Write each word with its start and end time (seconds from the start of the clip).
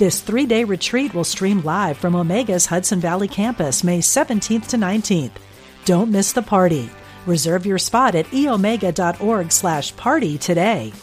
This 0.00 0.22
three 0.22 0.46
day 0.46 0.64
retreat 0.64 1.12
will 1.12 1.24
stream 1.24 1.60
live 1.60 1.98
from 1.98 2.14
Omega's 2.14 2.64
Hudson 2.64 3.00
Valley 3.00 3.28
campus 3.28 3.84
May 3.84 3.98
17th 3.98 4.68
to 4.68 4.78
19th. 4.78 5.32
Don't 5.84 6.10
miss 6.10 6.32
the 6.32 6.40
party. 6.40 6.88
Reserve 7.26 7.66
your 7.66 7.76
spot 7.76 8.14
at 8.14 8.24
eomega.org 8.30 9.52
slash 9.52 9.94
party 9.96 10.38
today. 10.38 10.94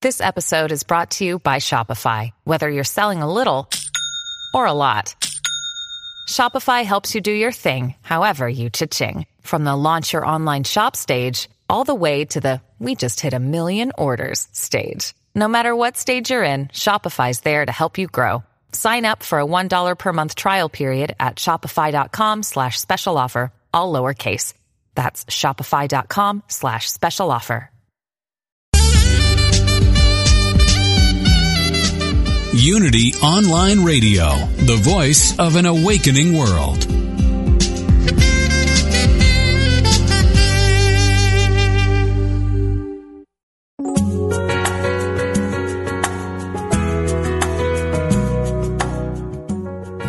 This 0.00 0.20
episode 0.20 0.70
is 0.70 0.84
brought 0.84 1.10
to 1.16 1.24
you 1.24 1.40
by 1.40 1.56
Shopify. 1.56 2.30
Whether 2.44 2.70
you're 2.70 2.84
selling 2.84 3.20
a 3.20 3.32
little 3.32 3.68
or 4.54 4.64
a 4.64 4.72
lot, 4.72 5.16
Shopify 6.28 6.84
helps 6.84 7.16
you 7.16 7.20
do 7.20 7.32
your 7.32 7.50
thing, 7.50 7.96
however 8.02 8.48
you 8.48 8.70
cha-ching. 8.70 9.26
From 9.40 9.64
the 9.64 9.74
launch 9.74 10.12
your 10.12 10.24
online 10.24 10.62
shop 10.62 10.94
stage 10.94 11.48
all 11.68 11.82
the 11.84 11.94
way 11.94 12.24
to 12.26 12.40
the 12.40 12.60
we 12.84 12.94
just 12.94 13.20
hit 13.20 13.34
a 13.34 13.38
million 13.38 13.92
orders 13.96 14.46
stage. 14.52 15.14
No 15.34 15.48
matter 15.48 15.74
what 15.74 15.96
stage 15.96 16.30
you're 16.30 16.44
in, 16.44 16.66
Shopify's 16.68 17.40
there 17.40 17.64
to 17.66 17.72
help 17.72 17.98
you 17.98 18.06
grow. 18.06 18.44
Sign 18.72 19.04
up 19.04 19.22
for 19.22 19.40
a 19.40 19.46
$1 19.46 19.98
per 19.98 20.12
month 20.12 20.34
trial 20.34 20.68
period 20.68 21.16
at 21.18 21.36
shopify.com 21.36 22.42
slash 22.42 22.78
special 22.78 23.18
offer, 23.18 23.52
all 23.72 23.92
lowercase. 23.92 24.54
That's 24.94 25.24
shopify.com 25.24 26.44
slash 26.48 26.90
special 26.90 27.30
offer. 27.30 27.70
Unity 32.56 33.14
Online 33.16 33.82
Radio, 33.84 34.26
the 34.56 34.76
voice 34.80 35.36
of 35.40 35.56
an 35.56 35.66
awakening 35.66 36.38
world. 36.38 36.93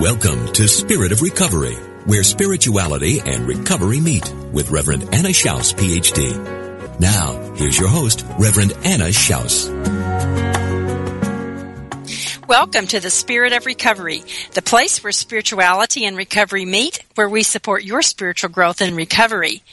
Welcome 0.05 0.53
to 0.53 0.67
Spirit 0.67 1.11
of 1.11 1.23
Recovery, 1.23 1.73
where 2.05 2.21
spirituality 2.21 3.21
and 3.21 3.47
recovery 3.47 3.99
meet 3.99 4.31
with 4.53 4.69
Reverend 4.69 5.01
Anna 5.11 5.29
Schaus, 5.29 5.73
PhD. 5.73 6.99
Now, 6.99 7.55
here's 7.55 7.79
your 7.79 7.89
host, 7.89 8.23
Reverend 8.37 8.73
Anna 8.83 9.05
Schaus. 9.05 10.54
Welcome 12.47 12.85
to 12.87 12.99
the 12.99 13.09
Spirit 13.09 13.53
of 13.53 13.65
Recovery, 13.65 14.21
the 14.53 14.61
place 14.61 15.03
where 15.03 15.11
spirituality 15.11 16.05
and 16.05 16.15
recovery 16.15 16.63
meet, 16.63 17.03
where 17.15 17.27
we 17.27 17.41
support 17.41 17.83
your 17.83 18.03
spiritual 18.03 18.51
growth 18.51 18.81
and 18.81 18.95
recovery. 18.95 19.63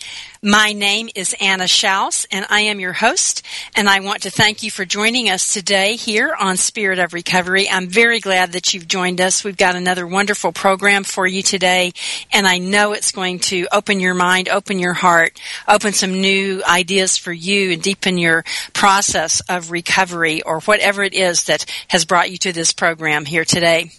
My 0.45 0.73
name 0.73 1.09
is 1.15 1.37
Anna 1.41 1.65
Schaus, 1.65 2.27
and 2.33 2.45
I 2.51 2.63
am 2.63 2.81
your 2.81 2.95
host, 2.95 3.47
and 3.77 3.89
I 3.89 4.01
want 4.01 4.23
to 4.23 4.31
thank 4.31 4.65
you 4.65 4.73
for 4.73 4.85
joining 4.85 5.31
us 5.31 5.53
today 5.53 5.95
here 5.95 6.35
on 6.37 6.57
Spirit 6.57 6.99
of 6.99 7.15
Recovery. 7.15 7.69
I'm 7.71 7.87
very 7.87 8.19
glad 8.19 8.53
that 8.53 8.75
you've 8.75 8.89
joined 8.89 9.21
us. 9.21 9.45
We've 9.45 9.57
got 9.57 9.77
another 9.77 10.05
wonderful 10.05 10.51
program 10.51 11.05
for 11.05 11.29
you 11.29 11.43
today, 11.43 11.93
and 12.33 12.45
I 12.45 12.59
know 12.59 12.93
it's 12.93 13.13
going 13.13 13.39
to 13.41 13.69
open 13.71 14.01
your 14.01 14.15
mind, 14.15 14.49
open 14.49 14.81
your 14.81 14.95
heart, 14.95 15.39
open 15.69 15.93
some 15.93 16.21
new 16.21 16.61
ideas 16.69 17.17
for 17.17 17.33
you, 17.33 17.73
and 17.73 17.83
deepen 17.83 18.19
your 18.19 18.45
process 18.73 19.43
of 19.49 19.71
recovery 19.71 20.43
or 20.43 20.61
whatever 20.63 21.05
it 21.05 21.15
is 21.15 21.45
that 21.45 21.67
has 21.87 22.05
brought 22.05 22.33
you 22.33 22.39
to 22.39 22.53
this 22.53 22.62
program 22.71 23.25
here 23.25 23.47
today. 23.47 23.91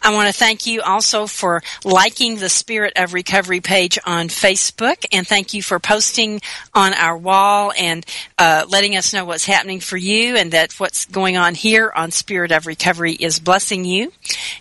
I 0.00 0.14
want 0.14 0.28
to 0.28 0.32
thank 0.32 0.66
you 0.66 0.80
also 0.82 1.26
for 1.26 1.62
liking 1.84 2.36
the 2.36 2.48
Spirit 2.48 2.92
of 2.96 3.12
Recovery 3.12 3.60
page 3.60 3.98
on 4.06 4.28
Facebook, 4.28 5.04
and 5.12 5.26
thank 5.26 5.54
you 5.54 5.62
for 5.62 5.80
posting 5.80 6.40
on 6.72 6.94
our 6.94 7.18
wall 7.18 7.72
and 7.76 8.06
uh, 8.38 8.64
letting 8.68 8.96
us 8.96 9.12
know 9.12 9.24
what's 9.24 9.44
happening 9.44 9.80
for 9.80 9.96
you 9.96 10.36
and 10.36 10.52
that 10.52 10.72
what's 10.78 11.06
going 11.06 11.36
on 11.36 11.54
here 11.54 11.92
on 11.94 12.10
Spirit 12.10 12.52
of 12.52 12.66
Recovery 12.66 13.12
is 13.12 13.40
blessing 13.40 13.84
you. 13.84 14.12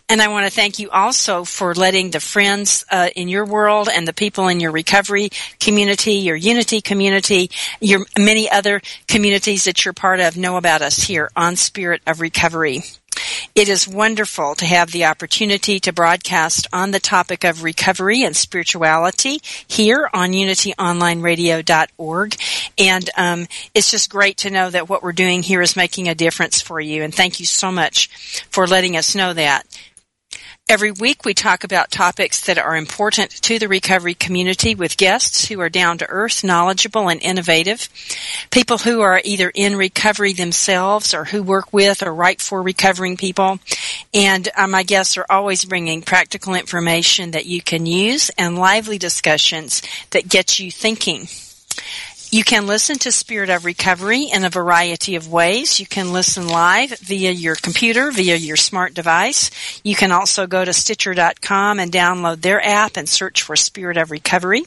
And 0.09 0.21
I 0.21 0.27
want 0.29 0.47
to 0.47 0.51
thank 0.51 0.79
you 0.79 0.89
also 0.89 1.43
for 1.43 1.75
letting 1.75 2.11
the 2.11 2.19
friends 2.19 2.83
uh, 2.91 3.09
in 3.15 3.27
your 3.29 3.45
world 3.45 3.89
and 3.93 4.07
the 4.07 4.13
people 4.13 4.47
in 4.47 4.59
your 4.59 4.71
recovery 4.71 5.29
community, 5.59 6.13
your 6.13 6.35
unity 6.35 6.81
community, 6.81 7.51
your 7.79 8.05
many 8.17 8.49
other 8.49 8.81
communities 9.07 9.65
that 9.65 9.85
you're 9.85 9.93
part 9.93 10.19
of 10.19 10.37
know 10.37 10.57
about 10.57 10.81
us 10.81 10.97
here 10.97 11.29
on 11.35 11.55
Spirit 11.55 12.01
of 12.07 12.21
Recovery. 12.21 12.81
It 13.53 13.69
is 13.69 13.87
wonderful 13.87 14.55
to 14.55 14.65
have 14.65 14.91
the 14.91 15.05
opportunity 15.05 15.79
to 15.81 15.93
broadcast 15.93 16.65
on 16.73 16.89
the 16.91 16.99
topic 16.99 17.43
of 17.43 17.63
recovery 17.63 18.23
and 18.23 18.35
spirituality 18.35 19.39
here 19.67 20.09
on 20.13 20.31
unityonlineradio.org. 20.31 22.35
And 22.77 23.09
um, 23.17 23.47
it's 23.73 23.91
just 23.91 24.09
great 24.09 24.37
to 24.37 24.49
know 24.49 24.69
that 24.69 24.89
what 24.89 25.03
we're 25.03 25.11
doing 25.11 25.43
here 25.43 25.61
is 25.61 25.75
making 25.75 26.07
a 26.07 26.15
difference 26.15 26.61
for 26.61 26.79
you. 26.79 27.03
And 27.03 27.13
thank 27.13 27.39
you 27.39 27.45
so 27.45 27.71
much 27.71 28.07
for 28.49 28.65
letting 28.67 28.97
us 28.97 29.15
know 29.15 29.33
that. 29.33 29.65
Every 30.67 30.89
week 30.89 31.25
we 31.25 31.35
talk 31.35 31.63
about 31.63 31.91
topics 31.91 32.47
that 32.47 32.57
are 32.57 32.75
important 32.75 33.29
to 33.43 33.59
the 33.59 33.67
recovery 33.67 34.15
community 34.15 34.73
with 34.73 34.97
guests 34.97 35.47
who 35.47 35.59
are 35.59 35.69
down 35.69 35.99
to 35.99 36.09
earth, 36.09 36.43
knowledgeable, 36.43 37.07
and 37.07 37.21
innovative. 37.21 37.87
People 38.49 38.79
who 38.79 39.01
are 39.01 39.21
either 39.23 39.51
in 39.53 39.75
recovery 39.75 40.33
themselves 40.33 41.13
or 41.13 41.25
who 41.25 41.43
work 41.43 41.71
with 41.71 42.01
or 42.01 42.11
write 42.11 42.41
for 42.41 42.63
recovering 42.63 43.15
people. 43.15 43.59
And 44.11 44.49
uh, 44.57 44.65
my 44.65 44.81
guests 44.81 45.17
are 45.17 45.25
always 45.29 45.65
bringing 45.65 46.01
practical 46.01 46.55
information 46.55 47.29
that 47.31 47.45
you 47.45 47.61
can 47.61 47.85
use 47.85 48.31
and 48.31 48.57
lively 48.57 48.97
discussions 48.97 49.83
that 50.09 50.29
get 50.29 50.57
you 50.57 50.71
thinking. 50.71 51.27
You 52.35 52.43
can 52.43 52.67
listen 52.67 52.97
to 52.97 53.13
Spirit 53.13 53.49
of 53.49 53.63
Recovery 53.63 54.23
in 54.23 54.43
a 54.43 54.49
variety 54.49 55.15
of 55.15 55.31
ways. 55.31 55.79
You 55.79 55.85
can 55.85 56.11
listen 56.11 56.49
live 56.49 56.89
via 56.99 57.31
your 57.31 57.55
computer, 57.55 58.11
via 58.11 58.35
your 58.35 58.57
smart 58.57 58.93
device. 58.93 59.49
You 59.85 59.95
can 59.95 60.11
also 60.11 60.45
go 60.45 60.65
to 60.65 60.73
Stitcher.com 60.73 61.79
and 61.79 61.93
download 61.93 62.41
their 62.41 62.61
app 62.61 62.97
and 62.97 63.07
search 63.07 63.41
for 63.41 63.55
Spirit 63.55 63.95
of 63.95 64.11
Recovery. 64.11 64.63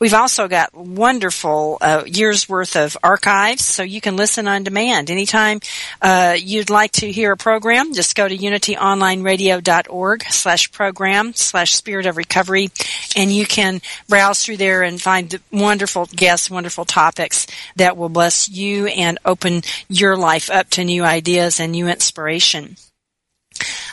We've 0.00 0.14
also 0.14 0.48
got 0.48 0.74
wonderful 0.74 1.78
uh, 1.80 2.02
years 2.06 2.48
worth 2.48 2.74
of 2.74 2.96
archives, 3.04 3.64
so 3.64 3.84
you 3.84 4.00
can 4.00 4.16
listen 4.16 4.48
on 4.48 4.64
demand. 4.64 5.08
Anytime 5.08 5.60
uh, 6.02 6.34
you'd 6.36 6.70
like 6.70 6.90
to 6.92 7.12
hear 7.12 7.30
a 7.30 7.36
program, 7.36 7.94
just 7.94 8.16
go 8.16 8.26
to 8.26 8.36
unityonlineradio.org 8.36 10.24
slash 10.24 10.72
program 10.72 11.34
slash 11.34 11.72
Spirit 11.76 12.06
of 12.06 12.16
Recovery, 12.16 12.70
and 13.14 13.30
you 13.30 13.46
can 13.46 13.80
browse 14.08 14.42
through 14.42 14.56
there 14.56 14.82
and 14.82 15.00
find 15.00 15.38
wonderful 15.52 16.06
guests, 16.06 16.50
wonderful 16.50 16.84
topics 16.96 17.46
that 17.76 17.98
will 17.98 18.08
bless 18.08 18.48
you 18.48 18.86
and 18.86 19.18
open 19.26 19.60
your 19.86 20.16
life 20.16 20.48
up 20.50 20.70
to 20.70 20.82
new 20.82 21.04
ideas 21.04 21.60
and 21.60 21.72
new 21.72 21.88
inspiration. 21.88 22.76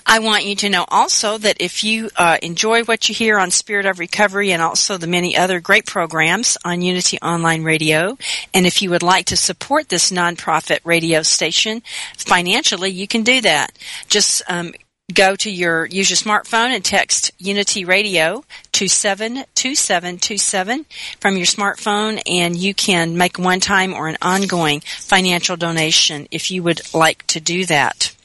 I 0.06 0.20
want 0.20 0.46
you 0.46 0.56
to 0.58 0.70
know 0.70 0.86
also 0.88 1.38
that 1.38 1.58
if 1.60 1.84
you 1.84 2.10
uh, 2.16 2.38
enjoy 2.42 2.84
what 2.84 3.08
you 3.08 3.16
hear 3.16 3.38
on 3.38 3.52
Spirit 3.52 3.86
of 3.86 4.00
Recovery 4.00 4.52
and 4.52 4.62
also 4.62 4.98
the 4.98 5.08
many 5.08 5.36
other 5.36 5.60
great 5.60 5.86
programs 5.86 6.58
on 6.64 6.82
Unity 6.82 7.18
Online 7.22 7.64
Radio, 7.64 8.18
and 8.54 8.66
if 8.66 8.82
you 8.82 8.90
would 8.90 9.04
like 9.04 9.26
to 9.28 9.38
support 9.38 9.90
this 9.90 10.12
nonprofit 10.12 10.80
radio 10.84 11.24
station 11.24 11.82
financially, 12.18 12.92
you 12.92 13.08
can 13.08 13.24
do 13.24 13.42
that. 13.42 13.78
Just 14.08 14.42
um, 14.48 14.74
go 15.12 15.36
to 15.36 15.52
your 15.52 15.86
use 15.86 16.10
your 16.10 16.16
smartphone 16.16 16.74
and 16.74 16.84
text 16.84 17.32
Unity 17.38 17.84
Radio 17.84 18.46
to 18.72 18.88
72727 18.88 20.86
from 21.20 21.36
your 21.36 21.46
smartphone 21.46 22.22
and 22.26 22.56
you 22.56 22.74
can 22.74 23.18
make 23.18 23.38
one 23.38 23.60
time 23.60 23.94
or 23.94 24.08
an 24.08 24.16
ongoing 24.22 24.80
financial 24.80 25.58
donation 25.58 26.28
if 26.32 26.52
you 26.52 26.64
would 26.64 26.94
like 26.94 27.28
to 27.28 27.42
do 27.42 27.66
that. 27.66 28.16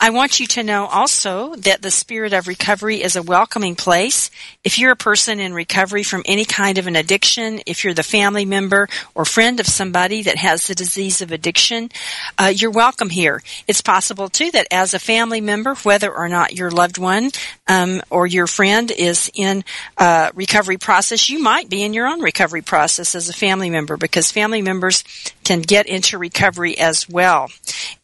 I 0.00 0.10
want 0.10 0.40
you 0.40 0.46
to 0.48 0.62
know 0.62 0.86
also 0.86 1.54
that 1.56 1.82
the 1.82 1.90
spirit 1.90 2.32
of 2.32 2.48
recovery 2.48 3.02
is 3.02 3.16
a 3.16 3.22
welcoming 3.22 3.76
place. 3.76 4.30
If 4.64 4.78
you're 4.78 4.92
a 4.92 4.96
person 4.96 5.40
in 5.40 5.54
recovery 5.54 6.02
from 6.02 6.22
any 6.26 6.44
kind 6.44 6.78
of 6.78 6.86
an 6.86 6.96
addiction, 6.96 7.60
if 7.66 7.84
you're 7.84 7.94
the 7.94 8.02
family 8.02 8.44
member 8.44 8.88
or 9.14 9.24
friend 9.24 9.60
of 9.60 9.66
somebody 9.66 10.22
that 10.22 10.36
has 10.36 10.66
the 10.66 10.74
disease 10.74 11.20
of 11.20 11.32
addiction, 11.32 11.90
uh, 12.38 12.52
you're 12.54 12.70
welcome 12.70 13.10
here. 13.10 13.42
It's 13.68 13.80
possible 13.80 14.28
too 14.28 14.50
that 14.50 14.66
as 14.70 14.94
a 14.94 14.98
family 14.98 15.40
member, 15.40 15.74
whether 15.76 16.12
or 16.12 16.28
not 16.28 16.54
your 16.54 16.70
loved 16.70 16.98
one 16.98 17.30
um, 17.68 18.02
or 18.10 18.26
your 18.26 18.46
friend 18.46 18.90
is 18.90 19.30
in 19.34 19.64
a 19.98 20.30
recovery 20.34 20.78
process, 20.78 21.28
you 21.28 21.40
might 21.42 21.68
be 21.68 21.82
in 21.82 21.94
your 21.94 22.06
own 22.06 22.20
recovery 22.20 22.62
process 22.62 23.14
as 23.14 23.28
a 23.28 23.32
family 23.32 23.70
member 23.70 23.96
because 23.96 24.32
family 24.32 24.62
members 24.62 25.04
can 25.44 25.60
get 25.60 25.86
into 25.86 26.18
recovery 26.18 26.78
as 26.78 27.08
well. 27.08 27.48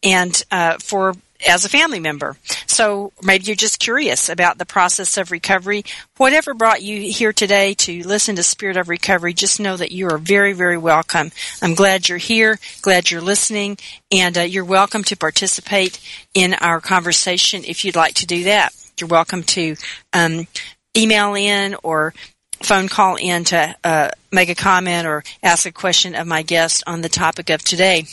and 0.03 0.43
uh, 0.51 0.77
for 0.79 1.13
as 1.47 1.65
a 1.65 1.69
family 1.69 1.99
member. 1.99 2.37
So 2.67 3.11
maybe 3.21 3.45
you're 3.45 3.55
just 3.55 3.79
curious 3.79 4.29
about 4.29 4.57
the 4.57 4.65
process 4.65 5.17
of 5.17 5.31
recovery. 5.31 5.83
Whatever 6.17 6.53
brought 6.53 6.81
you 6.81 7.11
here 7.11 7.33
today 7.33 7.73
to 7.75 8.03
listen 8.03 8.35
to 8.35 8.43
Spirit 8.43 8.77
of 8.77 8.89
Recovery, 8.89 9.33
just 9.33 9.59
know 9.59 9.77
that 9.77 9.91
you 9.91 10.07
are 10.07 10.17
very, 10.17 10.53
very 10.53 10.77
welcome. 10.77 11.31
I'm 11.61 11.75
glad 11.75 12.09
you're 12.09 12.17
here, 12.17 12.59
glad 12.81 13.09
you're 13.09 13.21
listening, 13.21 13.77
and 14.11 14.37
uh, 14.37 14.41
you're 14.41 14.65
welcome 14.65 15.03
to 15.05 15.15
participate 15.15 15.99
in 16.33 16.53
our 16.55 16.81
conversation 16.81 17.63
if 17.65 17.85
you'd 17.85 17.95
like 17.95 18.15
to 18.15 18.25
do 18.25 18.45
that. 18.45 18.73
You're 18.99 19.07
welcome 19.07 19.43
to 19.43 19.75
um, 20.13 20.47
email 20.95 21.35
in 21.35 21.75
or 21.83 22.13
phone 22.61 22.89
call 22.89 23.15
in 23.15 23.45
to 23.45 23.75
uh, 23.83 24.09
make 24.31 24.49
a 24.49 24.55
comment 24.55 25.07
or 25.07 25.23
ask 25.41 25.65
a 25.65 25.71
question 25.71 26.15
of 26.15 26.27
my 26.27 26.41
guest 26.41 26.83
on 26.85 27.01
the 27.01 27.09
topic 27.09 27.49
of 27.49 27.63
today. 27.63 28.05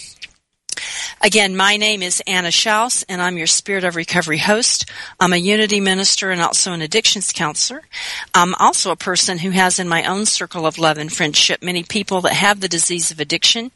Again, 1.22 1.56
my 1.56 1.76
name 1.76 2.02
is 2.02 2.22
Anna 2.26 2.48
Schaus, 2.48 3.04
and 3.08 3.22
I'm 3.22 3.38
your 3.38 3.46
Spirit 3.46 3.84
of 3.84 3.96
Recovery 3.96 4.38
host. 4.38 4.90
I'm 5.18 5.32
a 5.32 5.36
unity 5.36 5.80
minister 5.80 6.30
and 6.30 6.40
also 6.40 6.72
an 6.72 6.82
addictions 6.82 7.32
counselor. 7.32 7.82
I'm 8.34 8.54
also 8.56 8.90
a 8.90 8.96
person 8.96 9.38
who 9.38 9.50
has 9.50 9.78
in 9.78 9.88
my 9.88 10.04
own 10.04 10.26
circle 10.26 10.66
of 10.66 10.78
love 10.78 10.98
and 10.98 11.12
friendship 11.12 11.62
many 11.62 11.82
people 11.82 12.20
that 12.22 12.34
have 12.34 12.60
the 12.60 12.68
disease 12.68 13.10
of 13.10 13.20
addiction. 13.20 13.70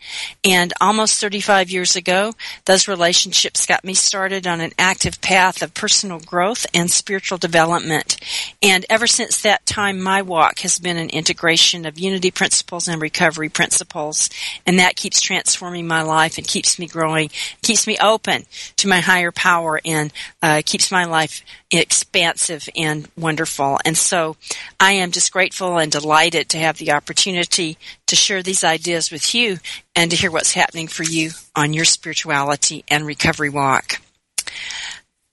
And 0.44 0.72
almost 0.80 1.20
35 1.20 1.70
years 1.70 1.96
ago, 1.96 2.34
those 2.66 2.88
relationships 2.88 3.66
got 3.66 3.84
me 3.84 3.94
started 3.94 4.46
on 4.46 4.60
an 4.60 4.72
active 4.78 5.20
path 5.20 5.62
of 5.62 5.74
personal 5.74 6.20
growth 6.20 6.66
and 6.74 6.90
spiritual 6.90 7.38
development. 7.38 8.16
And 8.62 8.84
ever 8.90 9.06
since 9.06 9.40
that 9.42 9.66
time, 9.66 10.00
my 10.00 10.22
walk 10.22 10.60
has 10.60 10.78
been 10.78 10.96
an 10.96 11.10
integration 11.10 11.86
of 11.86 11.98
unity 11.98 12.30
principles 12.30 12.88
and 12.88 13.00
recovery 13.00 13.48
principles. 13.48 14.28
And 14.66 14.78
that 14.78 14.96
keeps 14.96 15.20
transforming 15.20 15.86
my 15.86 16.02
life 16.02 16.38
and 16.38 16.46
keeps 16.46 16.78
me 16.78 16.86
growing, 16.90 17.30
keeps 17.62 17.86
me 17.86 17.96
open 17.98 18.44
to 18.76 18.88
my 18.88 19.00
higher 19.00 19.32
power, 19.32 19.80
and 19.84 20.12
uh, 20.42 20.62
keeps 20.64 20.90
my 20.90 21.04
life 21.04 21.42
expansive 21.70 22.68
and 22.76 23.08
wonderful. 23.16 23.78
And 23.84 23.96
so 23.96 24.36
I 24.78 24.92
am 24.92 25.12
just 25.12 25.32
grateful 25.32 25.78
and 25.78 25.90
delighted 25.90 26.48
to 26.50 26.58
have 26.58 26.78
the 26.78 26.92
opportunity 26.92 27.78
to 28.06 28.16
share 28.16 28.42
these 28.42 28.64
ideas 28.64 29.10
with 29.10 29.34
you 29.34 29.58
and 29.94 30.10
to 30.10 30.16
hear 30.16 30.30
what's 30.30 30.52
happening 30.52 30.88
for 30.88 31.04
you 31.04 31.30
on 31.54 31.72
your 31.72 31.84
spirituality 31.84 32.84
and 32.88 33.06
recovery 33.06 33.50
walk. 33.50 34.00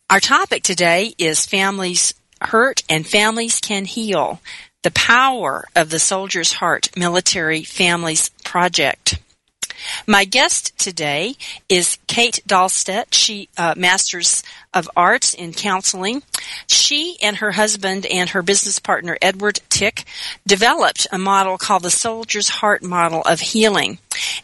Our 0.09 0.19
topic 0.19 0.63
today 0.63 1.13
is 1.18 1.45
families 1.45 2.13
hurt 2.42 2.83
and 2.89 3.06
families 3.06 3.59
can 3.59 3.86
heal. 3.86 4.39
The 4.83 4.92
power 4.92 5.65
of 5.75 5.89
the 5.89 6.00
Soldier's 6.00 6.54
Heart 6.54 6.92
Military 6.95 7.63
Families 7.63 8.30
Project. 8.44 9.19
My 10.06 10.25
guest 10.25 10.77
today 10.77 11.35
is 11.69 11.97
Kate 12.07 12.41
Dahlstedt. 12.47 13.07
She 13.12 13.50
uh, 13.57 13.74
masters 13.77 14.44
of 14.74 14.89
Arts 14.95 15.33
in 15.33 15.53
Counseling. 15.53 16.24
She 16.68 17.18
and 17.21 17.38
her 17.38 17.51
husband 17.51 18.06
and 18.06 18.29
her 18.31 18.41
business 18.41 18.79
partner, 18.79 19.18
Edward 19.21 19.59
Tick, 19.69 20.06
developed 20.45 21.07
a 21.12 21.18
model 21.18 21.57
called 21.57 21.83
the 21.83 21.91
Soldier's 21.91 22.50
Heart 22.50 22.83
Model 22.83 23.21
of 23.24 23.39
Healing. 23.39 24.00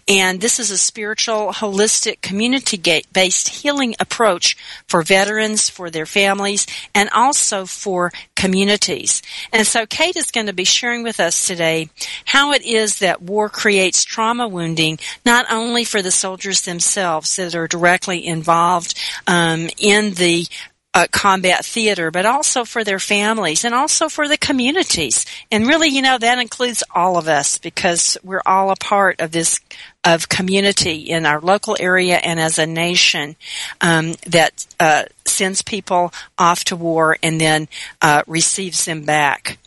And 0.08 0.42
this 0.42 0.60
is 0.60 0.72
a 0.72 0.78
spiritual, 0.78 1.54
holistic, 1.54 2.22
community 2.22 3.04
based 3.12 3.50
healing 3.50 3.96
approach 4.00 4.58
for 4.88 5.04
veterans, 5.04 5.70
for 5.70 5.90
their 5.90 6.06
families, 6.06 6.68
and 6.94 7.10
also 7.12 7.66
for 7.66 8.12
communities. 8.36 9.22
And 9.52 9.66
so 9.66 9.86
Kate 9.86 10.16
is 10.16 10.32
going 10.32 10.48
to 10.48 10.54
be 10.54 10.66
sharing 10.66 11.04
with 11.04 11.20
us 11.20 11.48
today 11.48 11.90
how 12.26 12.52
it 12.52 12.64
is 12.64 13.00
that 13.00 13.22
war 13.22 13.50
creates 13.50 14.04
trauma 14.04 14.48
wounding, 14.48 15.00
not 15.26 15.46
only 15.52 15.84
for 15.84 16.02
the 16.02 16.12
soldiers 16.12 16.62
themselves 16.62 17.36
that 17.36 17.56
are 17.56 17.68
directly 17.68 18.26
involved 18.26 18.98
um, 19.28 19.70
in 19.78 20.14
the 20.16 20.46
uh, 20.94 21.08
combat 21.12 21.66
theater, 21.66 22.12
but 22.12 22.26
also 22.26 22.64
for 22.66 22.84
their 22.84 23.00
families 23.00 23.66
and 23.66 23.74
also 23.74 24.10
for 24.10 24.28
the 24.28 24.38
communities. 24.38 25.26
And 25.52 25.68
really, 25.68 25.90
you 25.90 26.02
know, 26.02 26.18
that 26.18 26.40
includes 26.40 26.84
all 26.94 27.18
of 27.18 27.28
us 27.28 27.58
because 27.58 28.18
we're 28.24 28.44
all 28.46 28.70
a 28.70 28.76
part 28.76 29.20
of 29.20 29.32
this 29.32 29.60
of 30.04 30.28
community 30.28 30.98
in 30.98 31.26
our 31.26 31.40
local 31.40 31.78
area 31.80 32.18
and 32.18 32.40
as 32.40 32.60
a 32.60 32.66
nation 32.66 33.38
um, 33.80 34.16
that 34.28 34.66
uh, 34.80 35.06
sends 35.26 35.62
people 35.62 36.14
off 36.38 36.66
to 36.66 36.76
war 36.76 37.18
and 37.24 37.40
then 37.40 37.68
uh, 38.02 38.22
receives 38.28 38.86
them 38.86 39.04
back. 39.04 39.58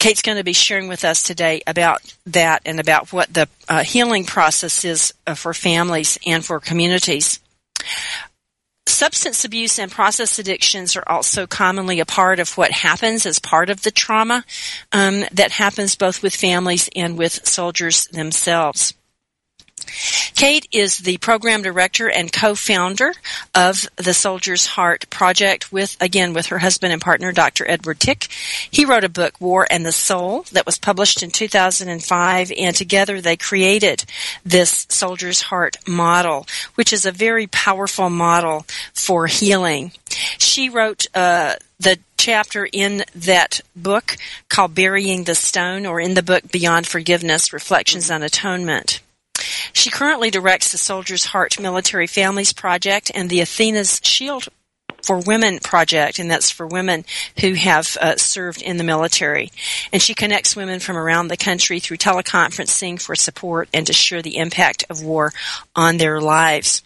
Kate's 0.00 0.22
going 0.22 0.38
to 0.38 0.44
be 0.44 0.52
sharing 0.52 0.88
with 0.88 1.04
us 1.04 1.22
today 1.22 1.62
about 1.66 2.14
that 2.26 2.62
and 2.64 2.78
about 2.78 3.12
what 3.12 3.32
the 3.32 3.48
uh, 3.68 3.82
healing 3.82 4.24
process 4.24 4.84
is 4.84 5.12
uh, 5.26 5.34
for 5.34 5.54
families 5.54 6.18
and 6.26 6.44
for 6.44 6.60
communities. 6.60 7.40
Substance 8.88 9.44
abuse 9.44 9.78
and 9.78 9.92
process 9.92 10.38
addictions 10.38 10.96
are 10.96 11.06
also 11.06 11.46
commonly 11.46 12.00
a 12.00 12.06
part 12.06 12.40
of 12.40 12.56
what 12.56 12.70
happens 12.70 13.26
as 13.26 13.38
part 13.38 13.68
of 13.68 13.82
the 13.82 13.90
trauma 13.90 14.44
um, 14.92 15.24
that 15.30 15.52
happens 15.52 15.94
both 15.94 16.22
with 16.22 16.34
families 16.34 16.88
and 16.96 17.18
with 17.18 17.46
soldiers 17.46 18.06
themselves. 18.06 18.94
Kate 20.34 20.68
is 20.70 20.98
the 20.98 21.18
program 21.18 21.62
director 21.62 22.08
and 22.08 22.32
co-founder 22.32 23.12
of 23.54 23.88
the 23.96 24.14
Soldier's 24.14 24.66
Heart 24.66 25.10
Project 25.10 25.72
with, 25.72 25.96
again, 26.00 26.32
with 26.32 26.46
her 26.46 26.58
husband 26.58 26.92
and 26.92 27.02
partner, 27.02 27.32
Dr. 27.32 27.68
Edward 27.68 28.00
Tick. 28.00 28.28
He 28.70 28.84
wrote 28.84 29.04
a 29.04 29.08
book, 29.08 29.40
War 29.40 29.66
and 29.70 29.84
the 29.84 29.92
Soul, 29.92 30.44
that 30.52 30.66
was 30.66 30.78
published 30.78 31.22
in 31.22 31.30
2005, 31.30 32.52
and 32.56 32.76
together 32.76 33.20
they 33.20 33.36
created 33.36 34.04
this 34.44 34.86
Soldier's 34.88 35.42
Heart 35.42 35.78
model, 35.86 36.46
which 36.74 36.92
is 36.92 37.04
a 37.04 37.12
very 37.12 37.46
powerful 37.46 38.10
model 38.10 38.64
for 38.94 39.26
healing. 39.26 39.92
She 40.38 40.68
wrote, 40.68 41.06
uh, 41.14 41.54
the 41.80 41.98
chapter 42.16 42.68
in 42.72 43.04
that 43.14 43.60
book 43.74 44.16
called 44.48 44.74
Burying 44.74 45.24
the 45.24 45.34
Stone, 45.34 45.86
or 45.86 46.00
in 46.00 46.14
the 46.14 46.22
book 46.22 46.50
Beyond 46.50 46.86
Forgiveness, 46.86 47.52
Reflections 47.52 48.10
on 48.10 48.22
Atonement. 48.22 49.00
She 49.72 49.90
currently 49.90 50.30
directs 50.30 50.72
the 50.72 50.78
Soldier's 50.78 51.26
Heart 51.26 51.60
Military 51.60 52.06
Families 52.06 52.52
Project 52.52 53.10
and 53.14 53.30
the 53.30 53.40
Athena's 53.40 54.00
Shield 54.02 54.48
for 55.02 55.18
Women 55.18 55.58
project, 55.60 56.18
and 56.18 56.30
that's 56.30 56.50
for 56.50 56.66
women 56.66 57.04
who 57.40 57.54
have 57.54 57.96
uh, 58.00 58.16
served 58.16 58.62
in 58.62 58.76
the 58.76 58.84
military. 58.84 59.50
And 59.92 60.02
she 60.02 60.14
connects 60.14 60.56
women 60.56 60.80
from 60.80 60.96
around 60.96 61.28
the 61.28 61.36
country 61.36 61.80
through 61.80 61.98
teleconferencing 61.98 63.00
for 63.00 63.14
support 63.14 63.68
and 63.72 63.86
to 63.86 63.92
share 63.92 64.22
the 64.22 64.36
impact 64.36 64.84
of 64.90 65.02
war 65.02 65.32
on 65.74 65.98
their 65.98 66.20
lives. 66.20 66.82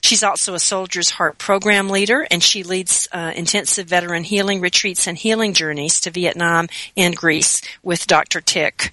She's 0.00 0.22
also 0.22 0.54
a 0.54 0.60
Soldier's 0.60 1.10
Heart 1.10 1.38
program 1.38 1.88
leader, 1.88 2.26
and 2.30 2.42
she 2.42 2.62
leads 2.62 3.08
uh, 3.12 3.32
intensive 3.34 3.86
veteran 3.86 4.24
healing 4.24 4.60
retreats 4.60 5.06
and 5.06 5.16
healing 5.16 5.52
journeys 5.52 6.00
to 6.02 6.10
Vietnam 6.10 6.68
and 6.96 7.16
Greece 7.16 7.60
with 7.82 8.06
Dr. 8.06 8.40
Tick 8.40 8.92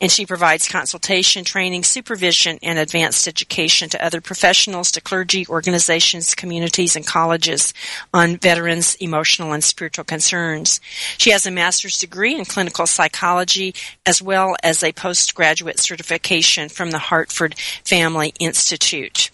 and 0.00 0.10
she 0.10 0.26
provides 0.26 0.68
consultation, 0.68 1.44
training, 1.44 1.84
supervision, 1.84 2.58
and 2.62 2.78
advanced 2.78 3.28
education 3.28 3.88
to 3.90 4.04
other 4.04 4.20
professionals, 4.20 4.90
to 4.92 5.00
clergy, 5.00 5.46
organizations, 5.48 6.34
communities, 6.34 6.96
and 6.96 7.06
colleges 7.06 7.72
on 8.12 8.36
veterans' 8.36 8.94
emotional 8.96 9.52
and 9.52 9.64
spiritual 9.64 10.04
concerns. 10.04 10.80
She 11.18 11.30
has 11.30 11.46
a 11.46 11.50
master's 11.50 11.98
degree 11.98 12.36
in 12.36 12.44
clinical 12.44 12.86
psychology 12.86 13.74
as 14.06 14.22
well 14.22 14.56
as 14.62 14.82
a 14.82 14.92
postgraduate 14.92 15.78
certification 15.78 16.68
from 16.68 16.90
the 16.90 16.98
Hartford 16.98 17.54
Family 17.84 18.32
Institute. 18.38 19.30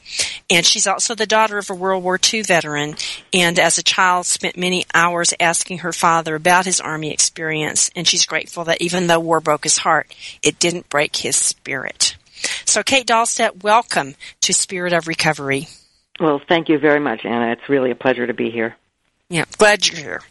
And 0.50 0.64
she's 0.64 0.86
also 0.86 1.14
the 1.14 1.26
daughter 1.26 1.58
of 1.58 1.70
a 1.70 1.74
World 1.74 2.04
War 2.04 2.18
II 2.32 2.42
veteran, 2.42 2.96
and 3.32 3.58
as 3.58 3.78
a 3.78 3.82
child 3.82 4.26
spent 4.26 4.56
many 4.56 4.84
hours 4.94 5.34
asking 5.40 5.78
her 5.78 5.92
father 5.92 6.34
about 6.34 6.64
his 6.64 6.80
Army 6.80 7.12
experience, 7.12 7.90
and 7.96 8.06
she's 8.06 8.26
grateful 8.26 8.64
that 8.64 8.80
even 8.80 9.06
though 9.06 9.20
war 9.20 9.40
broke 9.40 9.64
his 9.64 9.78
heart, 9.78 10.14
it 10.42 10.58
didn't 10.58 10.88
break 10.88 11.16
his 11.16 11.36
spirit. 11.36 12.16
So, 12.64 12.82
Kate 12.82 13.06
Dahlstedt, 13.06 13.62
welcome 13.62 14.14
to 14.42 14.52
Spirit 14.52 14.92
of 14.92 15.08
Recovery. 15.08 15.68
Well, 16.20 16.40
thank 16.48 16.68
you 16.68 16.78
very 16.78 17.00
much, 17.00 17.24
Anna. 17.24 17.52
It's 17.52 17.68
really 17.68 17.90
a 17.90 17.96
pleasure 17.96 18.26
to 18.26 18.34
be 18.34 18.50
here. 18.50 18.76
Yeah, 19.28 19.44
glad 19.58 19.86
you're 19.86 19.98
here. 19.98 20.22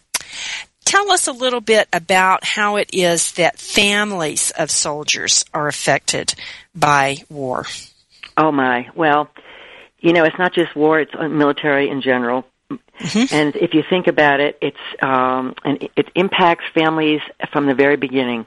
Tell 0.85 1.11
us 1.11 1.27
a 1.27 1.31
little 1.31 1.61
bit 1.61 1.87
about 1.91 2.43
how 2.43 2.77
it 2.77 2.91
is 2.93 3.33
that 3.33 3.59
families 3.59 4.51
of 4.51 4.69
soldiers 4.69 5.43
are 5.53 5.67
affected 5.67 6.35
by 6.75 7.17
war. 7.29 7.65
Oh, 8.37 8.51
my. 8.51 8.89
Well, 8.95 9.29
you 10.05 10.13
know, 10.13 10.23
it's 10.23 10.37
not 10.37 10.53
just 10.53 10.75
war, 10.75 10.99
it's 10.99 11.11
military 11.13 11.89
in 11.89 12.01
general. 12.01 12.45
Mm-hmm. 12.69 13.35
And 13.35 13.55
if 13.55 13.73
you 13.73 13.83
think 13.89 14.07
about 14.07 14.39
it, 14.39 14.57
it's 14.61 14.77
um, 15.01 15.55
and 15.63 15.89
it 15.95 16.09
impacts 16.15 16.63
families 16.73 17.21
from 17.51 17.65
the 17.65 17.73
very 17.73 17.97
beginning 17.97 18.45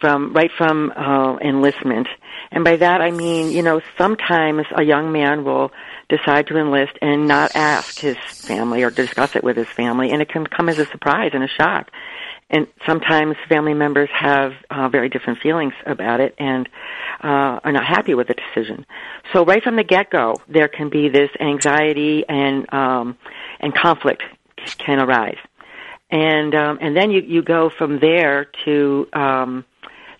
from 0.00 0.32
right 0.32 0.50
from 0.56 0.90
uh, 0.90 1.36
enlistment. 1.38 2.08
And 2.50 2.64
by 2.64 2.76
that 2.76 3.00
I 3.00 3.10
mean, 3.10 3.52
you 3.52 3.62
know, 3.62 3.80
sometimes 3.98 4.66
a 4.74 4.82
young 4.82 5.12
man 5.12 5.44
will 5.44 5.72
decide 6.08 6.46
to 6.48 6.56
enlist 6.56 6.92
and 7.00 7.28
not 7.28 7.54
ask 7.54 7.98
his 7.98 8.16
family 8.16 8.82
or 8.82 8.90
discuss 8.90 9.36
it 9.36 9.44
with 9.44 9.56
his 9.56 9.68
family, 9.68 10.10
and 10.10 10.22
it 10.22 10.28
can 10.28 10.46
come 10.46 10.68
as 10.68 10.78
a 10.78 10.86
surprise 10.86 11.30
and 11.34 11.44
a 11.44 11.48
shock. 11.48 11.90
And 12.52 12.66
sometimes 12.86 13.34
family 13.48 13.72
members 13.72 14.10
have 14.12 14.52
uh, 14.70 14.88
very 14.90 15.08
different 15.08 15.40
feelings 15.40 15.72
about 15.86 16.20
it 16.20 16.34
and 16.38 16.68
uh, 17.24 17.58
are 17.64 17.72
not 17.72 17.86
happy 17.86 18.14
with 18.14 18.28
the 18.28 18.34
decision. 18.34 18.84
So 19.32 19.44
right 19.44 19.62
from 19.62 19.76
the 19.76 19.84
get-go, 19.84 20.36
there 20.48 20.68
can 20.68 20.90
be 20.90 21.08
this 21.08 21.30
anxiety 21.40 22.24
and 22.28 22.72
um, 22.72 23.16
and 23.58 23.74
conflict 23.74 24.22
can 24.78 25.00
arise, 25.00 25.38
and 26.10 26.54
um, 26.54 26.78
and 26.80 26.96
then 26.96 27.10
you 27.10 27.22
you 27.22 27.42
go 27.42 27.70
from 27.70 27.98
there 27.98 28.46
to 28.66 29.08
um, 29.14 29.64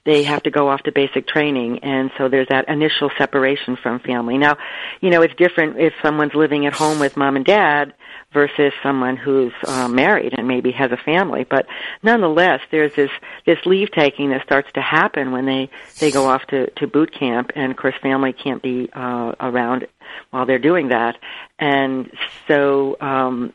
they 0.05 0.25
have 0.25 0.43
to 0.45 0.51
go 0.51 0.69
off 0.69 0.83
to 0.83 0.93
basic 0.93 1.29
training. 1.29 1.81
And 1.85 2.11
so 2.19 2.29
there's 2.29 2.49
that 2.49 2.69
initial 2.69 3.11
separation 3.19 3.77
from 3.77 4.01
family. 4.01 4.39
Now 4.39 4.57
you 5.01 5.11
know 5.11 5.21
it's 5.23 5.35
different 5.35 5.79
if 5.79 5.93
someone's 6.03 6.35
living 6.35 6.67
at 6.67 6.73
home 6.73 6.99
with 6.99 7.17
mom 7.17 7.37
and 7.37 7.45
dad 7.45 7.93
versus 8.33 8.73
someone 8.83 9.17
who's 9.17 9.53
uh, 9.67 9.89
married 9.89 10.35
and 10.37 10.49
maybe 10.49 10.71
has 10.73 10.91
a 10.93 10.97
family. 10.97 11.45
But 11.49 11.67
nonetheless 12.03 12.61
there's 12.71 12.95
this 12.95 13.11
this 13.47 13.59
leave 13.67 13.91
taking 13.93 14.31
that 14.31 14.43
starts 14.45 14.69
to 14.75 14.81
happen 14.81 15.33
when 15.33 15.47
they 15.47 15.71
they 16.01 16.11
go 16.11 16.27
off 16.27 16.43
to 16.49 16.71
to 16.71 16.87
boot 16.87 17.12
camp 17.12 17.53
and 17.55 17.71
of 17.71 17.77
course 17.77 17.95
family 18.03 18.33
can't 18.33 18.62
be 18.62 18.89
uh 18.93 19.33
around 19.41 19.87
while 20.31 20.47
they're 20.47 20.59
doing 20.59 20.89
that. 20.89 21.17
And 21.59 22.11
so 22.49 22.97
um 23.01 23.53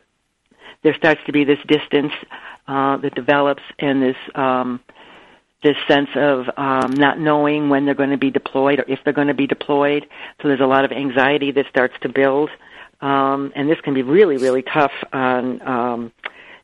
there 0.82 0.94
starts 0.94 1.20
to 1.26 1.32
be 1.32 1.44
this 1.44 1.58
distance 1.66 2.12
uh 2.66 2.96
that 2.98 3.14
develops 3.14 3.62
and 3.78 4.02
this 4.02 4.16
um 4.34 4.80
this 5.62 5.76
sense 5.88 6.10
of 6.14 6.46
um, 6.56 6.92
not 6.92 7.18
knowing 7.18 7.68
when 7.68 7.84
they're 7.84 7.94
going 7.94 8.10
to 8.10 8.18
be 8.18 8.30
deployed 8.30 8.78
or 8.78 8.84
if 8.86 9.00
they're 9.04 9.12
going 9.12 9.28
to 9.28 9.34
be 9.34 9.46
deployed. 9.46 10.06
So 10.40 10.48
there's 10.48 10.60
a 10.60 10.66
lot 10.66 10.84
of 10.84 10.92
anxiety 10.92 11.50
that 11.52 11.66
starts 11.68 11.94
to 12.02 12.08
build, 12.08 12.50
um, 13.00 13.52
and 13.54 13.68
this 13.68 13.80
can 13.80 13.94
be 13.94 14.02
really, 14.02 14.36
really 14.36 14.62
tough 14.62 14.92
on, 15.12 15.62
um, 15.66 16.12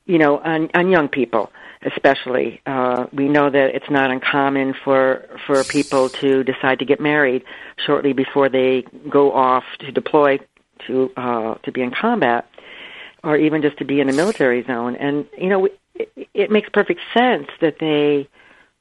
you 0.06 0.18
know, 0.18 0.38
on, 0.38 0.70
on 0.74 0.90
young 0.90 1.08
people 1.08 1.50
especially. 1.84 2.60
Uh, 2.66 3.06
we 3.12 3.28
know 3.28 3.50
that 3.50 3.74
it's 3.74 3.90
not 3.90 4.10
uncommon 4.10 4.74
for 4.84 5.26
for 5.46 5.62
people 5.64 6.08
to 6.08 6.42
decide 6.42 6.78
to 6.78 6.84
get 6.84 7.00
married 7.00 7.44
shortly 7.84 8.12
before 8.12 8.48
they 8.48 8.84
go 9.08 9.32
off 9.32 9.64
to 9.80 9.92
deploy 9.92 10.38
to 10.86 11.10
uh, 11.16 11.54
to 11.56 11.72
be 11.72 11.82
in 11.82 11.90
combat, 11.90 12.48
or 13.22 13.36
even 13.36 13.62
just 13.62 13.76
to 13.78 13.84
be 13.84 14.00
in 14.00 14.08
a 14.08 14.12
military 14.12 14.62
zone. 14.64 14.96
And 14.96 15.26
you 15.36 15.48
know, 15.48 15.68
it, 15.94 16.28
it 16.32 16.50
makes 16.50 16.68
perfect 16.70 17.00
sense 17.12 17.48
that 17.60 17.78
they 17.78 18.28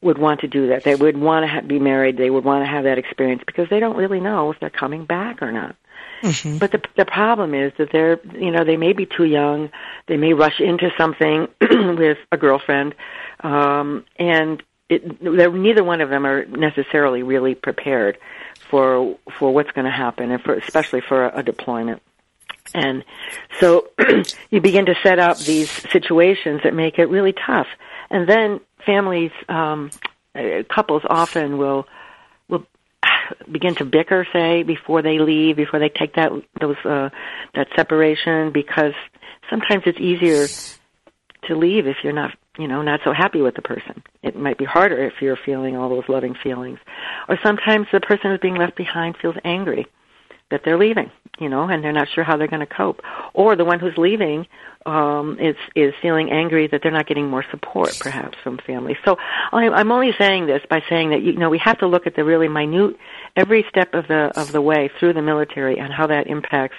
would 0.02 0.18
want 0.18 0.42
to 0.42 0.48
do 0.48 0.68
that. 0.68 0.84
They 0.84 0.96
would 0.96 1.18
want 1.18 1.44
to 1.44 1.48
ha- 1.48 1.62
be 1.62 1.80
married. 1.80 2.18
They 2.18 2.30
would 2.30 2.44
want 2.44 2.64
to 2.64 2.68
have 2.70 2.84
that 2.84 2.98
experience 2.98 3.44
because 3.46 3.70
they 3.70 3.80
don't 3.80 3.96
really 3.96 4.20
know 4.20 4.52
if 4.52 4.60
they're 4.60 4.70
coming 4.70 5.06
back 5.06 5.42
or 5.42 5.52
not. 5.52 5.76
Mm-hmm. 6.24 6.58
But 6.58 6.72
the 6.72 6.82
the 6.96 7.06
problem 7.06 7.54
is 7.54 7.74
that 7.78 7.92
they're 7.92 8.18
you 8.34 8.50
know 8.50 8.64
they 8.64 8.78
may 8.78 8.94
be 8.94 9.06
too 9.06 9.26
young. 9.26 9.70
They 10.08 10.16
may 10.16 10.34
rush 10.34 10.62
into 10.62 10.90
something 10.98 11.50
with 11.62 12.18
a 12.32 12.38
girlfriend, 12.38 12.96
um, 13.42 14.06
and 14.18 14.64
it, 14.88 15.22
neither 15.22 15.84
one 15.84 16.00
of 16.00 16.10
them 16.10 16.26
are 16.26 16.46
necessarily 16.46 17.24
really 17.24 17.56
prepared 17.56 18.18
for 18.70 19.18
for 19.38 19.54
what's 19.54 19.72
going 19.72 19.86
to 19.86 19.92
happen, 19.92 20.32
and 20.32 20.42
for 20.42 20.54
especially 20.54 21.02
for 21.02 21.26
a, 21.26 21.40
a 21.40 21.44
deployment. 21.44 22.02
And 22.74 23.04
so 23.60 23.90
you 24.50 24.62
begin 24.62 24.86
to 24.86 24.96
set 25.04 25.20
up 25.20 25.38
these 25.40 25.70
situations 25.70 26.62
that 26.64 26.74
make 26.74 27.00
it 27.00 27.08
really 27.08 27.34
tough. 27.34 27.68
And 28.10 28.28
then 28.28 28.62
families, 28.86 29.32
um, 29.50 29.92
uh, 30.34 30.64
couples 30.70 31.04
often 31.06 31.58
will 31.58 31.88
will 32.48 32.66
begin 33.52 33.76
to 33.76 33.86
bicker, 33.86 34.28
say, 34.32 34.64
before 34.64 35.02
they 35.02 35.20
leave, 35.20 35.56
before 35.56 35.80
they 35.80 35.90
take 35.90 36.16
that 36.16 36.32
those 36.60 36.78
uh, 36.86 37.10
that 37.56 37.68
separation, 37.76 38.52
because 38.52 38.94
sometimes 39.50 39.84
it's 39.86 40.00
easier 40.00 40.48
to 41.48 41.56
leave 41.56 41.88
if 41.88 41.98
you're 42.04 42.14
not 42.14 42.32
you 42.58 42.68
know 42.68 42.82
not 42.82 43.02
so 43.04 43.14
happy 43.14 43.42
with 43.42 43.56
the 43.56 43.62
person. 43.62 44.04
It 44.22 44.36
might 44.36 44.58
be 44.58 44.66
harder 44.66 45.04
if 45.06 45.22
you're 45.22 45.38
feeling 45.46 45.76
all 45.76 45.90
those 45.90 46.08
loving 46.08 46.36
feelings. 46.36 46.80
Or 47.28 47.38
sometimes 47.44 47.88
the 47.92 48.00
person 48.00 48.32
who's 48.32 48.40
being 48.40 48.56
left 48.56 48.76
behind 48.76 49.18
feels 49.22 49.36
angry 49.44 49.88
that 50.54 50.62
they're 50.64 50.78
leaving, 50.78 51.12
you 51.40 51.50
know, 51.50 51.64
and 51.64 51.84
they're 51.84 51.92
not 51.92 52.08
sure 52.14 52.24
how 52.24 52.38
they're 52.38 52.48
going 52.48 52.60
to 52.60 52.66
cope. 52.66 53.02
Or 53.34 53.56
the 53.56 53.66
one 53.66 53.80
who's 53.80 53.98
leaving 53.98 54.46
um, 54.86 55.40
is 55.40 55.56
is 55.76 55.94
feeling 56.00 56.30
angry 56.32 56.68
that 56.68 56.82
they're 56.84 56.92
not 56.92 57.08
getting 57.08 57.28
more 57.28 57.44
support, 57.50 57.98
perhaps 58.00 58.38
from 58.44 58.60
family. 58.60 58.96
So 59.04 59.18
I, 59.52 59.68
I'm 59.70 59.92
only 59.92 60.12
saying 60.20 60.46
this 60.46 60.62
by 60.70 60.84
saying 60.88 61.10
that 61.10 61.24
you 61.24 61.34
know 61.34 61.50
we 61.50 61.58
have 61.58 61.80
to 61.80 61.88
look 61.88 62.06
at 62.06 62.16
the 62.16 62.24
really 62.24 62.48
minute, 62.48 62.98
every 63.36 63.66
step 63.68 63.96
of 63.96 64.08
the 64.08 64.32
of 64.40 64.52
the 64.52 64.62
way 64.62 64.92
through 65.00 65.14
the 65.14 65.24
military 65.24 65.80
and 65.80 65.92
how 65.92 66.08
that 66.08 66.28
impacts 66.28 66.78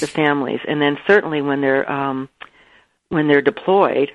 the 0.00 0.06
families, 0.06 0.60
and 0.66 0.80
then 0.80 0.96
certainly 1.06 1.42
when 1.42 1.60
they're 1.60 1.90
um, 1.90 2.30
when 3.10 3.28
they're 3.28 3.42
deployed, 3.42 4.12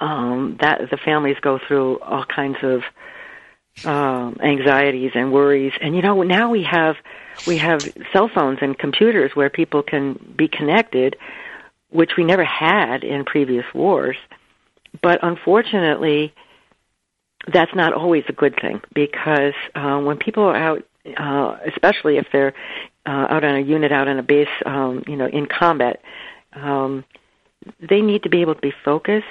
um, 0.00 0.58
that 0.60 0.80
the 0.90 0.96
families 0.96 1.36
go 1.40 1.60
through 1.68 2.00
all 2.00 2.24
kinds 2.24 2.56
of 2.62 2.82
um, 3.84 4.38
anxieties 4.42 5.12
and 5.14 5.32
worries. 5.32 5.72
And 5.80 5.94
you 5.94 6.02
know, 6.02 6.22
now 6.22 6.50
we 6.50 6.64
have 6.64 6.96
we 7.44 7.58
have 7.58 7.84
cell 8.12 8.28
phones 8.32 8.58
and 8.62 8.78
computers 8.78 9.32
where 9.34 9.50
people 9.50 9.82
can 9.82 10.34
be 10.36 10.48
connected, 10.48 11.16
which 11.90 12.12
we 12.16 12.24
never 12.24 12.44
had 12.44 13.04
in 13.04 13.24
previous 13.24 13.64
wars. 13.74 14.16
But 15.02 15.20
unfortunately, 15.22 16.34
that's 17.52 17.74
not 17.74 17.92
always 17.92 18.24
a 18.28 18.32
good 18.32 18.54
thing 18.60 18.80
because 18.94 19.54
uh, 19.74 19.98
when 19.98 20.18
people 20.18 20.44
are 20.44 20.56
out, 20.56 20.84
uh, 21.16 21.56
especially 21.66 22.16
if 22.18 22.26
they're 22.32 22.54
uh, 23.06 23.26
out 23.30 23.44
on 23.44 23.56
a 23.56 23.60
unit, 23.60 23.90
out 23.90 24.06
on 24.06 24.18
a 24.18 24.22
base, 24.22 24.48
um, 24.64 25.02
you 25.08 25.16
know, 25.16 25.26
in 25.26 25.46
combat, 25.46 26.00
um, 26.52 27.04
they 27.80 28.00
need 28.00 28.22
to 28.22 28.28
be 28.28 28.40
able 28.40 28.54
to 28.54 28.60
be 28.60 28.72
focused. 28.84 29.26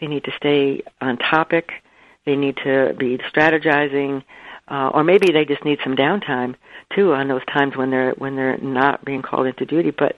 They 0.00 0.06
need 0.06 0.24
to 0.24 0.32
stay 0.36 0.82
on 1.00 1.18
topic 1.18 1.72
they 2.28 2.36
need 2.36 2.58
to 2.58 2.94
be 2.98 3.16
strategizing, 3.16 4.22
uh, 4.70 4.90
or 4.92 5.04
maybe 5.04 5.32
they 5.32 5.44
just 5.44 5.64
need 5.64 5.78
some 5.82 5.96
downtime 5.96 6.54
too 6.94 7.12
on 7.12 7.28
those 7.28 7.44
times 7.46 7.76
when 7.76 7.90
they're 7.90 8.12
when 8.12 8.36
they're 8.36 8.58
not 8.58 9.04
being 9.04 9.22
called 9.22 9.46
into 9.46 9.64
duty. 9.64 9.90
But 9.90 10.16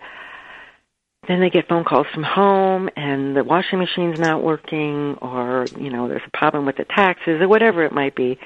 then 1.29 1.41
they 1.41 1.51
get 1.51 1.69
phone 1.69 1.85
calls 1.85 2.07
from 2.13 2.23
home, 2.23 2.89
and 2.97 3.37
the 3.37 3.45
washing 3.45 3.79
machine's 3.79 4.19
not 4.19 4.43
working, 4.43 5.17
or 5.21 5.67
you 5.79 5.91
know 5.91 6.09
there's 6.09 6.23
a 6.27 6.37
problem 6.37 6.67
with 6.67 6.77
the 6.77 6.85
taxes, 6.85 7.41
or 7.41 7.49
whatever 7.49 7.85
it 7.85 7.93
might 7.93 8.15
be, 8.15 8.39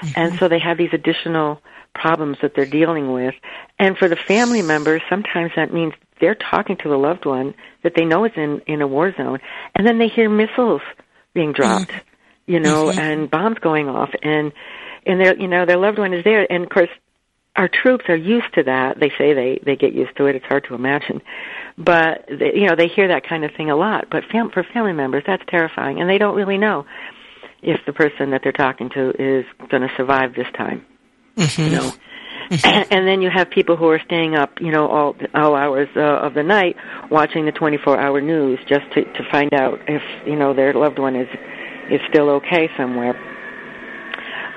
mm-hmm. 0.00 0.08
and 0.16 0.38
so 0.38 0.48
they 0.48 0.58
have 0.58 0.78
these 0.78 0.92
additional 0.92 1.60
problems 1.94 2.38
that 2.42 2.54
they're 2.54 2.66
dealing 2.66 3.12
with. 3.12 3.34
And 3.78 3.96
for 3.98 4.08
the 4.08 4.16
family 4.16 4.62
members, 4.62 5.02
sometimes 5.10 5.52
that 5.56 5.72
means 5.72 5.92
they're 6.20 6.34
talking 6.34 6.76
to 6.78 6.88
the 6.88 6.96
loved 6.96 7.26
one 7.26 7.54
that 7.82 7.94
they 7.94 8.04
know 8.04 8.24
is 8.24 8.32
in 8.36 8.60
in 8.66 8.80
a 8.80 8.86
war 8.86 9.14
zone, 9.14 9.40
and 9.74 9.86
then 9.86 9.98
they 9.98 10.08
hear 10.08 10.28
missiles 10.28 10.82
being 11.34 11.52
dropped. 11.52 11.90
Mm-hmm 11.90 12.08
you 12.46 12.60
know, 12.60 12.86
mm-hmm. 12.86 12.98
and 12.98 13.30
bombs 13.30 13.58
going 13.60 13.88
off, 13.88 14.10
and 14.22 14.52
and 15.06 15.20
their 15.20 15.36
you 15.36 15.48
know 15.48 15.66
their 15.66 15.78
loved 15.78 15.98
one 15.98 16.14
is 16.14 16.24
there, 16.24 16.50
and 16.50 16.64
of 16.64 16.70
course 16.70 16.90
our 17.54 17.68
troops 17.68 18.04
are 18.08 18.16
used 18.16 18.52
to 18.54 18.62
that. 18.64 18.98
They 18.98 19.10
say 19.18 19.34
they 19.34 19.60
they 19.64 19.76
get 19.76 19.92
used 19.92 20.16
to 20.16 20.26
it. 20.26 20.36
It's 20.36 20.44
hard 20.46 20.64
to 20.68 20.74
imagine, 20.74 21.20
but 21.76 22.24
they, 22.28 22.52
you 22.54 22.66
know 22.66 22.76
they 22.76 22.88
hear 22.88 23.08
that 23.08 23.26
kind 23.28 23.44
of 23.44 23.50
thing 23.56 23.70
a 23.70 23.76
lot. 23.76 24.06
But 24.10 24.24
fam- 24.30 24.50
for 24.50 24.64
family 24.72 24.92
members, 24.92 25.24
that's 25.26 25.42
terrifying, 25.48 26.00
and 26.00 26.08
they 26.08 26.18
don't 26.18 26.36
really 26.36 26.58
know 26.58 26.86
if 27.62 27.80
the 27.86 27.92
person 27.92 28.30
that 28.30 28.40
they're 28.42 28.52
talking 28.52 28.90
to 28.90 29.10
is 29.10 29.44
going 29.70 29.82
to 29.82 29.90
survive 29.96 30.34
this 30.34 30.48
time. 30.56 30.84
Mm-hmm. 31.36 31.62
You 31.62 31.70
know. 31.70 31.92
Mm-hmm. 32.50 32.82
and 32.94 33.06
then 33.06 33.22
you 33.22 33.30
have 33.30 33.50
people 33.50 33.76
who 33.76 33.88
are 33.88 34.00
staying 34.04 34.34
up, 34.34 34.60
you 34.60 34.72
know, 34.72 34.88
all 34.88 35.16
all 35.34 35.54
hours 35.54 35.88
uh, 35.96 36.00
of 36.00 36.34
the 36.34 36.42
night 36.42 36.76
watching 37.10 37.46
the 37.46 37.52
24-hour 37.52 38.20
news 38.20 38.58
just 38.68 38.84
to 38.94 39.04
to 39.04 39.30
find 39.30 39.52
out 39.54 39.78
if 39.88 40.02
you 40.26 40.36
know 40.36 40.54
their 40.54 40.72
loved 40.74 40.98
one 40.98 41.16
is 41.16 41.28
is 41.90 42.00
still 42.08 42.30
okay 42.30 42.68
somewhere. 42.76 43.14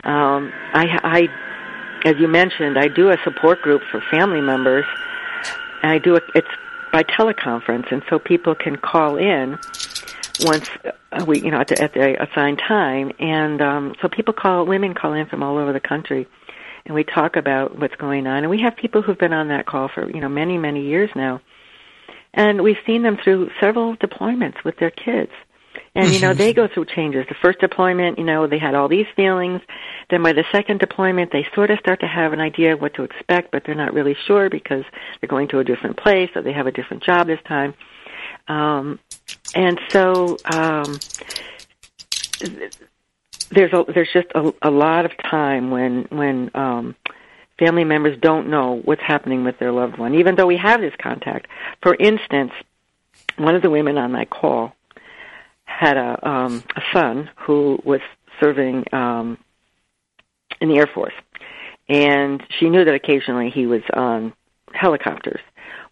Um, 0.06 0.54
I, 0.74 1.00
I, 1.04 2.08
as 2.08 2.18
you 2.20 2.28
mentioned, 2.28 2.78
I 2.78 2.88
do 2.88 3.10
a 3.10 3.18
support 3.24 3.62
group 3.62 3.82
for 3.92 4.02
family 4.12 4.42
members, 4.42 4.86
and 5.82 5.92
I 5.92 5.98
do 5.98 6.16
it. 6.16 6.24
It's 6.36 6.48
by 6.92 7.04
teleconference, 7.04 7.92
and 7.92 8.04
so 8.10 8.20
people 8.20 8.54
can 8.54 8.76
call 8.78 9.18
in 9.18 9.58
once 10.42 10.70
we, 11.26 11.42
you 11.42 11.50
know, 11.50 11.60
at 11.60 11.68
the, 11.70 11.82
at 11.82 11.94
the 11.94 12.22
assigned 12.22 12.60
time, 12.60 13.12
and 13.20 13.62
um, 13.62 13.96
so 14.02 14.08
people 14.08 14.34
call, 14.34 14.66
women 14.66 14.94
call 14.94 15.14
in 15.14 15.26
from 15.26 15.42
all 15.42 15.58
over 15.58 15.74
the 15.74 15.80
country, 15.80 16.28
and 16.86 16.94
we 16.94 17.04
talk 17.04 17.36
about 17.36 17.80
what's 17.80 17.96
going 17.96 18.28
on, 18.28 18.44
and 18.44 18.50
we 18.50 18.62
have 18.62 18.76
people 18.76 19.02
who've 19.02 19.18
been 19.18 19.34
on 19.34 19.48
that 19.48 19.66
call 19.66 19.90
for 19.90 20.10
you 20.10 20.22
know 20.22 20.30
many 20.30 20.60
many 20.60 20.86
years 20.86 21.10
now, 21.16 21.42
and 22.34 22.62
we've 22.62 22.78
seen 22.86 23.02
them 23.02 23.18
through 23.24 23.50
several 23.60 23.98
deployments 23.98 24.64
with 24.64 24.78
their 24.78 24.92
kids 24.92 25.32
and, 25.96 26.12
you 26.12 26.20
know, 26.20 26.34
they 26.34 26.54
go 26.62 26.68
through 26.68 26.86
changes. 26.86 27.26
The 27.28 27.36
first 27.42 27.60
deployment, 27.60 28.20
you 28.20 28.26
know, 28.26 28.48
they 28.48 28.60
had 28.60 28.76
all 28.76 28.90
these 28.90 29.08
feelings. 29.16 29.62
Then 30.10 30.22
by 30.22 30.34
the 30.34 30.44
second 30.52 30.80
deployment, 30.80 31.32
they 31.32 31.48
sort 31.56 31.72
of 31.72 31.80
start 31.80 32.02
to 32.02 32.08
have 32.08 32.34
an 32.34 32.42
idea 32.42 32.74
of 32.74 32.82
what 32.82 32.94
to 32.96 33.04
expect, 33.04 33.52
but 33.52 33.64
they're 33.66 33.76
not 33.76 33.94
really 33.94 34.16
sure 34.28 34.50
because 34.50 34.84
they're 35.20 35.30
going 35.30 35.48
to 35.50 35.60
a 35.60 35.64
different 35.64 35.98
place 35.98 36.30
or 36.36 36.42
they 36.42 36.54
have 36.54 36.68
a 36.68 36.72
different 36.72 37.04
job 37.04 37.28
this 37.28 37.40
time. 37.48 37.74
Um, 38.48 39.00
and 39.56 39.80
so, 39.90 40.38
um, 40.46 41.00
there's 43.50 43.72
a, 43.74 43.86
there's 43.94 44.12
just 44.12 44.28
a, 44.36 44.54
a 44.62 44.70
lot 44.70 45.06
of 45.06 45.12
time 45.18 45.72
when, 45.72 46.04
when, 46.10 46.52
um, 46.54 46.96
family 47.58 47.86
members 47.86 48.18
don't 48.20 48.50
know 48.50 48.82
what's 48.84 49.02
happening 49.02 49.46
with 49.46 49.58
their 49.60 49.72
loved 49.72 49.98
one, 49.98 50.16
even 50.16 50.36
though 50.36 50.46
we 50.46 50.58
have 50.58 50.82
this 50.82 50.94
contact. 51.02 51.48
For 51.82 51.96
instance, 51.96 52.52
one 53.38 53.56
of 53.56 53.62
the 53.62 53.70
women 53.70 53.98
on 53.98 54.12
my 54.12 54.26
call 54.26 54.76
had 55.78 55.98
a 55.98 56.28
um, 56.28 56.64
a 56.76 56.82
son 56.94 57.30
who 57.36 57.80
was 57.84 58.02
serving 58.40 58.86
um, 58.94 59.38
in 60.62 60.70
the 60.70 60.78
Air 60.78 60.88
Force, 60.88 61.14
and 61.90 62.42
she 62.58 62.70
knew 62.70 62.86
that 62.86 62.94
occasionally 62.94 63.50
he 63.50 63.66
was 63.66 63.82
on 63.94 64.34
helicopters. 64.74 65.42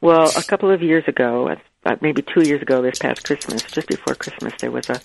Well, 0.02 0.32
a 0.38 0.44
couple 0.44 0.72
of 0.72 0.82
years 0.82 1.04
ago, 1.08 1.56
uh, 1.86 1.96
maybe 2.02 2.22
two 2.22 2.44
years 2.48 2.62
ago, 2.62 2.82
this 2.82 3.00
past 3.00 3.24
Christmas, 3.24 3.64
just 3.64 3.88
before 3.88 4.16
Christmas, 4.16 4.54
there 4.60 4.72
was 4.72 4.90
a, 4.90 5.00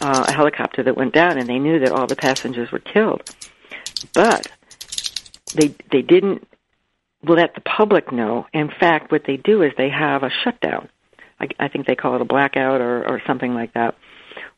uh, 0.00 0.24
a 0.28 0.32
helicopter 0.32 0.82
that 0.82 0.96
went 0.96 1.14
down, 1.14 1.38
and 1.38 1.48
they 1.48 1.58
knew 1.58 1.78
that 1.80 1.92
all 1.92 2.06
the 2.06 2.16
passengers 2.16 2.70
were 2.70 2.80
killed, 2.80 3.22
but 4.14 4.46
they 5.54 5.74
they 5.90 6.02
didn't 6.02 6.46
let 7.24 7.54
the 7.54 7.60
public 7.60 8.12
know. 8.12 8.46
In 8.52 8.68
fact, 8.68 9.12
what 9.12 9.24
they 9.26 9.36
do 9.36 9.62
is 9.62 9.72
they 9.76 9.90
have 9.90 10.22
a 10.22 10.30
shutdown. 10.42 10.88
I, 11.40 11.48
I 11.58 11.68
think 11.68 11.86
they 11.86 11.94
call 11.96 12.14
it 12.14 12.20
a 12.20 12.24
blackout 12.24 12.80
or, 12.80 13.06
or 13.06 13.22
something 13.26 13.54
like 13.54 13.74
that, 13.74 13.96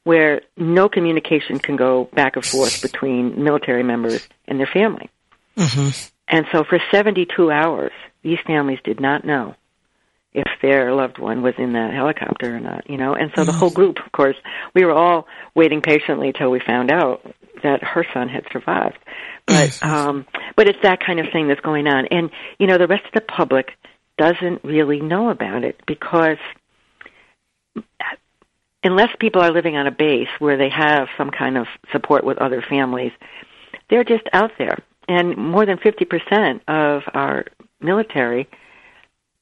where 0.05 0.43
no 0.57 0.89
communication 0.89 1.59
can 1.59 1.77
go 1.77 2.05
back 2.15 2.37
and 2.37 2.45
forth 2.45 2.83
between 2.83 3.43
military 3.43 3.83
members 3.83 4.27
and 4.47 4.59
their 4.61 4.69
family. 4.73 5.11
Mm-hmm. 5.57 5.91
And 6.29 6.47
so 6.53 6.65
for 6.65 6.79
72 6.91 7.51
hours, 7.51 7.93
these 8.23 8.39
families 8.47 8.79
did 8.85 9.01
not 9.01 9.25
know 9.25 9.55
if 10.33 10.49
their 10.61 10.93
loved 10.93 11.19
one 11.19 11.43
was 11.43 11.55
in 11.59 11.75
that 11.75 11.95
helicopter 11.95 12.57
or 12.57 12.61
not, 12.61 12.91
you 12.91 12.97
know. 12.97 13.15
And 13.15 13.31
so 13.37 13.45
the 13.45 13.53
whole 13.53 13.71
mm-hmm. 13.71 13.77
group, 13.77 13.99
of 14.05 14.11
course, 14.13 14.37
we 14.75 14.85
were 14.85 14.93
all 14.93 15.27
waiting 15.55 15.81
patiently 15.81 16.33
till 16.37 16.51
we 16.51 16.61
found 16.61 16.91
out 16.91 17.23
that 17.63 17.83
her 17.83 18.05
son 18.13 18.29
had 18.29 18.45
survived. 18.53 18.99
But 19.47 19.71
mm. 19.71 19.87
um 19.87 20.27
but 20.57 20.69
it's 20.69 20.79
that 20.83 21.01
kind 21.05 21.21
of 21.21 21.27
thing 21.33 21.49
that's 21.49 21.61
going 21.61 21.87
on. 21.87 22.07
And 22.11 22.31
you 22.59 22.67
know, 22.67 22.79
the 22.79 22.89
rest 22.89 23.05
of 23.07 23.13
the 23.13 23.21
public 23.21 23.69
doesn't 24.19 24.65
really 24.65 25.01
know 25.01 25.31
about 25.31 25.65
it 25.65 25.81
because 25.87 26.39
unless 28.85 29.09
people 29.19 29.43
are 29.43 29.51
living 29.51 29.77
on 29.77 29.87
a 29.87 29.91
base 29.91 30.29
where 30.39 30.57
they 30.57 30.69
have 30.69 31.09
some 31.17 31.31
kind 31.31 31.57
of 31.57 31.67
support 31.91 32.25
with 32.25 32.39
other 32.39 32.63
families, 32.63 33.13
they're 33.91 34.05
just 34.05 34.25
out 34.33 34.53
there. 34.59 34.79
And 35.09 35.37
more 35.37 35.67
than 35.67 35.79
50% 35.79 36.61
of 36.69 37.03
our 37.13 37.45
military 37.81 38.49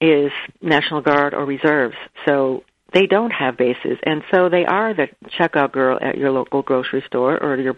is 0.01 0.33
National 0.61 1.01
Guard 1.01 1.35
or 1.35 1.45
reserves. 1.45 1.95
So 2.27 2.65
they 2.93 3.07
don't 3.07 3.31
have 3.31 3.57
bases. 3.57 3.99
And 4.03 4.23
so 4.33 4.49
they 4.49 4.65
are 4.65 4.95
the 4.95 5.09
checkout 5.39 5.73
girl 5.73 5.99
at 6.01 6.19
your 6.19 6.31
local 6.31 6.63
grocery 6.63 7.03
store 7.07 7.43
or 7.43 7.57
your 7.57 7.77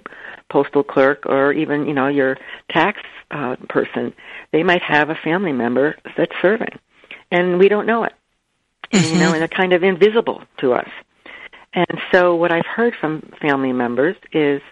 postal 0.50 0.82
clerk 0.82 1.24
or 1.26 1.52
even, 1.52 1.86
you 1.86 1.94
know, 1.94 2.08
your 2.08 2.36
tax 2.70 3.00
uh, 3.30 3.56
person. 3.68 4.14
They 4.52 4.62
might 4.62 4.82
have 4.82 5.10
a 5.10 5.14
family 5.22 5.52
member 5.52 5.96
that's 6.16 6.32
serving. 6.40 6.78
And 7.30 7.58
we 7.58 7.68
don't 7.68 7.86
know 7.86 8.04
it. 8.04 8.12
Mm-hmm. 8.92 9.14
You 9.14 9.20
know, 9.20 9.32
and 9.32 9.40
they're 9.40 9.48
kind 9.48 9.72
of 9.72 9.82
invisible 9.82 10.42
to 10.58 10.72
us. 10.72 10.88
And 11.74 12.00
so 12.12 12.36
what 12.36 12.52
I've 12.52 12.66
heard 12.66 12.94
from 13.00 13.32
family 13.40 13.72
members 13.72 14.16
is 14.32 14.62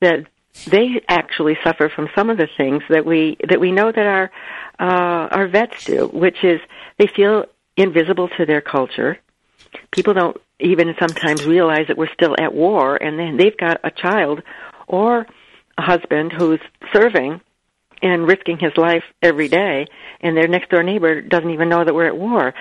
that 0.00 0.26
they 0.66 1.02
actually 1.08 1.56
suffer 1.64 1.88
from 1.88 2.08
some 2.14 2.30
of 2.30 2.36
the 2.36 2.48
things 2.56 2.82
that 2.88 3.04
we 3.04 3.36
that 3.48 3.58
we 3.58 3.72
know 3.72 3.90
that 3.90 4.06
our 4.06 4.30
uh, 4.78 5.28
our 5.34 5.48
vets 5.48 5.84
do, 5.84 6.08
which 6.12 6.44
is 6.44 6.60
they 6.98 7.08
feel 7.08 7.46
invisible 7.76 8.28
to 8.38 8.46
their 8.46 8.60
culture. 8.60 9.18
People 9.90 10.14
don't 10.14 10.36
even 10.60 10.94
sometimes 11.00 11.44
realize 11.44 11.86
that 11.88 11.98
we're 11.98 12.12
still 12.14 12.36
at 12.38 12.54
war, 12.54 12.96
and 12.96 13.18
then 13.18 13.36
they've 13.36 13.56
got 13.56 13.80
a 13.82 13.90
child 13.90 14.42
or 14.86 15.26
a 15.76 15.82
husband 15.82 16.32
who's 16.32 16.60
serving 16.92 17.40
and 18.00 18.28
risking 18.28 18.58
his 18.58 18.76
life 18.76 19.02
every 19.22 19.48
day, 19.48 19.86
and 20.20 20.36
their 20.36 20.46
next 20.46 20.70
door 20.70 20.82
neighbor 20.82 21.20
doesn't 21.20 21.50
even 21.50 21.68
know 21.68 21.84
that 21.84 21.94
we're 21.94 22.06
at 22.06 22.16
war, 22.16 22.54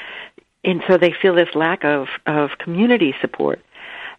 and 0.64 0.82
so 0.88 0.98
they 0.98 1.14
feel 1.22 1.36
this 1.36 1.54
lack 1.56 1.84
of 1.84 2.08
of 2.26 2.52
community 2.58 3.14
support. 3.22 3.60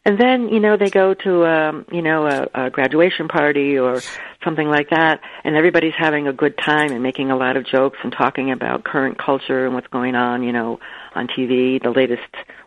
And 0.07 0.19
then, 0.21 0.51
you 0.51 0.61
know, 0.61 0.77
they 0.77 0.91
go 0.91 1.15
to, 1.15 1.47
um, 1.47 1.87
you 1.91 2.03
know, 2.03 2.27
a, 2.27 2.67
a 2.67 2.71
graduation 2.71 3.27
party 3.27 3.79
or 3.79 4.03
something 4.43 4.69
like 4.69 4.91
that, 4.91 5.23
and 5.45 5.57
everybody's 5.57 5.95
having 5.97 6.29
a 6.29 6.33
good 6.33 6.59
time 6.59 6.93
and 6.93 7.03
making 7.03 7.31
a 7.31 7.37
lot 7.37 7.57
of 7.57 7.65
jokes 7.65 7.99
and 8.03 8.13
talking 8.13 8.51
about 8.51 8.85
current 8.85 9.17
culture 9.17 9.65
and 9.65 9.75
what's 9.75 9.87
going 9.87 10.15
on, 10.15 10.43
you 10.43 10.53
know, 10.53 10.79
on 11.15 11.27
TV, 11.27 11.83
the 11.83 11.91
latest 11.91 12.23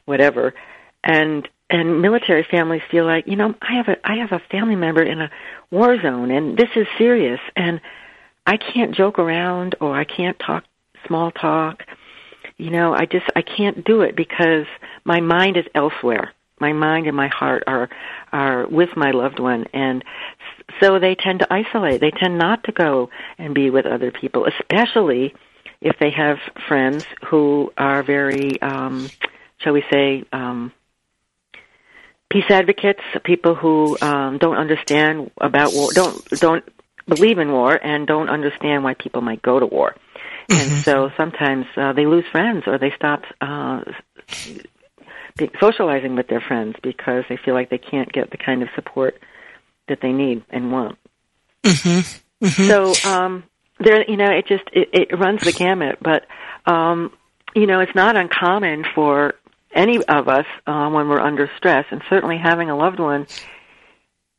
whatever. 0.06 0.56
And 1.04 1.48
and 1.70 2.02
military 2.02 2.44
families 2.50 2.82
feel 2.90 3.06
like, 3.06 3.28
you 3.28 3.36
know, 3.36 3.54
I 3.62 3.76
have 3.76 3.88
a 3.88 3.98
I 4.04 4.16
have 4.18 4.32
a 4.32 4.42
family 4.50 4.76
member 4.76 5.04
in 5.04 5.22
a 5.22 5.30
war 5.70 6.02
zone 6.02 6.32
and 6.32 6.58
this 6.58 6.70
is 6.76 6.88
serious 6.98 7.42
and 7.56 7.82
I 8.48 8.58
can't 8.58 8.96
joke 8.96 9.20
around 9.20 9.76
or 9.80 9.96
I 9.96 10.06
can't 10.06 10.40
talk 10.40 10.64
small 11.06 11.32
talk. 11.32 11.84
You 12.58 12.72
know, 12.72 12.94
I 12.94 13.06
just 13.06 13.26
I 13.36 13.42
can't 13.42 13.86
do 13.86 14.02
it 14.02 14.16
because 14.16 14.66
my 15.06 15.20
mind 15.20 15.58
is 15.58 15.66
elsewhere. 15.76 16.34
My 16.60 16.74
mind 16.74 17.06
and 17.06 17.16
my 17.16 17.28
heart 17.28 17.64
are 17.68 17.90
are 18.32 18.68
with 18.68 18.90
my 18.96 19.12
loved 19.12 19.40
one. 19.40 19.66
And 19.74 20.04
so 20.80 21.00
they 21.00 21.16
tend 21.16 21.40
to 21.40 21.54
isolate. 21.54 22.02
They 22.02 22.12
tend 22.12 22.38
not 22.40 22.64
to 22.64 22.72
go 22.72 23.10
and 23.38 23.54
be 23.54 23.70
with 23.70 23.86
other 23.86 24.12
people 24.12 24.46
especially 24.46 25.34
if 25.82 25.98
they 26.00 26.12
have 26.12 26.38
friends 26.68 27.04
who 27.28 27.72
are 27.78 28.04
very 28.04 28.62
um 28.62 29.10
shall 29.60 29.74
we 29.74 29.84
say 29.92 30.24
um 30.32 30.72
peace 32.30 32.50
advocates 32.50 33.02
people 33.24 33.56
who 33.56 33.98
um 34.02 34.38
don't 34.38 34.58
understand 34.58 35.32
about 35.40 35.74
war 35.74 35.90
don't 35.94 36.28
don't 36.40 36.64
believe 37.08 37.38
in 37.38 37.52
war 37.52 37.80
and 37.82 38.08
don't 38.08 38.30
understand 38.30 38.84
why 38.84 38.94
people 38.94 39.22
might 39.22 39.42
go 39.42 39.60
to 39.60 39.66
war 39.66 39.96
mm-hmm. 40.50 40.74
and 40.74 40.84
so 40.84 41.12
sometimes 41.18 41.66
uh, 41.76 41.94
they 41.94 42.06
lose 42.06 42.26
friends 42.32 42.64
or 42.68 42.78
they 42.78 42.92
stop 42.96 43.24
uh 43.42 43.82
socializing 45.60 46.16
with 46.16 46.28
their 46.28 46.42
friends 46.42 46.76
because 46.82 47.24
they 47.30 47.38
feel 47.38 47.54
like 47.54 47.70
they 47.70 47.78
can't 47.78 48.12
get 48.12 48.32
the 48.32 48.38
kind 48.38 48.64
of 48.64 48.70
support 48.76 49.20
that 49.88 50.00
they 50.02 50.12
need 50.12 50.44
and 50.50 50.72
want. 50.72 50.98
Mm-hmm. 51.64 52.46
Mm-hmm. 52.46 52.68
So 52.68 53.10
um, 53.10 53.44
there, 53.80 54.10
you 54.10 54.18
know, 54.18 54.32
it 54.32 54.48
just 54.48 54.64
it, 54.74 54.90
it 54.94 55.20
runs 55.20 55.42
the 55.42 55.52
gamut. 55.52 56.00
But 56.02 56.26
um, 56.66 57.12
you 57.56 57.68
know, 57.68 57.80
it's 57.80 57.96
not 57.96 58.16
uncommon 58.16 58.86
for 58.96 59.36
any 59.74 60.04
of 60.04 60.28
us 60.28 60.46
uh, 60.66 60.90
when 60.90 61.08
we're 61.08 61.20
under 61.20 61.50
stress, 61.58 61.86
and 61.92 62.02
certainly 62.10 62.38
having 62.38 62.70
a 62.70 62.78
loved 62.78 63.00
one 63.00 63.28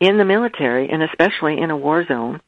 in 0.01 0.17
the 0.17 0.25
military, 0.25 0.89
and 0.89 1.03
especially 1.03 1.59
in 1.59 1.71
a 1.71 1.77
war 1.77 2.07
zone, 2.07 2.41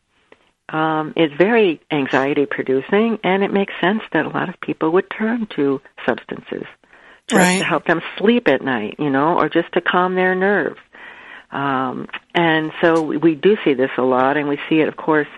um, 0.71 1.13
is 1.17 1.31
very 1.37 1.81
anxiety 1.91 2.47
producing, 2.47 3.19
and 3.25 3.43
it 3.43 3.53
makes 3.53 3.75
sense 3.81 4.03
that 4.13 4.25
a 4.25 4.29
lot 4.29 4.49
of 4.49 4.61
people 4.61 4.93
would 4.93 5.11
turn 5.11 5.47
to 5.57 5.81
substances 6.07 6.65
just 7.29 7.39
right. 7.39 7.59
to 7.59 7.65
help 7.65 7.87
them 7.87 8.01
sleep 8.19 8.49
at 8.49 8.63
night, 8.63 8.97
you 8.99 9.11
know, 9.11 9.39
or 9.39 9.49
just 9.49 9.73
to 9.73 9.81
calm 9.81 10.15
their 10.15 10.35
nerves. 10.35 10.81
Um, 11.53 12.09
and 12.35 12.73
so 12.81 13.03
we 13.03 13.35
do 13.35 13.57
see 13.65 13.75
this 13.75 13.91
a 13.99 14.03
lot, 14.03 14.37
and 14.37 14.49
we 14.49 14.59
see 14.69 14.81
it, 14.81 14.89
of 14.89 14.97
course, 14.97 15.29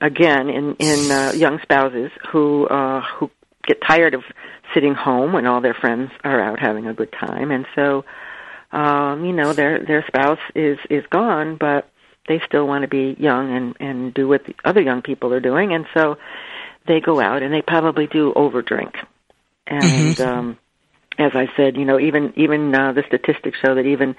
again 0.00 0.48
in 0.48 0.76
in 0.78 1.10
uh, 1.10 1.32
young 1.34 1.58
spouses 1.62 2.10
who 2.30 2.66
uh, 2.66 3.00
who 3.00 3.30
get 3.66 3.80
tired 3.82 4.14
of 4.14 4.22
sitting 4.74 4.94
home 4.94 5.32
when 5.32 5.46
all 5.46 5.60
their 5.60 5.74
friends 5.74 6.10
are 6.22 6.40
out 6.40 6.60
having 6.60 6.86
a 6.86 6.94
good 6.94 7.12
time, 7.12 7.50
and 7.50 7.66
so 7.74 8.04
um, 8.70 9.24
you 9.24 9.32
know 9.32 9.52
their 9.52 9.84
their 9.84 10.04
spouse 10.06 10.38
is 10.54 10.78
is 10.88 11.04
gone, 11.10 11.56
but 11.58 11.90
they 12.28 12.40
still 12.46 12.66
want 12.66 12.82
to 12.82 12.88
be 12.88 13.16
young 13.18 13.54
and 13.54 13.76
and 13.80 14.14
do 14.14 14.28
what 14.28 14.44
the 14.44 14.54
other 14.64 14.80
young 14.80 15.02
people 15.02 15.32
are 15.32 15.40
doing, 15.40 15.72
and 15.72 15.86
so 15.94 16.18
they 16.86 17.00
go 17.00 17.20
out 17.20 17.42
and 17.42 17.52
they 17.52 17.62
probably 17.62 18.06
do 18.06 18.32
overdrink, 18.34 18.94
and 19.66 20.16
mm-hmm. 20.16 20.28
um, 20.28 20.58
as 21.18 21.32
I 21.34 21.48
said, 21.56 21.76
you 21.76 21.84
know, 21.84 21.98
even 21.98 22.32
even 22.36 22.74
uh, 22.74 22.92
the 22.92 23.02
statistics 23.06 23.58
show 23.64 23.74
that 23.74 23.86
even 23.86 24.16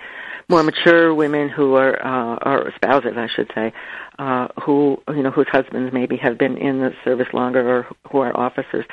more 0.50 0.63
mature 0.63 1.13
women 1.13 1.50
who 1.50 1.76
are 1.76 2.04
uh, 2.04 2.38
or 2.41 2.74
spouses, 2.76 3.13
I 3.17 3.28
should 3.28 3.52
say, 3.54 3.74
uh, 4.17 4.48
who 4.63 5.02
you 5.10 5.24
know 5.24 5.32
whose 5.32 5.48
husbands 5.52 5.93
maybe 5.93 6.17
have 6.17 6.38
been 6.38 6.58
in 6.58 6.80
the 6.80 6.93
service 7.04 7.28
longer 7.34 7.67
or 7.67 7.88
who 8.12 8.20
are 8.20 8.36
officers, 8.36 8.86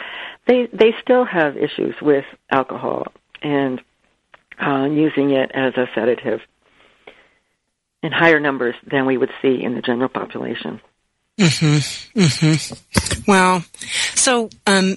they 0.47 0.69
they 0.73 0.95
still 1.03 1.25
have 1.25 1.57
issues 1.57 1.95
with 2.03 2.25
alcohol 2.51 3.07
and 3.43 3.81
uh, 4.61 4.85
using 4.85 5.31
it 5.31 5.51
as 5.55 5.75
a 5.77 5.87
sedative 5.95 6.41
in 8.05 8.13
higher 8.13 8.39
numbers 8.39 8.75
than 8.87 9.07
we 9.07 9.17
would 9.17 9.31
see 9.41 9.63
in 9.63 9.75
the 9.75 9.81
general 9.81 10.11
population. 10.11 10.81
Mm-hmm. 11.39 12.21
Mm-hmm. 12.21 13.31
Well, 13.31 13.65
so 14.15 14.51
um, 14.67 14.97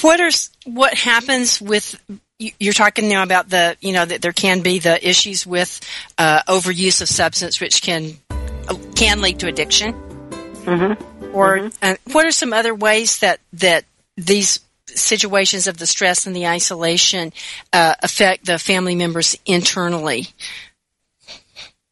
what 0.00 0.20
are 0.20 0.30
what 0.64 0.94
happens 0.94 1.60
with 1.60 2.00
you're 2.38 2.72
talking 2.72 3.08
now 3.08 3.24
about 3.24 3.48
the 3.48 3.76
you 3.80 3.92
know 3.92 4.04
that 4.04 4.22
there 4.22 4.32
can 4.32 4.60
be 4.60 4.78
the 4.78 5.06
issues 5.06 5.44
with 5.46 5.80
uh, 6.18 6.42
overuse 6.48 7.02
of 7.02 7.08
substance 7.08 7.60
which 7.60 7.82
can 7.82 8.12
uh, 8.30 8.76
can 8.94 9.20
lead 9.20 9.40
to 9.40 9.48
addiction 9.48 9.92
mm-hmm. 9.92 11.34
or 11.36 11.58
mm-hmm. 11.58 11.68
Uh, 11.82 11.96
what 12.12 12.24
are 12.24 12.30
some 12.30 12.52
other 12.52 12.74
ways 12.74 13.18
that 13.18 13.40
that 13.52 13.84
these 14.16 14.60
situations 14.86 15.66
of 15.66 15.76
the 15.76 15.86
stress 15.86 16.26
and 16.26 16.34
the 16.34 16.46
isolation 16.46 17.32
uh, 17.72 17.94
affect 18.02 18.46
the 18.46 18.58
family 18.58 18.94
members 18.94 19.36
internally 19.44 20.28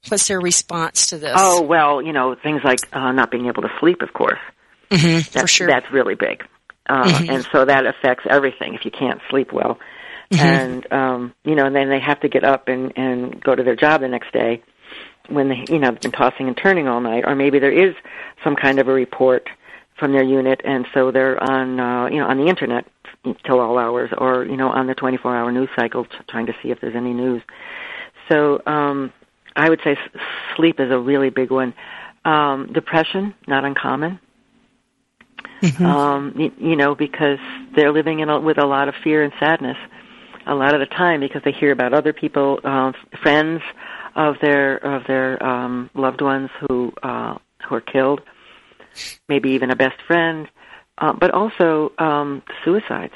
what's 0.08 0.28
their 0.28 0.40
response 0.40 1.08
to 1.08 1.18
this 1.18 1.32
oh 1.36 1.62
well 1.62 2.02
you 2.02 2.12
know 2.12 2.34
things 2.34 2.60
like 2.64 2.78
uh, 2.92 3.12
not 3.12 3.30
being 3.30 3.46
able 3.46 3.62
to 3.62 3.70
sleep 3.80 4.02
of 4.02 4.12
course 4.12 4.40
mm-hmm, 4.90 5.20
for 5.20 5.46
sure 5.46 5.66
that's 5.66 5.90
really 5.90 6.14
big 6.14 6.42
uh, 6.88 7.04
mm-hmm. 7.04 7.30
and 7.30 7.46
so 7.50 7.64
that 7.64 7.86
affects 7.86 8.24
everything 8.28 8.74
if 8.74 8.84
you 8.84 8.90
can't 8.90 9.20
sleep 9.30 9.52
well 9.52 9.78
mm-hmm. 10.30 10.44
and 10.44 10.92
um, 10.92 11.34
you 11.44 11.54
know, 11.54 11.66
and 11.66 11.74
then 11.74 11.88
they 11.88 12.00
have 12.00 12.20
to 12.20 12.28
get 12.28 12.44
up 12.44 12.68
and 12.68 12.92
and 12.96 13.42
go 13.42 13.54
to 13.54 13.62
their 13.62 13.76
job 13.76 14.00
the 14.00 14.08
next 14.08 14.32
day 14.32 14.62
when 15.28 15.48
they 15.48 15.64
you 15.68 15.78
know 15.78 15.88
have 15.88 16.00
been 16.00 16.12
tossing 16.12 16.48
and 16.48 16.56
turning 16.56 16.88
all 16.88 17.00
night, 17.00 17.24
or 17.26 17.34
maybe 17.34 17.58
there 17.58 17.72
is 17.72 17.94
some 18.42 18.56
kind 18.56 18.78
of 18.78 18.88
a 18.88 18.92
report 18.92 19.48
from 19.98 20.12
their 20.12 20.24
unit, 20.24 20.60
and 20.64 20.86
so 20.94 21.10
they're 21.10 21.42
on 21.42 21.80
uh, 21.80 22.06
you 22.06 22.18
know 22.18 22.26
on 22.26 22.38
the 22.38 22.46
internet 22.46 22.86
till 23.44 23.60
all 23.60 23.78
hours, 23.78 24.10
or 24.16 24.44
you 24.44 24.56
know 24.56 24.68
on 24.68 24.86
the 24.86 24.94
24-hour 24.94 25.50
news 25.52 25.68
cycle, 25.76 26.06
trying 26.28 26.46
to 26.46 26.54
see 26.62 26.70
if 26.70 26.80
there's 26.80 26.96
any 26.96 27.12
news. 27.12 27.42
So 28.30 28.60
um, 28.66 29.12
I 29.56 29.68
would 29.68 29.80
say 29.84 29.96
sleep 30.56 30.80
is 30.80 30.90
a 30.90 30.98
really 30.98 31.30
big 31.30 31.50
one. 31.50 31.74
Um, 32.24 32.72
depression, 32.72 33.34
not 33.46 33.64
uncommon. 33.64 34.18
Mm-hmm. 35.62 35.84
Um, 35.84 36.34
you, 36.36 36.52
you 36.58 36.76
know, 36.76 36.94
because 36.94 37.38
they're 37.76 37.92
living 37.92 38.20
in 38.20 38.28
a, 38.28 38.40
with 38.40 38.58
a 38.58 38.66
lot 38.66 38.88
of 38.88 38.94
fear 39.02 39.22
and 39.22 39.32
sadness 39.38 39.76
a 40.46 40.54
lot 40.54 40.74
of 40.74 40.80
the 40.80 40.86
time 40.86 41.20
because 41.20 41.42
they 41.44 41.52
hear 41.52 41.72
about 41.72 41.94
other 41.94 42.12
people, 42.12 42.60
uh, 42.64 42.92
friends 43.22 43.62
of 44.14 44.36
their 44.40 44.76
of 44.76 45.06
their 45.06 45.42
um, 45.42 45.90
loved 45.94 46.20
ones 46.20 46.50
who 46.60 46.92
uh, 47.02 47.36
who 47.66 47.74
are 47.74 47.80
killed, 47.80 48.20
maybe 49.28 49.50
even 49.50 49.70
a 49.70 49.76
best 49.76 50.00
friend, 50.06 50.48
uh, 50.98 51.12
but 51.12 51.30
also 51.30 51.92
um, 51.98 52.42
suicides 52.64 53.14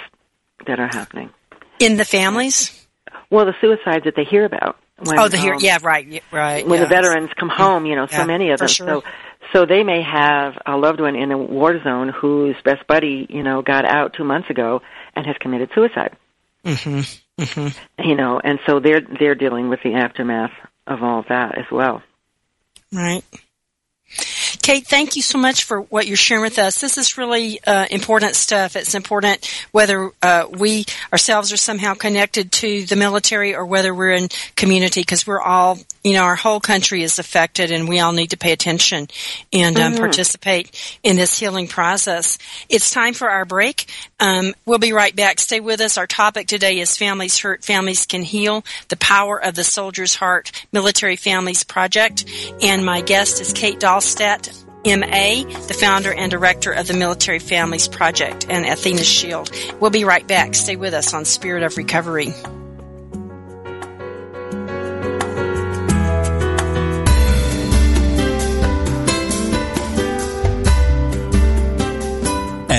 that 0.67 0.81
are 0.81 0.89
happening 0.89 1.31
in 1.79 1.97
the 1.97 2.05
families. 2.05 2.87
Well, 3.31 3.47
the 3.47 3.55
suicides 3.61 4.05
that 4.05 4.17
they 4.17 4.25
hear 4.25 4.45
about. 4.45 4.77
When, 5.01 5.19
oh, 5.19 5.29
the 5.29 5.39
hear, 5.39 5.55
um, 5.55 5.61
yeah, 5.61 5.79
right, 5.83 6.23
right. 6.33 6.67
When 6.67 6.81
yeah. 6.81 6.85
the 6.85 6.89
veterans 6.89 7.31
come 7.39 7.49
home, 7.49 7.87
you 7.87 7.95
know, 7.95 8.07
so 8.07 8.19
yeah, 8.19 8.25
many 8.25 8.51
of 8.51 8.59
them. 8.59 8.69
Sure. 8.69 8.87
So, 8.87 9.05
so 9.53 9.67
they 9.67 9.83
may 9.83 10.03
have 10.03 10.55
a 10.67 10.77
loved 10.77 11.01
one 11.01 11.15
in 11.15 11.31
a 11.31 11.39
war 11.39 11.81
zone 11.83 12.09
whose 12.09 12.57
best 12.65 12.87
buddy, 12.87 13.27
you 13.31 13.43
know, 13.43 13.63
got 13.63 13.85
out 13.85 14.15
two 14.15 14.25
months 14.25 14.51
ago 14.51 14.83
and 15.15 15.25
has 15.27 15.37
committed 15.41 15.71
suicide. 15.75 16.17
Mm-hmm. 16.65 17.43
Mm-hmm. 17.43 18.09
You 18.09 18.17
know, 18.17 18.41
and 18.43 18.59
so 18.67 18.81
they're 18.81 19.01
they're 19.01 19.37
dealing 19.37 19.69
with 19.69 19.81
the 19.85 19.95
aftermath 19.95 20.51
of 20.87 21.03
all 21.03 21.25
that 21.29 21.57
as 21.57 21.67
well. 21.71 22.03
Right. 22.93 23.23
Kate, 24.63 24.87
thank 24.87 25.17
you 25.17 25.23
so 25.23 25.39
much 25.39 25.65
for 25.65 25.81
what 25.83 26.07
you're 26.07 26.17
sharing 26.17 26.43
with 26.43 26.59
us. 26.59 26.81
This 26.81 26.99
is 26.99 27.19
really 27.19 27.61
uh, 27.67 27.87
important 27.91 28.35
stuff. 28.35 28.77
It's 28.77 28.95
important 28.95 29.49
whether 29.73 30.11
uh, 30.23 30.47
we 30.51 30.85
ourselves 31.13 31.53
are 31.53 31.57
somehow 31.57 31.95
connected 31.95 32.53
to 32.53 32.85
the 32.85 32.97
military 32.97 33.55
or 33.55 33.67
whether 33.67 33.95
we're 33.95 34.13
in 34.13 34.29
community 34.57 35.01
because 35.01 35.27
we're 35.27 35.41
all, 35.41 35.79
you 36.05 36.15
know, 36.15 36.25
our 36.25 36.37
whole 36.37 36.61
country 36.61 37.03
is 37.03 37.19
affected 37.19 37.71
and 37.71 37.89
we 37.89 38.01
all 38.01 38.13
need 38.13 38.31
to 38.31 38.37
pay 38.37 38.53
attention 38.53 39.09
and 39.53 39.79
um, 39.79 39.93
mm-hmm. 39.93 40.01
participate 40.01 40.99
in 41.03 41.17
this 41.17 41.39
healing 41.39 41.69
process. 41.69 42.39
It's 42.69 42.91
time 42.91 43.15
for 43.15 43.31
our 43.31 43.45
break. 43.45 43.91
Um, 44.21 44.55
we'll 44.67 44.79
be 44.79 44.93
right 44.93 45.15
back. 45.15 45.39
Stay 45.39 45.61
with 45.61 45.81
us. 45.81 45.97
Our 45.97 46.07
topic 46.07 46.49
today 46.49 46.81
is 46.81 46.97
Families 46.97 47.39
Hurt, 47.39 47.65
Families 47.65 48.07
Can 48.07 48.23
Heal, 48.23 48.65
the 48.89 48.97
Power 48.97 49.41
of 49.43 49.55
the 49.55 49.65
Soldier's 49.65 50.15
Heart 50.15 50.51
Military 50.73 51.17
Families 51.17 51.65
Project. 51.65 52.25
And 52.63 52.85
my 52.85 53.01
guest 53.01 53.41
is 53.41 53.53
Kate 53.53 53.79
Dahlstedt 53.79 54.65
MA, 54.85 55.45
the 55.67 55.77
founder 55.79 56.13
and 56.13 56.31
director 56.31 56.73
of 56.73 56.87
the 56.87 56.95
Military 56.95 57.39
Families 57.39 57.89
Project 57.89 58.47
and 58.49 58.65
Athena 58.65 59.05
Shield. 59.05 59.51
We'll 59.81 59.91
be 59.91 60.05
right 60.05 60.27
back. 60.27 60.55
Stay 60.55 60.77
with 60.77 60.95
us 60.95 61.15
on 61.15 61.25
Spirit 61.25 61.63
of 61.63 61.77
Recovery. 61.77 62.33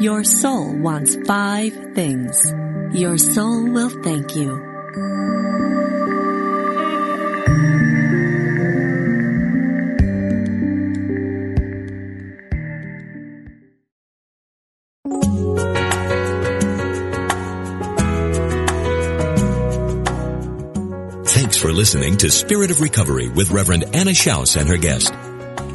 your 0.00 0.22
soul 0.24 0.72
wants 0.74 1.16
five 1.26 1.72
things. 1.94 2.54
Your 2.92 3.18
soul 3.18 3.70
will 3.70 3.90
thank 3.90 4.36
you. 4.36 4.64
Thanks 21.26 21.56
for 21.56 21.72
listening 21.72 22.16
to 22.18 22.30
Spirit 22.30 22.70
of 22.70 22.80
Recovery 22.80 23.28
with 23.28 23.50
Reverend 23.50 23.84
Anna 23.94 24.12
Schaus 24.12 24.56
and 24.56 24.68
her 24.68 24.76
guest. 24.76 25.12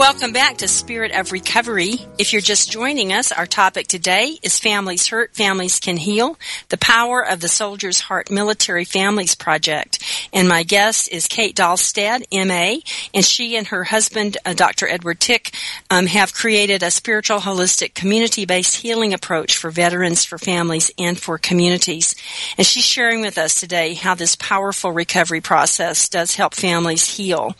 Welcome 0.00 0.32
back 0.32 0.56
to 0.56 0.66
Spirit 0.66 1.12
of 1.12 1.30
Recovery. 1.30 1.96
If 2.16 2.32
you're 2.32 2.40
just 2.40 2.72
joining 2.72 3.12
us, 3.12 3.32
our 3.32 3.44
topic 3.44 3.86
today 3.86 4.38
is 4.42 4.58
Families 4.58 5.06
Hurt, 5.08 5.36
Families 5.36 5.78
Can 5.78 5.98
Heal, 5.98 6.38
the 6.70 6.78
Power 6.78 7.20
of 7.20 7.40
the 7.40 7.48
Soldier's 7.48 8.00
Heart 8.00 8.30
Military 8.30 8.86
Families 8.86 9.34
Project. 9.34 10.02
And 10.32 10.48
my 10.48 10.62
guest 10.62 11.10
is 11.12 11.28
Kate 11.28 11.54
Dahlstedt, 11.54 12.24
MA, 12.32 12.80
and 13.12 13.22
she 13.22 13.58
and 13.58 13.66
her 13.66 13.84
husband, 13.84 14.38
uh, 14.46 14.54
Dr. 14.54 14.88
Edward 14.88 15.20
Tick, 15.20 15.54
um, 15.90 16.06
have 16.06 16.32
created 16.32 16.82
a 16.82 16.90
spiritual, 16.90 17.40
holistic, 17.40 17.92
community-based 17.92 18.76
healing 18.76 19.12
approach 19.12 19.58
for 19.58 19.70
veterans, 19.70 20.24
for 20.24 20.38
families, 20.38 20.90
and 20.98 21.20
for 21.20 21.36
communities. 21.36 22.14
And 22.56 22.66
she's 22.66 22.86
sharing 22.86 23.20
with 23.20 23.36
us 23.36 23.60
today 23.60 23.92
how 23.92 24.14
this 24.14 24.34
powerful 24.34 24.92
recovery 24.92 25.42
process 25.42 26.08
does 26.08 26.36
help 26.36 26.54
families 26.54 27.16
heal. 27.16 27.54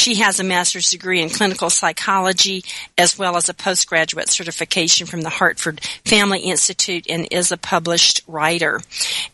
She 0.00 0.14
has 0.14 0.40
a 0.40 0.44
master's 0.44 0.90
degree 0.90 1.20
in 1.20 1.28
clinical 1.28 1.68
psychology 1.68 2.64
as 2.96 3.18
well 3.18 3.36
as 3.36 3.50
a 3.50 3.54
postgraduate 3.54 4.30
certification 4.30 5.06
from 5.06 5.20
the 5.20 5.28
Hartford 5.28 5.82
Family 6.06 6.40
Institute 6.40 7.04
and 7.06 7.28
is 7.30 7.52
a 7.52 7.58
published 7.58 8.22
writer. 8.26 8.80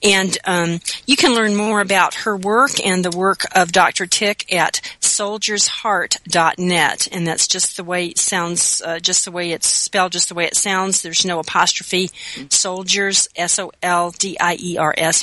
And 0.03 0.37
um, 0.45 0.81
you 1.07 1.17
can 1.17 1.37
learn 1.37 1.55
more 1.55 1.81
about 1.81 2.15
her 2.15 2.37
work 2.37 2.85
and 2.85 3.05
the 3.05 3.17
work 3.17 3.43
of 3.55 3.71
Dr. 3.71 4.07
Tick 4.07 4.53
at 4.53 4.81
soldiersheart.net. 5.01 7.09
And 7.13 7.29
that's 7.29 7.47
just 7.47 7.77
the 7.77 7.85
way 7.85 8.07
it 8.07 8.19
sounds, 8.19 8.83
uh, 8.85 8.99
just 8.99 9.25
the 9.25 9.31
way 9.31 9.53
it's 9.53 9.69
spelled, 9.69 10.11
just 10.11 10.31
the 10.31 10.35
way 10.35 10.47
it 10.47 10.57
sounds. 10.57 11.01
There's 11.01 11.25
no 11.25 11.39
apostrophe. 11.39 12.11
Soldiers, 12.51 13.29
S-O-L-D-I-E-R-S, 13.37 15.23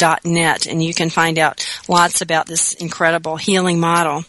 heart.net. 0.00 0.66
And 0.66 0.82
you 0.82 0.94
can 0.94 1.10
find 1.10 1.38
out 1.38 1.66
lots 1.88 2.20
about 2.20 2.46
this 2.46 2.74
incredible 2.74 3.36
healing 3.36 3.80
model. 3.80 4.24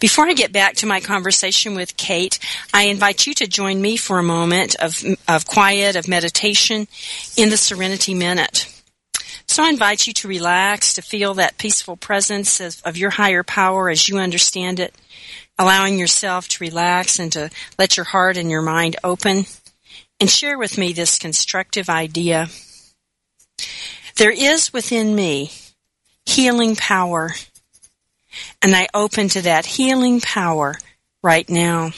Before 0.00 0.26
I 0.26 0.32
get 0.32 0.52
back 0.52 0.76
to 0.76 0.86
my 0.86 1.00
conversation 1.00 1.74
with 1.74 1.96
Kate, 1.96 2.38
I 2.72 2.84
invite 2.84 3.26
you 3.26 3.34
to 3.34 3.46
join 3.46 3.80
me 3.80 3.96
for 3.96 4.18
a 4.18 4.22
moment 4.22 4.74
of, 4.76 5.02
of 5.28 5.46
quiet, 5.46 5.96
of 5.96 6.08
meditation 6.08 6.88
in 7.36 7.50
the 7.50 7.56
Serenity 7.56 8.14
Minute. 8.14 8.66
So 9.46 9.62
I 9.64 9.68
invite 9.68 10.06
you 10.06 10.12
to 10.14 10.28
relax, 10.28 10.94
to 10.94 11.02
feel 11.02 11.34
that 11.34 11.58
peaceful 11.58 11.96
presence 11.96 12.60
of, 12.60 12.80
of 12.84 12.96
your 12.96 13.10
higher 13.10 13.42
power 13.42 13.90
as 13.90 14.08
you 14.08 14.18
understand 14.18 14.80
it, 14.80 14.94
allowing 15.58 15.98
yourself 15.98 16.48
to 16.48 16.64
relax 16.64 17.18
and 17.18 17.32
to 17.32 17.50
let 17.78 17.96
your 17.96 18.04
heart 18.04 18.36
and 18.36 18.50
your 18.50 18.62
mind 18.62 18.96
open, 19.04 19.44
and 20.20 20.30
share 20.30 20.56
with 20.56 20.78
me 20.78 20.92
this 20.92 21.18
constructive 21.18 21.88
idea. 21.90 22.48
There 24.20 24.30
is 24.30 24.70
within 24.70 25.14
me 25.14 25.50
healing 26.26 26.76
power, 26.76 27.30
and 28.60 28.76
I 28.76 28.86
open 28.92 29.30
to 29.30 29.40
that 29.40 29.64
healing 29.64 30.20
power 30.20 30.74
right 31.22 31.48
now. 31.48 31.92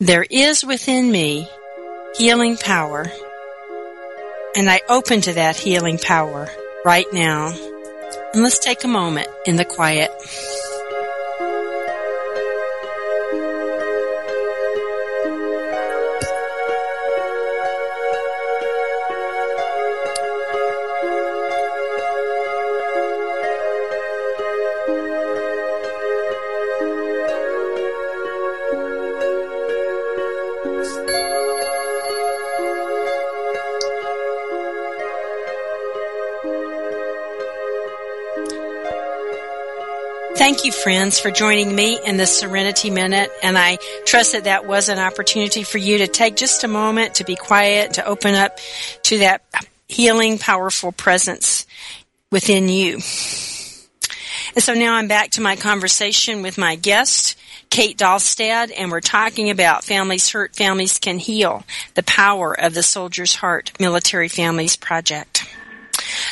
There 0.00 0.26
is 0.28 0.64
within 0.64 1.08
me 1.08 1.48
healing 2.16 2.56
power 2.56 3.06
and 4.56 4.68
I 4.68 4.80
open 4.88 5.20
to 5.20 5.34
that 5.34 5.54
healing 5.54 5.98
power 5.98 6.48
right 6.84 7.06
now. 7.12 7.52
And 8.32 8.42
let's 8.42 8.58
take 8.58 8.82
a 8.82 8.88
moment 8.88 9.28
in 9.46 9.54
the 9.54 9.64
quiet. 9.64 10.10
Thank 40.54 40.66
you, 40.66 40.72
friends, 40.72 41.18
for 41.18 41.32
joining 41.32 41.74
me 41.74 41.98
in 42.06 42.16
the 42.16 42.26
Serenity 42.26 42.88
Minute. 42.88 43.32
And 43.42 43.58
I 43.58 43.76
trust 44.06 44.34
that 44.34 44.44
that 44.44 44.64
was 44.64 44.88
an 44.88 45.00
opportunity 45.00 45.64
for 45.64 45.78
you 45.78 45.98
to 45.98 46.06
take 46.06 46.36
just 46.36 46.62
a 46.62 46.68
moment 46.68 47.16
to 47.16 47.24
be 47.24 47.34
quiet, 47.34 47.94
to 47.94 48.06
open 48.06 48.36
up 48.36 48.60
to 49.02 49.18
that 49.18 49.42
healing, 49.88 50.38
powerful 50.38 50.92
presence 50.92 51.66
within 52.30 52.68
you. 52.68 53.00
And 54.54 54.62
so 54.62 54.74
now 54.74 54.94
I'm 54.94 55.08
back 55.08 55.30
to 55.32 55.40
my 55.40 55.56
conversation 55.56 56.40
with 56.40 56.56
my 56.56 56.76
guest, 56.76 57.36
Kate 57.68 57.98
Dahlstedt, 57.98 58.70
and 58.78 58.92
we're 58.92 59.00
talking 59.00 59.50
about 59.50 59.82
Families 59.82 60.30
Hurt, 60.30 60.54
Families 60.54 61.00
Can 61.00 61.18
Heal, 61.18 61.64
the 61.94 62.04
power 62.04 62.52
of 62.52 62.74
the 62.74 62.84
Soldier's 62.84 63.34
Heart 63.34 63.72
Military 63.80 64.28
Families 64.28 64.76
Project. 64.76 65.48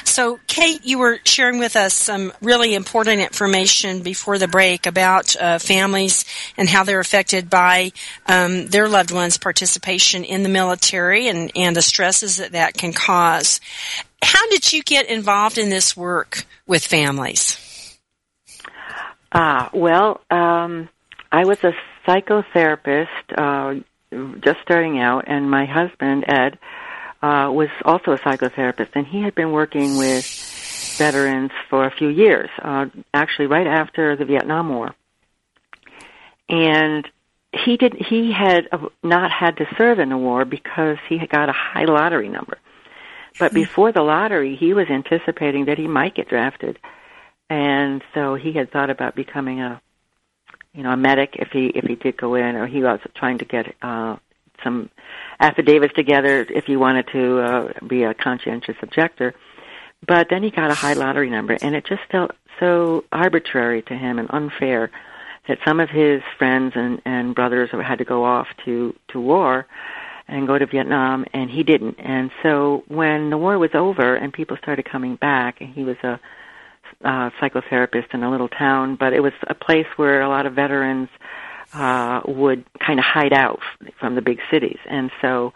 So, 0.05 0.41
Kate, 0.47 0.85
you 0.85 0.99
were 0.99 1.19
sharing 1.25 1.59
with 1.59 1.77
us 1.77 1.95
some 1.95 2.33
really 2.43 2.75
important 2.75 3.21
information 3.21 4.03
before 4.03 4.39
the 4.39 4.49
break 4.49 4.87
about 4.87 5.37
uh, 5.37 5.59
families 5.59 6.25
and 6.57 6.69
how 6.69 6.85
they're 6.85 7.01
affected 7.01 7.49
by 7.49 7.93
um, 8.27 8.67
their 8.67 8.89
loved 8.89 9.11
ones' 9.11 9.39
participation 9.39 10.25
in 10.25 10.43
the 10.43 10.49
military 10.49 11.29
and, 11.29 11.51
and 11.57 11.77
the 11.77 11.83
stresses 11.83 12.37
that 12.37 12.53
that 12.53 12.75
can 12.75 12.93
cause. 12.93 13.61
How 14.23 14.49
did 14.49 14.73
you 14.73 14.83
get 14.83 15.07
involved 15.07 15.59
in 15.59 15.69
this 15.69 15.97
work 15.97 16.47
with 16.67 16.87
families? 16.87 17.59
Ah, 19.33 19.71
well, 19.73 20.21
um, 20.31 20.89
I 21.31 21.45
was 21.45 21.59
a 21.65 21.73
psychotherapist 22.07 23.07
uh, 23.37 23.81
just 24.41 24.61
starting 24.63 25.01
out, 25.01 25.25
and 25.27 25.51
my 25.51 25.65
husband, 25.65 26.25
Ed, 26.29 26.59
uh, 27.23 27.51
was 27.53 27.69
also 27.85 28.13
a 28.13 28.19
psychotherapist, 28.19 28.91
and 28.95 29.07
he 29.07 29.23
had 29.23 29.35
been 29.35 29.53
working 29.53 29.97
with 29.97 30.25
veterans 30.99 31.53
for 31.71 31.85
a 31.85 31.91
few 31.91 32.09
years, 32.09 32.51
uh, 32.61 32.87
actually 33.15 33.47
right 33.47 33.67
after 33.67 34.17
the 34.17 34.25
Vietnam 34.25 34.69
War. 34.69 34.95
And 36.49 37.09
he 37.53 37.77
did 37.77 37.95
he 37.95 38.33
had 38.33 38.69
not 39.03 39.31
had 39.31 39.59
to 39.59 39.67
serve 39.77 39.99
in 39.99 40.09
the 40.09 40.17
war 40.17 40.45
because 40.45 40.99
he 41.09 41.19
had 41.19 41.29
got 41.29 41.49
a 41.49 41.53
high 41.53 41.85
lottery 41.85 42.29
number. 42.29 42.59
But 43.39 43.53
hmm. 43.53 43.57
before 43.57 43.93
the 43.93 44.03
lottery, 44.03 44.57
he 44.57 44.75
was 44.75 44.89
anticipating 44.89 45.67
that 45.67 45.79
he 45.79 45.87
might 45.87 46.15
get 46.15 46.29
drafted, 46.29 46.79
and 47.49 48.03
so 48.15 48.35
he 48.35 48.53
had 48.53 48.73
thought 48.73 48.91
about 48.91 49.15
becoming 49.15 49.61
a, 49.61 49.81
you 50.75 50.83
know, 50.83 50.91
a 50.91 50.97
medic 50.97 51.37
if 51.37 51.51
he 51.53 51.67
if 51.67 51.85
he 51.85 51.95
did 51.95 52.17
go 52.17 52.35
in, 52.35 52.57
or 52.57 52.67
he 52.67 52.83
was 52.83 53.01
trying 53.15 53.39
to 53.39 53.45
get 53.45 53.75
uh, 53.81 54.17
some 54.63 54.91
affidavits 55.41 55.95
together 55.95 56.47
if 56.49 56.69
you 56.69 56.79
wanted 56.79 57.09
to 57.09 57.41
uh, 57.41 57.73
be 57.87 58.03
a 58.05 58.15
conscientious 58.15 58.77
objector. 58.83 59.35
But 60.07 60.29
then 60.31 60.43
he 60.43 60.51
got 60.51 60.71
a 60.71 60.75
high 60.75 60.95
lottery 60.95 61.31
number, 61.31 61.57
and 61.61 61.75
it 61.75 61.85
just 61.85 62.03
felt 62.11 62.33
so 62.59 63.05
arbitrary 63.13 63.83
to 63.83 63.95
him 63.95 64.19
and 64.19 64.29
unfair 64.31 64.91
that 65.49 65.59
some 65.65 65.81
of 65.81 65.91
his 65.91 66.23
friends 66.39 66.73
and, 66.77 67.01
and 67.05 67.35
brothers 67.35 67.71
had 67.71 67.99
to 67.99 68.05
go 68.05 68.25
off 68.25 68.49
to, 68.65 68.95
to 69.09 69.21
war 69.21 69.67
and 70.29 70.47
go 70.47 70.57
to 70.57 70.67
Vietnam, 70.67 71.25
and 71.35 71.51
he 71.51 71.63
didn't. 71.63 71.99
And 71.99 72.31
so 72.43 72.85
when 72.89 73.31
the 73.31 73.39
war 73.39 73.59
was 73.59 73.71
over 73.75 74.15
and 74.15 74.33
people 74.33 74.57
started 74.57 74.85
coming 74.85 75.17
back, 75.17 75.61
and 75.61 75.73
he 75.75 75.83
was 75.83 75.97
a 76.03 76.21
uh, 77.05 77.31
psychotherapist 77.41 78.15
in 78.15 78.23
a 78.23 78.31
little 78.31 78.49
town, 78.49 78.97
but 78.97 79.13
it 79.13 79.21
was 79.21 79.33
a 79.49 79.55
place 79.55 79.87
where 79.97 80.23
a 80.23 80.29
lot 80.29 80.47
of 80.47 80.55
veterans 80.55 81.09
uh, 81.73 82.21
would 82.27 82.65
kind 82.79 82.99
of 82.99 83.05
hide 83.05 83.33
out 83.33 83.61
from 83.99 84.15
the 84.15 84.23
big 84.23 84.39
cities, 84.51 84.79
and 84.89 85.11
so 85.21 85.53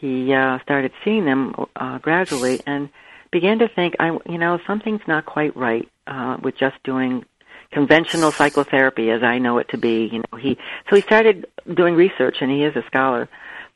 he 0.00 0.32
uh, 0.32 0.58
started 0.62 0.92
seeing 1.04 1.24
them 1.24 1.54
uh, 1.74 1.98
gradually 1.98 2.60
and 2.66 2.88
began 3.30 3.58
to 3.58 3.68
think, 3.68 3.94
I, 3.98 4.16
you 4.28 4.38
know, 4.38 4.58
something's 4.66 5.00
not 5.06 5.26
quite 5.26 5.56
right 5.56 5.88
uh, 6.06 6.36
with 6.42 6.56
just 6.56 6.76
doing 6.84 7.24
conventional 7.72 8.30
psychotherapy 8.32 9.10
as 9.10 9.22
I 9.22 9.38
know 9.38 9.58
it 9.58 9.68
to 9.70 9.78
be. 9.78 10.08
You 10.12 10.18
know, 10.18 10.38
he 10.38 10.56
so 10.88 10.96
he 10.96 11.02
started 11.02 11.46
doing 11.72 11.94
research, 11.94 12.36
and 12.40 12.50
he 12.50 12.64
is 12.64 12.76
a 12.76 12.82
scholar 12.86 13.28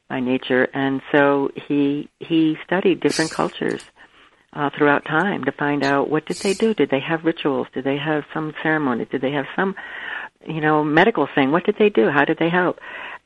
by 0.09 0.21
nature, 0.21 0.69
and 0.73 1.03
so 1.11 1.51
he 1.69 2.09
he 2.19 2.57
studied 2.65 3.01
different 3.01 3.31
cultures. 3.31 3.83
Uh, 4.55 4.69
throughout 4.77 5.03
time 5.07 5.43
to 5.45 5.53
find 5.53 5.83
out 5.83 6.11
what 6.11 6.27
did 6.27 6.37
they 6.37 6.53
do? 6.53 6.75
Did 6.75 6.91
they 6.91 7.01
have 7.01 7.25
rituals? 7.25 7.69
Did 7.73 7.85
they 7.85 7.97
have 7.97 8.25
some 8.35 8.53
ceremony? 8.63 9.07
Did 9.07 9.23
they 9.23 9.33
have 9.33 9.47
some 9.57 9.75
you 10.47 10.61
know, 10.61 10.85
medical 10.85 11.29
thing. 11.35 11.53
What 11.53 11.65
did 11.65 11.77
they 11.79 11.89
do? 11.89 12.09
How 12.09 12.25
did 12.25 12.39
they 12.39 12.49
help? 12.49 12.79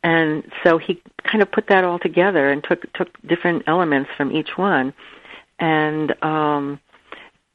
And 0.02 0.44
so 0.62 0.78
he 0.78 1.02
kind 1.24 1.42
of 1.42 1.50
put 1.50 1.68
that 1.68 1.84
all 1.84 1.98
together 1.98 2.50
and 2.50 2.62
took 2.62 2.90
took 2.92 3.08
different 3.26 3.64
elements 3.66 4.10
from 4.16 4.30
each 4.30 4.50
one, 4.56 4.94
and 5.58 6.14
um, 6.22 6.80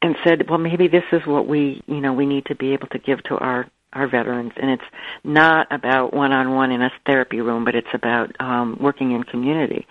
and 0.02 0.16
said, 0.24 0.48
well, 0.50 0.58
maybe 0.58 0.88
this 0.88 1.04
is 1.12 1.26
what 1.26 1.46
we 1.46 1.82
you 1.86 2.00
know 2.00 2.12
we 2.12 2.26
need 2.26 2.46
to 2.46 2.54
be 2.54 2.72
able 2.72 2.88
to 2.88 2.98
give 2.98 3.22
to 3.24 3.36
our 3.36 3.66
our 3.92 4.08
veterans. 4.08 4.52
And 4.56 4.70
it's 4.70 4.84
not 5.24 5.66
about 5.70 6.14
one 6.14 6.32
on 6.32 6.54
one 6.54 6.72
in 6.72 6.82
a 6.82 6.90
therapy 7.06 7.40
room, 7.40 7.64
but 7.64 7.74
it's 7.74 7.92
about 7.92 8.34
um, 8.40 8.76
working 8.80 9.12
in 9.12 9.22
community. 9.22 9.86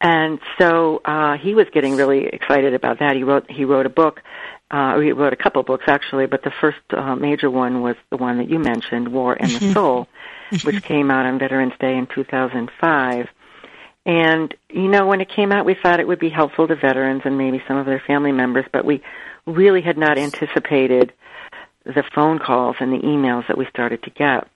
And 0.00 0.40
so 0.58 1.00
uh, 1.04 1.36
he 1.38 1.54
was 1.54 1.66
getting 1.72 1.96
really 1.96 2.26
excited 2.26 2.74
about 2.74 2.98
that. 2.98 3.16
He 3.16 3.22
wrote 3.22 3.50
he 3.50 3.64
wrote 3.64 3.86
a 3.86 3.90
book 3.90 4.20
uh, 4.72 4.98
he 4.98 5.12
wrote 5.12 5.34
a 5.34 5.36
couple 5.36 5.62
books 5.62 5.84
actually, 5.86 6.26
but 6.26 6.42
the 6.42 6.50
first 6.50 6.78
uh, 6.90 7.14
major 7.14 7.50
one 7.50 7.82
was 7.82 7.94
the 8.10 8.16
one 8.16 8.38
that 8.38 8.48
you 8.48 8.58
mentioned, 8.58 9.06
War 9.08 9.36
and 9.38 9.50
the 9.50 9.58
mm-hmm. 9.58 9.72
Soul, 9.72 10.08
which 10.50 10.62
mm-hmm. 10.62 10.78
came 10.78 11.10
out 11.10 11.26
on 11.26 11.38
Veterans 11.38 11.74
Day 11.78 11.96
in 11.96 12.06
2005. 12.06 13.28
And, 14.04 14.54
you 14.70 14.88
know, 14.88 15.06
when 15.06 15.20
it 15.20 15.28
came 15.28 15.52
out, 15.52 15.66
we 15.66 15.76
thought 15.80 16.00
it 16.00 16.08
would 16.08 16.18
be 16.18 16.30
helpful 16.30 16.66
to 16.66 16.74
veterans 16.74 17.22
and 17.24 17.38
maybe 17.38 17.62
some 17.68 17.76
of 17.76 17.86
their 17.86 18.02
family 18.04 18.32
members, 18.32 18.64
but 18.72 18.84
we 18.84 19.02
really 19.46 19.82
had 19.82 19.98
not 19.98 20.18
anticipated 20.18 21.12
the 21.84 22.02
phone 22.14 22.38
calls 22.38 22.76
and 22.80 22.92
the 22.92 23.06
emails 23.06 23.46
that 23.48 23.58
we 23.58 23.66
started 23.66 24.02
to 24.04 24.10
get. 24.10 24.48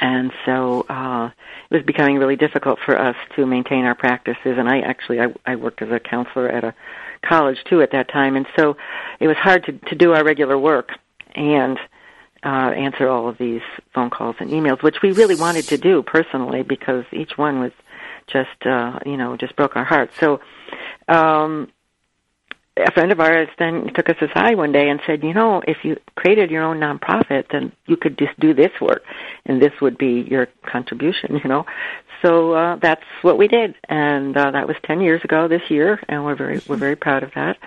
And 0.00 0.32
so 0.44 0.86
uh, 0.88 1.30
it 1.70 1.74
was 1.74 1.84
becoming 1.84 2.18
really 2.18 2.36
difficult 2.36 2.78
for 2.84 2.98
us 2.98 3.16
to 3.36 3.46
maintain 3.46 3.84
our 3.84 3.94
practices. 3.94 4.56
And 4.58 4.68
I 4.68 4.80
actually, 4.80 5.20
I, 5.20 5.34
I 5.46 5.56
worked 5.56 5.82
as 5.82 5.90
a 5.90 6.00
counselor 6.00 6.48
at 6.48 6.64
a 6.64 6.74
college 7.24 7.58
too 7.64 7.82
at 7.82 7.92
that 7.92 8.08
time, 8.08 8.36
and 8.36 8.46
so 8.56 8.76
it 9.20 9.26
was 9.26 9.36
hard 9.36 9.64
to 9.64 9.72
to 9.72 9.94
do 9.94 10.12
our 10.12 10.24
regular 10.24 10.58
work 10.58 10.90
and 11.34 11.78
uh, 12.44 12.70
answer 12.76 13.08
all 13.08 13.28
of 13.28 13.38
these 13.38 13.62
phone 13.94 14.10
calls 14.10 14.36
and 14.38 14.50
emails, 14.50 14.82
which 14.82 14.96
we 15.02 15.12
really 15.12 15.34
wanted 15.34 15.64
to 15.64 15.78
do 15.78 16.02
personally 16.02 16.62
because 16.62 17.04
each 17.12 17.38
one 17.38 17.58
was 17.58 17.72
just, 18.26 18.66
uh, 18.66 18.98
you 19.06 19.16
know, 19.16 19.36
just 19.36 19.56
broke 19.56 19.76
our 19.76 19.84
hearts. 19.84 20.14
So, 20.18 20.40
um, 21.08 21.70
a 22.76 22.90
friend 22.90 23.12
of 23.12 23.20
ours 23.20 23.48
then 23.58 23.92
took 23.94 24.08
us 24.08 24.16
aside 24.20 24.56
one 24.56 24.72
day 24.72 24.88
and 24.88 25.00
said, 25.06 25.22
you 25.22 25.32
know, 25.32 25.62
if 25.66 25.78
you 25.84 25.96
created 26.16 26.50
your 26.50 26.64
own 26.64 26.78
nonprofit, 26.78 27.44
then 27.52 27.72
you 27.86 27.96
could 27.96 28.18
just 28.18 28.38
do 28.40 28.52
this 28.52 28.72
work, 28.80 29.04
and 29.46 29.62
this 29.62 29.72
would 29.80 29.96
be 29.96 30.26
your 30.28 30.48
contribution, 30.66 31.36
you 31.44 31.48
know. 31.48 31.64
So 32.22 32.52
uh, 32.52 32.76
that's 32.76 33.04
what 33.22 33.38
we 33.38 33.48
did, 33.48 33.74
and 33.88 34.36
uh, 34.36 34.50
that 34.50 34.66
was 34.66 34.76
ten 34.84 35.00
years 35.00 35.22
ago 35.24 35.46
this 35.46 35.62
year, 35.68 36.00
and 36.08 36.24
we're 36.24 36.36
very 36.36 36.60
we're 36.66 36.76
very 36.76 36.96
proud 36.96 37.22
of 37.22 37.30
that. 37.34 37.58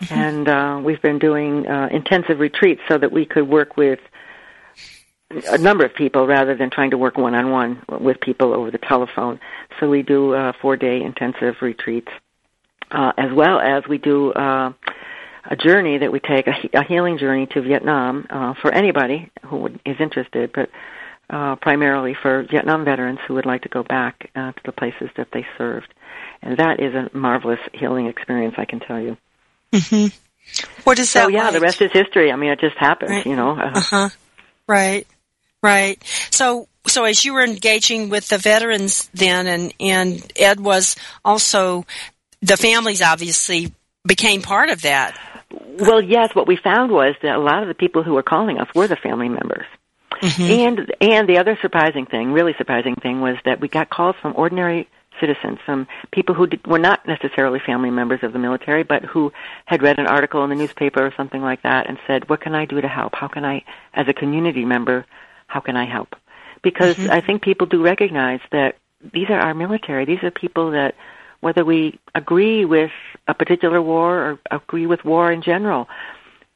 Mm-hmm. 0.00 0.14
And 0.14 0.48
uh, 0.48 0.80
we've 0.82 1.02
been 1.02 1.18
doing 1.18 1.66
uh, 1.66 1.88
intensive 1.90 2.38
retreats 2.38 2.80
so 2.88 2.96
that 2.98 3.12
we 3.12 3.26
could 3.26 3.48
work 3.48 3.76
with 3.76 4.00
a 5.48 5.58
number 5.58 5.84
of 5.84 5.94
people 5.94 6.26
rather 6.26 6.56
than 6.56 6.70
trying 6.70 6.90
to 6.90 6.98
work 6.98 7.16
one 7.16 7.34
on 7.34 7.50
one 7.50 7.82
with 8.00 8.20
people 8.20 8.54
over 8.54 8.70
the 8.70 8.78
telephone. 8.78 9.40
So 9.80 9.88
we 9.88 10.02
do 10.02 10.32
uh, 10.34 10.52
four 10.60 10.76
day 10.76 11.02
intensive 11.02 11.56
retreats 11.60 12.08
uh, 12.90 13.12
as 13.16 13.32
well 13.32 13.60
as 13.60 13.84
we 13.88 13.98
do 13.98 14.32
uh, 14.32 14.72
a 15.44 15.56
journey 15.56 15.98
that 15.98 16.12
we 16.12 16.20
take, 16.20 16.46
a, 16.46 16.54
a 16.74 16.84
healing 16.84 17.18
journey 17.18 17.46
to 17.46 17.60
Vietnam 17.60 18.26
uh, 18.30 18.54
for 18.60 18.72
anybody 18.72 19.30
who 19.46 19.58
would, 19.58 19.80
is 19.84 19.96
interested, 20.00 20.52
but 20.52 20.70
uh, 21.30 21.56
primarily 21.56 22.14
for 22.20 22.46
Vietnam 22.50 22.84
veterans 22.84 23.18
who 23.26 23.34
would 23.34 23.46
like 23.46 23.62
to 23.62 23.68
go 23.68 23.82
back 23.82 24.30
uh, 24.34 24.52
to 24.52 24.60
the 24.64 24.72
places 24.72 25.08
that 25.16 25.28
they 25.32 25.46
served. 25.58 25.92
And 26.42 26.58
that 26.58 26.80
is 26.80 26.94
a 26.94 27.10
marvelous 27.16 27.60
healing 27.72 28.06
experience, 28.06 28.54
I 28.58 28.64
can 28.64 28.80
tell 28.80 29.00
you. 29.00 29.16
Mm-hmm. 29.72 30.06
What 30.84 30.98
is 30.98 31.12
that? 31.14 31.24
So 31.24 31.28
yeah, 31.28 31.44
like? 31.44 31.54
the 31.54 31.60
rest 31.60 31.80
is 31.80 31.90
history. 31.92 32.30
I 32.30 32.36
mean, 32.36 32.50
it 32.50 32.60
just 32.60 32.76
happened, 32.76 33.10
right. 33.10 33.26
you 33.26 33.34
know. 33.34 33.58
Uh 33.58 33.80
huh. 33.80 34.08
Right. 34.66 35.06
Right. 35.62 36.02
So, 36.30 36.68
so 36.86 37.04
as 37.04 37.24
you 37.24 37.32
were 37.32 37.42
engaging 37.42 38.10
with 38.10 38.28
the 38.28 38.36
veterans 38.36 39.08
then, 39.14 39.46
and 39.46 39.74
and 39.80 40.32
Ed 40.36 40.60
was 40.60 40.96
also 41.24 41.86
the 42.44 42.56
families 42.56 43.02
obviously 43.02 43.72
became 44.06 44.42
part 44.42 44.70
of 44.70 44.82
that. 44.82 45.18
Well, 45.78 46.02
yes. 46.02 46.34
What 46.34 46.46
we 46.46 46.56
found 46.56 46.90
was 46.92 47.14
that 47.22 47.36
a 47.36 47.40
lot 47.40 47.62
of 47.62 47.68
the 47.68 47.74
people 47.74 48.02
who 48.02 48.14
were 48.14 48.22
calling 48.22 48.58
us 48.58 48.68
were 48.74 48.86
the 48.86 48.96
family 48.96 49.28
members. 49.28 49.66
Mm-hmm. 50.20 50.42
And 50.42 50.94
and 51.00 51.28
the 51.28 51.38
other 51.38 51.58
surprising 51.60 52.06
thing, 52.06 52.32
really 52.32 52.54
surprising 52.56 52.94
thing, 52.96 53.20
was 53.20 53.36
that 53.44 53.60
we 53.60 53.68
got 53.68 53.90
calls 53.90 54.16
from 54.20 54.34
ordinary 54.36 54.88
citizens, 55.20 55.58
from 55.64 55.86
people 56.12 56.34
who 56.34 56.46
did, 56.46 56.66
were 56.66 56.78
not 56.78 57.06
necessarily 57.06 57.60
family 57.64 57.90
members 57.90 58.20
of 58.22 58.32
the 58.32 58.38
military, 58.38 58.82
but 58.82 59.04
who 59.04 59.32
had 59.64 59.82
read 59.82 59.98
an 59.98 60.06
article 60.06 60.42
in 60.44 60.50
the 60.50 60.56
newspaper 60.56 61.04
or 61.04 61.12
something 61.16 61.42
like 61.42 61.62
that 61.62 61.88
and 61.88 61.98
said, 62.06 62.28
"What 62.28 62.40
can 62.40 62.54
I 62.54 62.64
do 62.64 62.80
to 62.80 62.88
help? 62.88 63.14
How 63.14 63.28
can 63.28 63.44
I, 63.44 63.64
as 63.92 64.06
a 64.08 64.12
community 64.12 64.64
member, 64.64 65.04
how 65.46 65.60
can 65.60 65.76
I 65.76 65.84
help?" 65.84 66.14
Because 66.62 66.96
mm-hmm. 66.96 67.10
I 67.10 67.20
think 67.20 67.42
people 67.42 67.66
do 67.66 67.82
recognize 67.82 68.40
that 68.52 68.76
these 69.12 69.28
are 69.30 69.38
our 69.38 69.54
military. 69.54 70.04
These 70.04 70.22
are 70.22 70.30
people 70.30 70.70
that 70.72 70.94
whether 71.44 71.62
we 71.62 72.00
agree 72.14 72.64
with 72.64 72.90
a 73.28 73.34
particular 73.34 73.82
war 73.82 74.18
or 74.18 74.38
agree 74.50 74.86
with 74.86 75.04
war 75.04 75.30
in 75.30 75.42
general. 75.42 75.88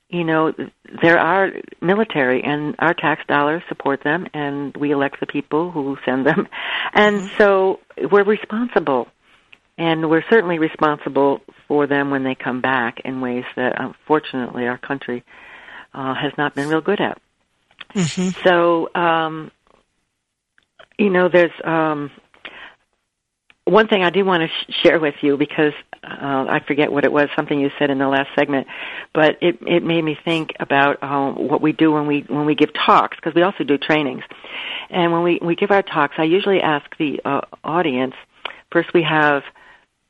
You 0.09 0.24
know, 0.24 0.55
there 1.03 1.18
are 1.18 1.51
military 1.83 2.42
and 2.42 2.74
our 2.79 2.94
tax 2.94 3.20
dollars 3.29 3.62
support 3.68 4.03
them 4.03 4.27
and 4.33 4.74
we 4.79 4.92
elect 4.92 5.20
the 5.20 5.27
people 5.27 5.70
who 5.70 5.98
send 6.07 6.24
them. 6.27 6.48
And 6.94 7.16
mm-hmm. 7.16 7.37
so 7.37 7.81
we're 8.11 8.24
responsible. 8.24 9.09
And 9.77 10.09
we're 10.09 10.24
certainly 10.31 10.59
responsible 10.59 11.42
for 11.68 11.87
them 11.87 12.11
when 12.11 12.24
they 12.24 12.35
come 12.35 12.62
back 12.62 13.01
in 13.05 13.20
ways 13.20 13.44
that 13.57 13.79
unfortunately 13.79 14.66
our 14.66 14.79
country 14.79 15.22
uh, 15.92 16.14
has 16.14 16.33
not 16.38 16.55
been 16.55 16.66
real 16.68 16.81
good 16.81 17.01
at. 17.01 17.20
Mm-hmm. 17.94 18.31
So, 18.42 18.88
um, 18.94 19.51
you 20.98 21.11
know, 21.11 21.29
there's 21.29 21.53
um, 21.62 22.11
one 23.68 23.88
thing 23.88 24.02
I 24.02 24.11
do 24.11 24.24
want 24.24 24.42
to 24.42 24.48
sh- 24.48 24.76
share 24.83 24.98
with 24.98 25.14
you 25.20 25.37
because 25.37 25.72
uh, 26.02 26.46
I 26.48 26.61
forget 26.66 26.90
what 26.90 27.04
it 27.04 27.12
was, 27.12 27.28
something 27.37 27.59
you 27.59 27.70
said 27.78 27.90
in 27.90 27.98
the 27.98 28.09
last 28.09 28.28
segment, 28.38 28.66
but 29.14 29.37
it 29.40 29.59
it 29.62 29.83
made 29.83 30.02
me 30.02 30.16
think 30.24 30.52
about 30.61 31.02
um, 31.02 31.48
what 31.48 31.61
we 31.61 31.72
do 31.72 31.92
when 31.92 32.07
we 32.07 32.24
when 32.28 32.46
we 32.46 32.54
give 32.54 32.70
talks 32.72 33.16
because 33.16 33.35
we 33.35 33.42
also 33.42 33.64
do 33.64 33.78
trainings, 33.78 34.22
and 34.90 35.12
when 35.12 35.22
we 35.22 35.38
we 35.42 35.54
give 35.54 35.70
our 35.70 35.83
talks, 35.83 36.14
I 36.18 36.24
usually 36.24 36.61
ask 36.61 36.87
the 36.98 37.20
uh, 37.24 37.40
audience 37.64 38.14
first 38.70 38.92
we 38.92 39.02
have 39.02 39.42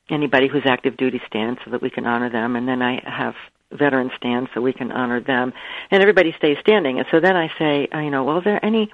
anybody 0.09 0.47
who's 0.47 0.63
active 0.65 0.97
duty 0.97 1.21
stand 1.27 1.59
so 1.63 1.71
that 1.71 1.81
we 1.81 1.89
can 1.89 2.05
honor 2.05 2.29
them, 2.29 2.55
and 2.55 2.67
then 2.67 2.81
I 2.81 3.01
have 3.05 3.35
veteran 3.71 4.09
stand 4.17 4.49
so 4.53 4.61
we 4.61 4.73
can 4.73 4.91
honor 4.91 5.21
them, 5.21 5.53
and 5.91 6.01
everybody 6.01 6.33
stays 6.37 6.57
standing, 6.61 6.99
and 6.99 7.07
so 7.11 7.19
then 7.19 7.35
I 7.35 7.51
say, 7.59 7.87
uh, 7.93 7.99
you 7.99 8.09
know, 8.09 8.23
well, 8.23 8.37
are 8.37 8.43
there 8.43 8.65
any 8.65 8.91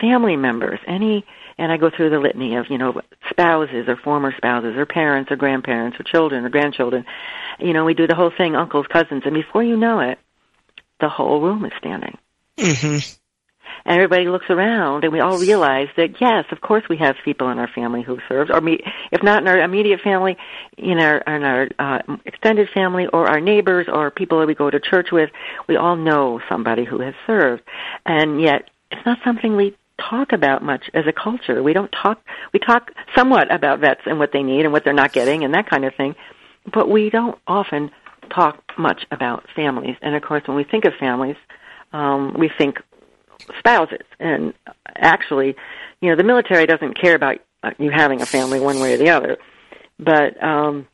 family 0.00 0.36
members, 0.36 0.80
any 0.86 1.24
and 1.58 1.72
I 1.72 1.76
go 1.76 1.90
through 1.90 2.10
the 2.10 2.18
litany 2.18 2.56
of, 2.56 2.66
you 2.68 2.78
know, 2.78 3.00
spouses 3.30 3.88
or 3.88 3.96
former 3.96 4.32
spouses 4.36 4.76
or 4.76 4.84
parents 4.84 5.30
or 5.30 5.36
grandparents 5.36 5.98
or 5.98 6.02
children 6.02 6.44
or 6.44 6.50
grandchildren. 6.50 7.06
You 7.58 7.72
know, 7.72 7.84
we 7.84 7.94
do 7.94 8.06
the 8.06 8.14
whole 8.14 8.32
thing, 8.36 8.54
uncles, 8.54 8.86
cousins, 8.86 9.22
and 9.24 9.34
before 9.34 9.62
you 9.62 9.76
know 9.76 10.00
it, 10.00 10.18
the 11.00 11.08
whole 11.08 11.40
room 11.40 11.64
is 11.64 11.72
standing. 11.78 12.18
Mm-hmm. 12.58 12.98
And 13.84 13.94
everybody 13.94 14.26
looks 14.26 14.46
around, 14.50 15.04
and 15.04 15.12
we 15.12 15.20
all 15.20 15.38
realize 15.38 15.88
that 15.96 16.20
yes, 16.20 16.44
of 16.50 16.60
course, 16.60 16.82
we 16.88 16.96
have 16.96 17.14
people 17.24 17.50
in 17.50 17.58
our 17.58 17.68
family 17.68 18.02
who 18.02 18.18
served, 18.28 18.50
or 18.50 18.60
me, 18.60 18.80
if 19.12 19.22
not 19.22 19.42
in 19.42 19.48
our 19.48 19.60
immediate 19.60 20.00
family, 20.00 20.36
in 20.76 20.98
our 20.98 21.18
in 21.18 21.44
our 21.44 21.68
uh, 21.78 22.16
extended 22.24 22.68
family, 22.74 23.06
or 23.06 23.28
our 23.28 23.40
neighbors, 23.40 23.86
or 23.88 24.10
people 24.10 24.40
that 24.40 24.48
we 24.48 24.54
go 24.56 24.70
to 24.70 24.80
church 24.80 25.08
with. 25.12 25.30
We 25.68 25.76
all 25.76 25.94
know 25.94 26.40
somebody 26.48 26.84
who 26.84 27.00
has 27.00 27.14
served, 27.28 27.62
and 28.04 28.40
yet 28.40 28.70
it's 28.90 29.06
not 29.06 29.18
something 29.24 29.54
we 29.54 29.76
talk 29.98 30.32
about 30.32 30.62
much 30.62 30.90
as 30.94 31.06
a 31.06 31.12
culture. 31.12 31.62
We 31.62 31.72
don't 31.72 31.90
talk, 31.90 32.20
we 32.52 32.58
talk 32.58 32.90
somewhat 33.14 33.52
about 33.52 33.80
vets 33.80 34.02
and 34.06 34.18
what 34.18 34.32
they 34.32 34.42
need 34.42 34.64
and 34.64 34.72
what 34.72 34.84
they're 34.84 34.92
not 34.92 35.12
getting 35.12 35.44
and 35.44 35.54
that 35.54 35.68
kind 35.68 35.84
of 35.84 35.94
thing, 35.94 36.14
but 36.72 36.88
we 36.88 37.10
don't 37.10 37.38
often 37.46 37.90
talk 38.30 38.62
much 38.78 39.06
about 39.10 39.44
families. 39.54 39.96
And 40.02 40.14
of 40.14 40.22
course, 40.22 40.42
when 40.46 40.56
we 40.56 40.64
think 40.64 40.84
of 40.84 40.94
families, 40.98 41.36
um, 41.92 42.34
we 42.38 42.50
think 42.58 42.78
spouses. 43.58 44.06
And 44.18 44.52
actually, 44.96 45.56
you 46.00 46.10
know, 46.10 46.16
the 46.16 46.24
military 46.24 46.66
doesn't 46.66 47.00
care 47.00 47.14
about 47.14 47.38
uh, 47.62 47.70
you 47.78 47.90
having 47.90 48.20
a 48.20 48.26
family 48.26 48.60
one 48.60 48.80
way 48.80 48.94
or 48.94 48.98
the 48.98 49.10
other. 49.10 49.38
But 49.98 50.42
um, 50.42 50.86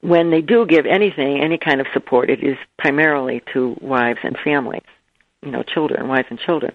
when 0.00 0.30
they 0.30 0.42
do 0.42 0.66
give 0.66 0.84
anything, 0.84 1.40
any 1.40 1.58
kind 1.58 1.80
of 1.80 1.86
support, 1.92 2.28
it 2.28 2.42
is 2.42 2.56
primarily 2.78 3.42
to 3.52 3.76
wives 3.80 4.18
and 4.22 4.36
families, 4.44 4.82
you 5.42 5.50
know, 5.50 5.62
children, 5.62 6.08
wives 6.08 6.26
and 6.28 6.38
children. 6.38 6.74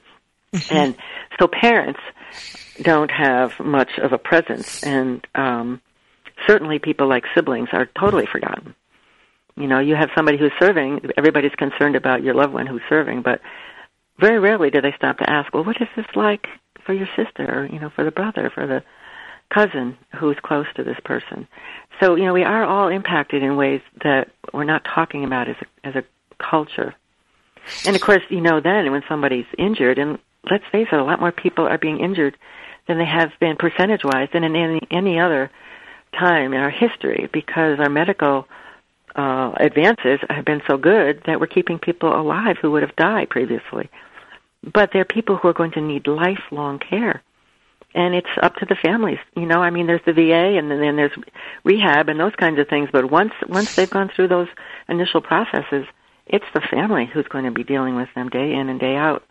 Mm-hmm. 0.54 0.76
And 0.76 0.98
so 1.40 1.48
parents 1.48 2.00
don't 2.82 3.12
have 3.12 3.60
much 3.60 3.98
of 3.98 4.14
a 4.14 4.18
presence, 4.18 4.84
and 4.84 5.26
um, 5.36 5.82
certainly 6.46 6.80
people 6.80 7.08
like 7.08 7.26
siblings 7.36 7.70
are 7.72 7.88
totally 8.00 8.26
forgotten. 8.26 8.76
You 9.56 9.68
know, 9.68 9.80
you 9.80 9.96
have 9.96 10.10
somebody 10.16 10.38
who's 10.38 10.52
serving, 10.60 11.10
everybody's 11.18 11.56
concerned 11.56 11.96
about 11.96 12.24
your 12.24 12.36
loved 12.36 12.54
one 12.54 12.68
who's 12.68 12.84
serving, 12.88 13.24
but 13.24 13.42
very 14.20 14.40
rarely 14.40 14.70
do 14.70 14.82
they 14.82 14.94
stop 14.96 15.18
to 15.18 15.30
ask, 15.30 15.54
well, 15.54 15.64
what 15.64 15.82
is 15.82 15.88
this 15.96 16.06
like 16.16 16.48
for 16.86 16.94
your 16.94 17.08
sister, 17.16 17.44
or, 17.44 17.66
you 17.66 17.80
know, 17.80 17.90
for 17.90 18.04
the 18.04 18.12
brother, 18.12 18.52
for 18.54 18.68
the 18.68 18.84
cousin 19.50 19.98
who's 20.16 20.38
close 20.44 20.68
to 20.76 20.84
this 20.84 21.00
person? 21.04 21.48
So, 22.00 22.16
you 22.16 22.26
know, 22.26 22.34
we 22.34 22.44
are 22.44 22.64
all 22.64 22.90
impacted 22.90 23.42
in 23.42 23.56
ways 23.56 23.82
that 24.04 24.30
we're 24.54 24.64
not 24.64 24.86
talking 24.86 25.24
about 25.24 25.50
as 25.50 25.56
a, 25.62 25.88
as 25.88 25.96
a 25.96 26.04
culture. 26.38 26.94
And 27.86 27.96
of 27.96 28.02
course, 28.02 28.22
you 28.30 28.42
know, 28.42 28.62
then 28.62 28.92
when 28.92 29.04
somebody's 29.10 29.48
injured, 29.58 29.98
and 29.98 30.20
let's 30.50 30.66
face 30.72 30.88
it, 30.92 31.00
a 31.00 31.04
lot 31.04 31.20
more 31.20 31.32
people 31.32 31.68
are 31.68 31.78
being 31.78 32.00
injured 32.00 32.38
than 32.88 32.98
they 32.98 33.06
have 33.06 33.32
been 33.40 33.58
percentage 33.58 34.04
wise 34.04 34.30
than 34.34 34.44
in 34.44 34.56
any, 34.56 34.82
any 34.92 35.20
other 35.20 35.52
time 36.18 36.54
in 36.54 36.60
our 36.60 36.70
history 36.70 37.30
because 37.32 37.80
our 37.80 37.90
medical 37.90 38.48
uh, 39.16 39.52
advances 39.60 40.20
have 40.30 40.46
been 40.46 40.62
so 40.68 40.78
good 40.78 41.22
that 41.26 41.40
we're 41.40 41.48
keeping 41.48 41.80
people 41.80 42.10
alive 42.16 42.58
who 42.62 42.72
would 42.72 42.84
have 42.84 42.96
died 42.96 43.30
previously. 43.30 43.90
But 44.64 44.92
there 44.92 45.02
are 45.02 45.06
people 45.06 45.38
who 45.38 45.48
are 45.48 45.54
going 45.54 45.72
to 45.72 45.82
need 45.82 46.08
lifelong 46.08 46.80
care. 46.80 47.22
And 47.94 48.14
it's 48.14 48.28
up 48.44 48.56
to 48.58 48.66
the 48.66 48.76
families. 48.76 49.18
You 49.36 49.46
know, 49.48 49.60
I 49.60 49.72
mean, 49.72 49.88
there's 49.88 50.06
the 50.06 50.14
VA 50.14 50.58
and 50.58 50.70
then 50.70 50.96
there's 50.98 51.18
rehab 51.64 52.10
and 52.10 52.20
those 52.20 52.36
kinds 52.36 52.60
of 52.60 52.68
things. 52.68 52.90
But 52.92 53.10
once, 53.10 53.34
once 53.48 53.76
they've 53.76 53.90
gone 53.90 54.12
through 54.16 54.28
those 54.28 54.50
initial 54.88 55.22
processes, 55.22 55.86
it's 56.28 56.46
the 56.54 56.62
family 56.62 57.06
who's 57.06 57.28
going 57.28 57.46
to 57.46 57.52
be 57.52 57.64
dealing 57.64 57.96
with 57.96 58.10
them 58.14 58.30
day 58.30 58.54
in 58.54 58.70
and 58.70 58.80
day 58.80 58.96
out 58.96 59.24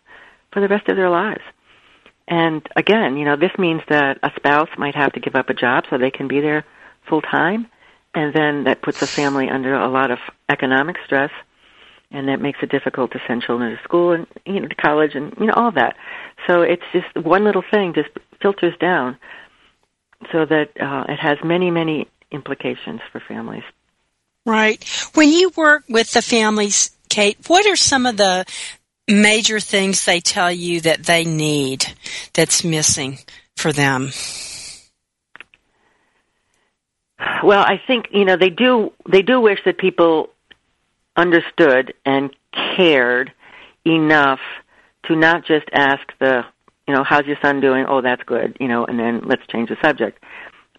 for 0.51 0.61
the 0.61 0.67
rest 0.67 0.87
of 0.87 0.95
their 0.95 1.09
lives. 1.09 1.41
And 2.27 2.67
again, 2.75 3.17
you 3.17 3.25
know, 3.25 3.37
this 3.37 3.51
means 3.57 3.81
that 3.89 4.19
a 4.21 4.31
spouse 4.35 4.69
might 4.77 4.95
have 4.95 5.13
to 5.13 5.19
give 5.19 5.35
up 5.35 5.49
a 5.49 5.53
job 5.53 5.85
so 5.89 5.97
they 5.97 6.11
can 6.11 6.27
be 6.27 6.41
there 6.41 6.65
full 7.07 7.21
time, 7.21 7.67
and 8.13 8.33
then 8.33 8.65
that 8.65 8.81
puts 8.81 9.01
a 9.01 9.07
family 9.07 9.49
under 9.49 9.73
a 9.73 9.87
lot 9.87 10.11
of 10.11 10.19
economic 10.49 10.97
stress, 11.05 11.31
and 12.11 12.27
that 12.27 12.41
makes 12.41 12.59
it 12.61 12.69
difficult 12.69 13.11
to 13.11 13.21
send 13.27 13.43
children 13.43 13.75
to 13.75 13.83
school 13.83 14.11
and 14.11 14.27
you 14.45 14.59
know 14.59 14.67
to 14.67 14.75
college 14.75 15.15
and 15.15 15.33
you 15.39 15.45
know 15.45 15.53
all 15.55 15.71
that. 15.71 15.95
So 16.47 16.61
it's 16.63 16.83
just 16.91 17.07
one 17.15 17.45
little 17.45 17.63
thing 17.71 17.93
just 17.93 18.09
filters 18.41 18.73
down, 18.77 19.17
so 20.33 20.45
that 20.45 20.71
uh, 20.81 21.05
it 21.07 21.19
has 21.19 21.37
many 21.45 21.71
many 21.71 22.09
implications 22.29 22.99
for 23.11 23.21
families. 23.25 23.63
Right. 24.45 24.83
When 25.13 25.31
you 25.31 25.51
work 25.55 25.83
with 25.89 26.11
the 26.11 26.21
families, 26.21 26.91
Kate, 27.09 27.37
what 27.47 27.65
are 27.65 27.75
some 27.75 28.05
of 28.05 28.17
the 28.17 28.45
major 29.07 29.59
things 29.59 30.05
they 30.05 30.19
tell 30.19 30.51
you 30.51 30.81
that 30.81 31.03
they 31.03 31.23
need 31.23 31.85
that's 32.33 32.63
missing 32.63 33.19
for 33.55 33.71
them? 33.71 34.11
Well, 37.43 37.61
I 37.61 37.81
think 37.85 38.07
you 38.11 38.25
know 38.25 38.37
they 38.37 38.49
do. 38.49 38.91
They 39.09 39.21
do 39.21 39.39
wish 39.41 39.59
that 39.65 39.77
people 39.77 40.29
understood 41.15 41.93
and 42.05 42.35
cared 42.75 43.31
enough 43.85 44.39
to 45.05 45.15
not 45.15 45.45
just 45.45 45.65
ask 45.73 46.01
the, 46.19 46.43
you 46.87 46.93
know, 46.93 47.03
how's 47.03 47.25
your 47.25 47.37
son 47.41 47.59
doing? 47.59 47.85
Oh, 47.87 48.01
that's 48.01 48.21
good, 48.23 48.57
you 48.59 48.67
know, 48.67 48.85
and 48.85 48.99
then 48.99 49.21
let's 49.25 49.45
change 49.47 49.69
the 49.69 49.77
subject. 49.83 50.23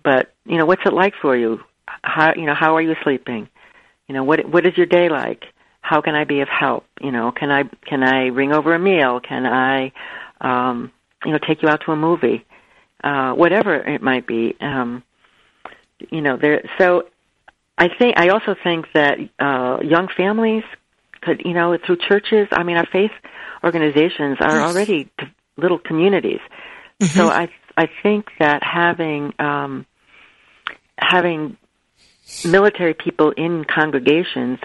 But 0.05 0.33
you 0.47 0.59
know, 0.59 0.67
what's 0.67 0.83
it 0.87 0.93
like 0.93 1.15
for 1.21 1.37
you? 1.37 1.61
How 2.03 2.35
you 2.35 2.47
know, 2.47 2.55
how 2.55 2.77
are 2.77 2.83
you 2.83 2.95
sleeping? 3.03 3.49
You 4.07 4.15
know, 4.15 4.25
what 4.25 4.49
what 4.49 4.67
is 4.67 4.77
your 4.77 4.87
day 4.87 5.09
like? 5.09 5.45
How 5.89 6.03
can 6.03 6.15
I 6.15 6.25
be 6.25 6.41
of 6.41 6.49
help? 6.49 6.85
You 7.01 7.11
know, 7.11 7.33
can 7.33 7.51
I 7.51 7.63
can 7.63 8.03
I 8.03 8.27
ring 8.27 8.53
over 8.53 8.75
a 8.75 8.79
meal? 8.79 9.21
Can 9.21 9.47
I, 9.47 9.93
um, 10.39 10.93
you 11.25 11.33
know, 11.33 11.39
take 11.39 11.63
you 11.63 11.69
out 11.71 11.81
to 11.87 11.93
a 11.93 11.97
movie? 11.97 12.45
Uh, 13.03 13.33
whatever 13.33 13.75
it 13.75 14.03
might 14.03 14.27
be. 14.27 14.55
Um, 14.61 15.03
you 16.11 16.21
know, 16.21 16.37
there. 16.37 16.69
So, 16.77 17.05
I 17.79 17.89
think 17.99 18.19
I 18.19 18.29
also 18.29 18.55
think 18.63 18.85
that 18.93 19.19
uh, 19.39 19.79
young 19.83 20.09
families 20.15 20.65
could, 21.23 21.41
you 21.47 21.55
know, 21.55 21.79
through 21.79 21.97
churches. 22.07 22.49
I 22.53 22.65
mean, 22.65 22.77
our 22.77 22.87
faith 22.93 23.13
organizations 23.65 24.37
are 24.43 24.61
already 24.61 25.11
little 25.57 25.79
communities. 25.79 26.41
Mm-hmm. 27.01 27.19
So 27.19 27.29
I 27.29 27.49
I 27.79 27.89
think 28.03 28.27
that 28.41 28.63
having 28.63 29.33
um, 29.39 29.87
having 30.99 31.57
military 32.45 32.93
people 32.93 33.31
in 33.31 33.65
congregations 33.65 34.59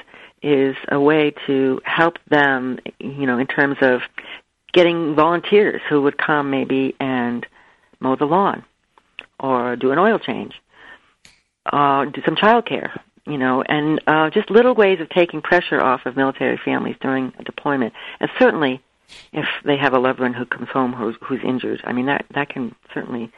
is 0.44 0.76
a 0.92 1.00
way 1.00 1.34
to 1.48 1.82
help 1.86 2.18
them, 2.30 2.80
you 3.00 3.26
know, 3.26 3.40
in 3.40 3.48
terms 3.48 3.78
of 3.82 4.02
getting 4.74 5.16
volunteers 5.16 5.82
who 5.90 6.02
would 6.02 6.18
come 6.18 6.52
maybe 6.52 6.96
and 7.00 7.46
mow 8.00 8.16
the 8.16 8.26
lawn 8.26 8.64
or 9.40 9.76
do 9.76 9.92
an 9.92 10.00
oil 10.00 10.20
change, 10.20 10.54
uh, 11.72 12.06
do 12.06 12.22
some 12.26 12.36
child 12.36 12.66
care, 12.66 12.94
you 13.26 13.38
know, 13.38 13.64
and 13.64 14.02
uh, 14.06 14.30
just 14.30 14.50
little 14.50 14.76
ways 14.76 15.00
of 15.00 15.10
taking 15.10 15.42
pressure 15.42 15.82
off 15.82 16.06
of 16.06 16.18
military 16.18 16.60
families 16.64 16.96
during 17.02 17.32
a 17.40 17.44
deployment. 17.44 17.94
And 18.20 18.30
certainly, 18.38 18.82
if 19.32 19.46
they 19.64 19.78
have 19.78 19.94
a 19.94 20.00
loved 20.00 20.20
one 20.20 20.34
who 20.34 20.46
comes 20.46 20.70
home 20.70 20.94
who's, 20.94 21.16
who's 21.22 21.42
injured, 21.44 21.82
I 21.86 21.94
mean 21.94 22.08
that 22.08 22.26
that 22.34 22.50
can 22.50 22.76
certainly 22.94 23.32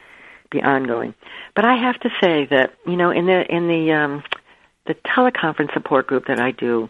be 0.50 0.62
ongoing. 0.62 1.14
But 1.54 1.64
I 1.64 1.76
have 1.76 2.00
to 2.00 2.10
say 2.20 2.46
that 2.46 2.74
you 2.86 2.96
know, 2.96 3.10
in 3.10 3.26
the 3.26 3.44
in 3.54 3.68
the 3.68 3.92
um, 3.92 4.22
the 4.86 4.94
teleconference 4.94 5.72
support 5.72 6.06
group 6.06 6.26
that 6.26 6.40
I 6.40 6.52
do, 6.52 6.88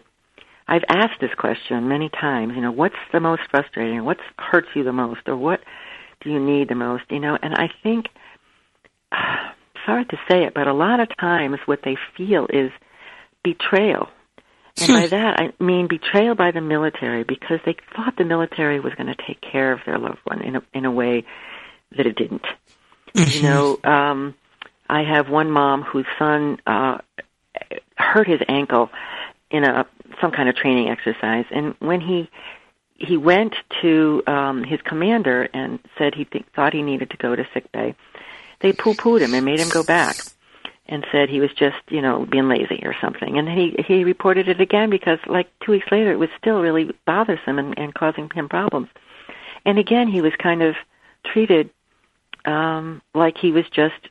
I've 0.67 0.83
asked 0.89 1.21
this 1.21 1.33
question 1.37 1.87
many 1.87 2.09
times. 2.09 2.53
You 2.55 2.61
know, 2.61 2.71
what's 2.71 2.95
the 3.13 3.19
most 3.19 3.43
frustrating? 3.49 4.03
What 4.03 4.17
hurts 4.37 4.67
you 4.75 4.83
the 4.83 4.93
most, 4.93 5.21
or 5.27 5.37
what 5.37 5.61
do 6.21 6.29
you 6.29 6.39
need 6.39 6.69
the 6.69 6.75
most? 6.75 7.03
You 7.09 7.19
know, 7.19 7.37
and 7.41 7.53
I 7.53 7.69
think. 7.83 8.07
Sorry 9.85 10.03
to 10.03 10.17
say 10.29 10.43
it, 10.43 10.53
but 10.53 10.67
a 10.67 10.73
lot 10.73 10.99
of 10.99 11.07
times 11.17 11.59
what 11.65 11.79
they 11.85 11.95
feel 12.17 12.45
is 12.49 12.71
betrayal. 13.41 14.09
And 14.81 14.89
by 14.89 15.07
that, 15.07 15.39
I 15.39 15.63
mean 15.63 15.87
betrayal 15.87 16.35
by 16.35 16.51
the 16.51 16.61
military 16.61 17.23
because 17.23 17.59
they 17.65 17.75
thought 17.95 18.15
the 18.17 18.25
military 18.25 18.79
was 18.79 18.93
going 18.95 19.07
to 19.07 19.15
take 19.25 19.39
care 19.39 19.71
of 19.71 19.79
their 19.85 19.97
loved 19.97 20.19
one 20.25 20.41
in 20.41 20.57
a, 20.57 20.61
in 20.73 20.83
a 20.85 20.91
way 20.91 21.25
that 21.95 22.05
it 22.05 22.15
didn't. 22.15 22.45
Mm-hmm. 23.13 23.37
You 23.37 23.41
know, 23.43 23.79
um, 23.83 24.35
I 24.89 25.03
have 25.03 25.29
one 25.29 25.49
mom 25.49 25.81
whose 25.81 26.05
son 26.19 26.59
uh, 26.67 26.99
hurt 27.95 28.27
his 28.27 28.41
ankle 28.47 28.89
in 29.49 29.63
a 29.63 29.85
some 30.21 30.31
kind 30.31 30.49
of 30.49 30.55
training 30.55 30.89
exercise, 30.89 31.45
and 31.51 31.75
when 31.79 32.01
he 32.01 32.29
he 32.99 33.15
went 33.15 33.53
to 33.81 34.23
um, 34.25 34.63
his 34.63 34.81
commander 34.81 35.43
and 35.53 35.79
said 35.97 36.15
he 36.15 36.25
th- 36.25 36.45
thought 36.55 36.73
he 36.73 36.81
needed 36.81 37.11
to 37.11 37.17
go 37.17 37.35
to 37.35 37.47
sick 37.53 37.71
bay, 37.71 37.95
they 38.61 38.73
poo-pooed 38.73 39.21
him 39.21 39.35
and 39.35 39.45
made 39.45 39.59
him 39.59 39.69
go 39.69 39.83
back 39.83 40.25
and 40.87 41.05
said 41.11 41.29
he 41.29 41.39
was 41.39 41.51
just, 41.53 41.77
you 41.89 42.01
know, 42.01 42.25
being 42.25 42.47
lazy 42.47 42.81
or 42.83 42.95
something. 42.99 43.37
And 43.37 43.47
then 43.47 43.57
he 43.57 43.83
he 43.87 44.03
reported 44.03 44.47
it 44.47 44.61
again 44.61 44.89
because 44.89 45.19
like 45.27 45.47
2 45.65 45.71
weeks 45.71 45.87
later 45.91 46.11
it 46.11 46.19
was 46.19 46.29
still 46.39 46.61
really 46.61 46.91
bothersome 47.05 47.59
and, 47.59 47.77
and 47.77 47.93
causing 47.93 48.29
him 48.33 48.49
problems. 48.49 48.87
And 49.65 49.77
again 49.77 50.07
he 50.07 50.21
was 50.21 50.33
kind 50.41 50.63
of 50.63 50.75
treated 51.25 51.69
um 52.45 53.01
like 53.13 53.37
he 53.37 53.51
was 53.51 53.65
just 53.69 54.09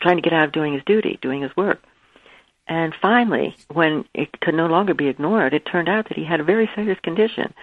trying 0.00 0.16
to 0.16 0.22
get 0.22 0.32
out 0.32 0.44
of 0.44 0.52
doing 0.52 0.74
his 0.74 0.82
duty, 0.84 1.18
doing 1.22 1.40
his 1.40 1.56
work. 1.56 1.82
And 2.68 2.94
finally, 3.00 3.56
when 3.72 4.04
it 4.12 4.40
could 4.40 4.54
no 4.54 4.66
longer 4.66 4.92
be 4.92 5.06
ignored, 5.06 5.54
it 5.54 5.64
turned 5.66 5.88
out 5.88 6.08
that 6.08 6.18
he 6.18 6.24
had 6.24 6.40
a 6.40 6.44
very 6.44 6.68
serious 6.74 6.98
condition 7.00 7.54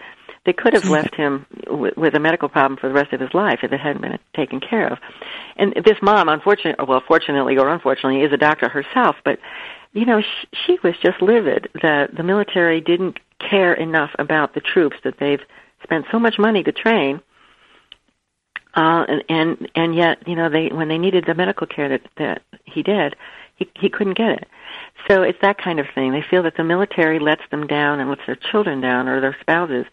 they 0.45 0.53
could 0.53 0.73
have 0.73 0.89
left 0.89 1.15
him 1.15 1.45
with, 1.67 1.95
with 1.95 2.15
a 2.15 2.19
medical 2.19 2.49
problem 2.49 2.77
for 2.77 2.89
the 2.89 2.93
rest 2.93 3.13
of 3.13 3.21
his 3.21 3.33
life 3.33 3.59
if 3.63 3.71
it 3.71 3.79
hadn't 3.79 4.01
been 4.01 4.19
taken 4.35 4.59
care 4.59 4.87
of. 4.91 4.99
And 5.55 5.73
this 5.85 5.97
mom, 6.01 6.27
unfortunately, 6.27 6.85
well, 6.85 7.01
fortunately 7.07 7.57
or 7.57 7.69
unfortunately, 7.69 8.21
is 8.21 8.33
a 8.33 8.37
doctor 8.37 8.67
herself, 8.67 9.15
but 9.23 9.39
you 9.93 10.05
know, 10.05 10.21
she, 10.21 10.47
she 10.65 10.77
was 10.83 10.95
just 11.01 11.21
livid 11.21 11.69
that 11.81 12.15
the 12.15 12.23
military 12.23 12.81
didn't 12.81 13.19
care 13.39 13.73
enough 13.73 14.09
about 14.17 14.53
the 14.53 14.59
troops 14.59 14.97
that 15.03 15.19
they've 15.19 15.41
spent 15.83 16.05
so 16.11 16.19
much 16.19 16.39
money 16.39 16.63
to 16.63 16.71
train. 16.71 17.21
Uh, 18.75 19.05
and, 19.07 19.23
and, 19.29 19.69
and 19.75 19.95
yet, 19.95 20.27
you 20.27 20.35
know, 20.35 20.49
they, 20.49 20.69
when 20.69 20.87
they 20.87 20.97
needed 20.97 21.25
the 21.27 21.35
medical 21.35 21.67
care 21.67 21.89
that, 21.89 22.01
that 22.17 22.41
he 22.65 22.81
did, 22.81 23.15
he, 23.55 23.69
he 23.75 23.87
couldn't 23.87 24.17
get 24.17 24.31
it. 24.31 24.47
So 25.07 25.23
it's 25.23 25.39
that 25.41 25.57
kind 25.57 25.79
of 25.79 25.87
thing. 25.93 26.11
They 26.11 26.23
feel 26.29 26.43
that 26.43 26.55
the 26.55 26.63
military 26.63 27.19
lets 27.19 27.41
them 27.51 27.67
down 27.67 27.99
and 27.99 28.09
lets 28.09 28.25
their 28.25 28.37
children 28.51 28.79
down 28.81 29.07
or 29.07 29.19
their 29.19 29.35
spouses 29.41 29.85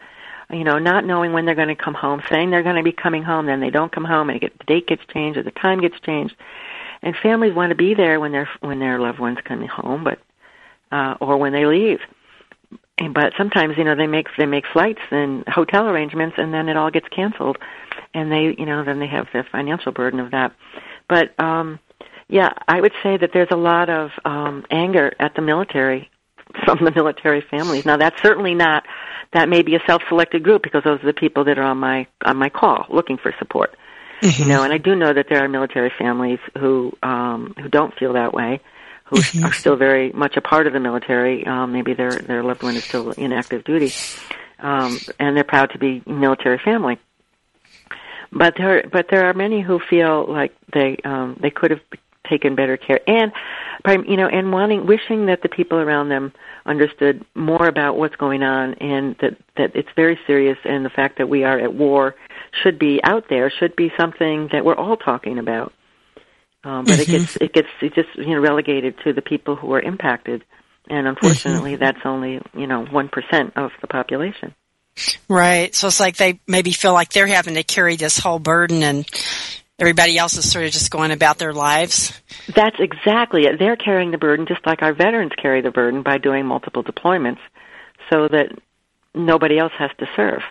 you 0.53 0.65
know, 0.65 0.79
not 0.79 1.05
knowing 1.05 1.33
when 1.33 1.45
they're 1.47 1.55
going 1.55 1.69
to 1.69 1.77
come 1.77 1.95
home, 1.95 2.23
saying 2.29 2.51
they're 2.51 2.63
going 2.63 2.77
to 2.77 2.83
be 2.83 2.93
coming 2.93 3.23
home, 3.23 3.47
then 3.47 3.61
they 3.61 3.71
don't 3.71 3.93
come 3.93 4.05
home, 4.05 4.31
and 4.31 4.41
get, 4.41 4.59
the 4.59 4.65
date 4.65 4.87
gets 4.87 5.03
changed 5.13 5.39
or 5.39 5.43
the 5.43 5.51
time 5.53 5.81
gets 5.81 5.99
changed. 6.01 6.35
And 7.03 7.17
families 7.23 7.55
want 7.55 7.71
to 7.71 7.77
be 7.77 7.95
there 7.95 8.21
when 8.21 8.33
their 8.33 8.49
when 8.61 8.79
their 8.79 9.01
loved 9.01 9.19
ones 9.19 9.39
come 9.45 9.67
home, 9.67 10.05
but 10.05 10.19
uh, 10.93 11.15
or 11.21 11.39
when 11.39 11.53
they 11.53 11.65
leave. 11.65 12.01
But 13.15 13.33
sometimes, 13.39 13.79
you 13.79 13.85
know, 13.85 13.95
they 13.95 14.07
make 14.07 14.27
they 14.37 14.45
make 14.45 14.65
flights 14.71 15.01
and 15.11 15.45
hotel 15.49 15.89
arrangements, 15.89 16.37
and 16.37 16.53
then 16.53 16.69
it 16.69 16.77
all 16.77 16.91
gets 16.91 17.09
canceled, 17.09 17.57
and 18.13 18.31
they, 18.31 18.55
you 18.59 18.67
know, 18.67 18.85
then 18.85 18.99
they 18.99 19.07
have 19.07 19.29
the 19.33 19.45
financial 19.51 19.93
burden 19.93 20.21
of 20.21 20.33
that. 20.33 20.53
But 21.09 21.39
um, 21.41 21.79
yeah, 22.31 22.53
I 22.69 22.81
would 22.81 22.93
say 23.03 23.17
that 23.17 23.31
there's 23.33 23.51
a 23.51 23.57
lot 23.57 23.91
of 23.91 24.11
um, 24.25 24.65
anger 24.71 25.13
at 25.19 25.35
the 25.35 25.43
military 25.43 26.09
from 26.65 26.85
the 26.85 26.93
military 26.93 27.41
families. 27.41 27.85
Now, 27.85 27.97
that's 27.97 28.21
certainly 28.23 28.55
not 28.55 28.87
that 29.33 29.49
may 29.49 29.63
be 29.63 29.75
a 29.75 29.81
self-selected 29.87 30.43
group 30.43 30.63
because 30.63 30.85
those 30.85 31.01
are 31.03 31.07
the 31.07 31.13
people 31.13 31.45
that 31.45 31.59
are 31.59 31.65
on 31.65 31.79
my 31.79 32.07
on 32.25 32.37
my 32.37 32.49
call 32.49 32.87
looking 32.89 33.19
for 33.19 33.35
support. 33.39 33.77
Mm-hmm. 34.23 34.43
You 34.43 34.49
know, 34.49 34.63
and 34.63 34.73
I 34.73 34.79
do 34.79 34.95
know 34.95 35.13
that 35.13 35.27
there 35.29 35.43
are 35.43 35.49
military 35.49 35.93
families 35.99 36.39
who 36.59 36.93
um, 37.03 37.55
who 37.59 37.69
don't 37.69 37.95
feel 37.99 38.13
that 38.13 38.33
way, 38.33 38.61
who 39.05 39.17
mm-hmm. 39.17 39.45
are 39.45 39.53
still 39.53 39.77
very 39.77 40.13
much 40.13 40.37
a 40.37 40.41
part 40.41 40.67
of 40.67 40.73
the 40.73 40.81
military. 40.81 41.47
Um, 41.47 41.73
maybe 41.73 41.95
their 41.95 42.13
their 42.13 42.45
loved 42.45 42.63
one 42.63 42.77
is 42.77 42.85
still 42.85 43.11
in 43.11 43.33
active 43.33 43.65
duty, 43.65 43.93
um, 44.61 44.99
and 45.19 45.37
they're 45.37 45.45
proud 45.45 45.71
to 45.73 45.79
be 45.79 46.03
military 46.07 46.59
family. 46.59 46.99
But 48.33 48.55
there, 48.57 48.89
but 48.93 49.07
there 49.11 49.29
are 49.29 49.35
many 49.35 49.61
who 49.61 49.81
feel 49.81 50.31
like 50.31 50.55
they 50.73 50.99
um, 51.05 51.37
they 51.41 51.51
could 51.51 51.73
have 51.73 51.81
taken 52.31 52.55
better 52.55 52.77
care, 52.77 53.01
and 53.07 53.33
you 54.07 54.17
know, 54.17 54.29
and 54.29 54.53
wanting, 54.53 54.87
wishing 54.87 55.27
that 55.27 55.43
the 55.43 55.49
people 55.49 55.79
around 55.79 56.09
them 56.09 56.33
understood 56.65 57.25
more 57.35 57.67
about 57.67 57.97
what's 57.97 58.17
going 58.17 58.43
on 58.43 58.75
and 58.75 59.17
that 59.21 59.37
that 59.57 59.75
it's 59.75 59.89
very 59.97 60.19
serious 60.27 60.59
and 60.65 60.85
the 60.85 60.91
fact 60.91 61.19
that 61.19 61.29
we 61.29 61.45
are 61.45 61.59
at 61.59 61.75
war 61.75 62.15
should 62.63 62.79
be 62.79 63.01
out 63.03 63.25
there 63.29 63.51
should 63.51 63.77
be 63.77 63.91
something 63.99 64.49
that 64.53 64.65
we're 64.65 64.75
all 64.75 64.97
talking 64.97 65.39
about. 65.39 65.73
Um, 66.63 66.85
but 66.85 66.99
mm-hmm. 66.99 67.03
it 67.03 67.09
gets 67.09 67.37
it 67.37 67.53
gets 67.53 67.69
it 67.81 67.95
just 67.95 68.09
you 68.17 68.35
know 68.35 68.41
relegated 68.41 68.97
to 69.05 69.13
the 69.13 69.23
people 69.23 69.57
who 69.57 69.73
are 69.73 69.81
impacted. 69.81 70.45
And 70.89 71.07
unfortunately 71.07 71.73
mm-hmm. 71.73 71.85
that's 71.85 72.01
only 72.05 72.41
you 72.55 72.67
know 72.67 72.85
one 72.85 73.09
percent 73.09 73.55
of 73.57 73.71
the 73.81 73.87
population. 73.87 74.55
Right. 75.29 75.75
So 75.75 75.87
it's 75.87 76.01
like 76.01 76.17
they 76.17 76.41
maybe 76.47 76.73
feel 76.73 76.93
like 76.93 77.13
they're 77.13 77.27
having 77.27 77.55
to 77.55 77.63
carry 77.63 77.97
this 77.97 78.19
whole 78.19 78.39
burden 78.39 78.83
and 78.83 79.07
everybody 79.81 80.19
else 80.19 80.37
is 80.37 80.51
sort 80.51 80.67
of 80.67 80.73
just 80.73 80.91
going 80.91 81.11
about 81.11 81.39
their 81.39 81.53
lives. 81.53 82.13
That's 82.55 82.77
exactly 82.79 83.45
it. 83.45 83.59
They're 83.59 83.77
carrying 83.77 84.11
the 84.11 84.19
burden 84.19 84.47
just 84.47 84.65
like 84.67 84.83
our 84.83 84.93
veterans 84.93 85.33
carry 85.41 85.63
the 85.63 85.71
burden 85.71 86.03
by 86.03 86.19
doing 86.19 86.47
multiple 86.47 86.85
deployments 86.85 87.41
so 88.11 88.29
that 88.29 88.53
nobody 89.15 89.59
else 89.59 89.73
has 89.79 89.91
to 89.99 90.07
serve. 90.15 90.43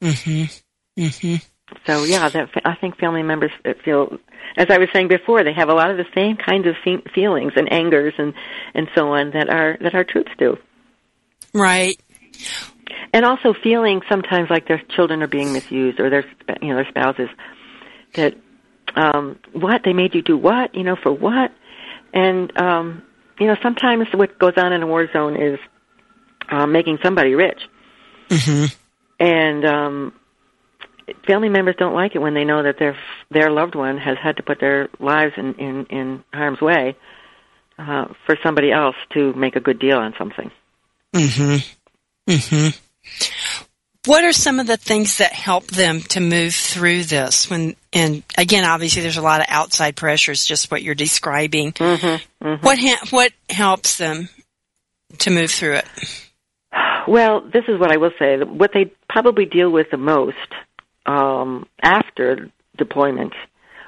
Mhm. 0.00 0.62
Mhm. 0.98 1.44
So 1.86 2.04
yeah, 2.04 2.28
that 2.28 2.50
I 2.64 2.74
think 2.74 2.98
family 2.98 3.22
members 3.22 3.50
feel 3.84 4.18
as 4.56 4.66
I 4.70 4.78
was 4.78 4.88
saying 4.92 5.08
before, 5.08 5.42
they 5.44 5.52
have 5.52 5.68
a 5.68 5.74
lot 5.74 5.90
of 5.90 5.96
the 5.96 6.06
same 6.14 6.36
kinds 6.36 6.66
of 6.66 6.74
feelings 7.14 7.52
and 7.56 7.72
angers 7.72 8.14
and 8.18 8.34
and 8.74 8.88
so 8.94 9.08
on 9.14 9.30
that 9.30 9.48
our 9.48 9.76
that 9.80 9.94
our 9.94 10.04
troops 10.04 10.30
do. 10.38 10.56
Right. 11.52 11.98
And 13.12 13.24
also 13.24 13.54
feeling 13.54 14.02
sometimes 14.08 14.50
like 14.50 14.66
their 14.66 14.82
children 14.94 15.22
are 15.22 15.28
being 15.28 15.52
misused 15.52 16.00
or 16.00 16.10
their 16.10 16.24
you 16.60 16.68
know 16.68 16.76
their 16.76 16.88
spouses 16.88 17.28
that 18.14 18.34
um 18.96 19.38
what 19.52 19.82
they 19.84 19.92
made 19.92 20.14
you 20.14 20.22
do 20.22 20.36
what 20.36 20.74
you 20.74 20.82
know 20.82 20.96
for 20.96 21.12
what 21.12 21.52
and 22.12 22.56
um 22.60 23.02
you 23.38 23.46
know 23.46 23.56
sometimes 23.62 24.06
what 24.14 24.38
goes 24.38 24.54
on 24.56 24.72
in 24.72 24.82
a 24.82 24.86
war 24.86 25.06
zone 25.12 25.36
is 25.36 25.58
uh, 26.50 26.66
making 26.66 26.98
somebody 27.02 27.34
rich 27.34 27.60
mm-hmm. 28.28 28.66
and 29.18 29.64
um, 29.64 30.12
family 31.26 31.48
members 31.48 31.74
don't 31.78 31.94
like 31.94 32.14
it 32.14 32.18
when 32.18 32.34
they 32.34 32.44
know 32.44 32.62
that 32.62 32.78
their 32.78 32.96
their 33.30 33.50
loved 33.50 33.74
one 33.74 33.98
has 33.98 34.16
had 34.22 34.36
to 34.36 34.42
put 34.42 34.60
their 34.60 34.88
lives 34.98 35.32
in 35.36 35.54
in, 35.54 35.86
in 35.86 36.24
harm's 36.32 36.60
way 36.60 36.96
uh, 37.78 38.06
for 38.26 38.36
somebody 38.42 38.70
else 38.70 38.96
to 39.12 39.32
make 39.34 39.56
a 39.56 39.60
good 39.60 39.78
deal 39.78 39.98
on 39.98 40.14
something. 40.18 40.50
Mhm. 41.14 41.76
Mhm. 42.28 42.80
What 44.06 44.24
are 44.24 44.32
some 44.32 44.60
of 44.60 44.66
the 44.66 44.76
things 44.76 45.18
that 45.18 45.32
help 45.32 45.66
them 45.68 46.00
to 46.10 46.20
move 46.20 46.54
through 46.54 47.04
this? 47.04 47.48
When 47.48 47.74
and 47.94 48.22
again, 48.36 48.64
obviously, 48.64 49.02
there's 49.02 49.16
a 49.16 49.22
lot 49.22 49.40
of 49.40 49.46
outside 49.48 49.96
pressures, 49.96 50.44
just 50.44 50.70
what 50.70 50.82
you're 50.82 50.94
describing. 50.94 51.72
Mm-hmm, 51.72 52.46
mm-hmm. 52.46 52.66
What 52.66 52.78
ha- 52.78 53.06
what 53.10 53.32
helps 53.48 53.98
them 53.98 54.28
to 55.18 55.30
move 55.30 55.50
through 55.50 55.76
it? 55.76 55.86
Well, 57.06 57.40
this 57.40 57.64
is 57.68 57.78
what 57.78 57.92
I 57.92 57.98
will 57.98 58.12
say. 58.18 58.36
What 58.38 58.72
they 58.74 58.92
probably 59.08 59.46
deal 59.46 59.70
with 59.70 59.90
the 59.90 59.96
most 59.96 60.36
um, 61.06 61.66
after 61.82 62.50
deployment, 62.76 63.34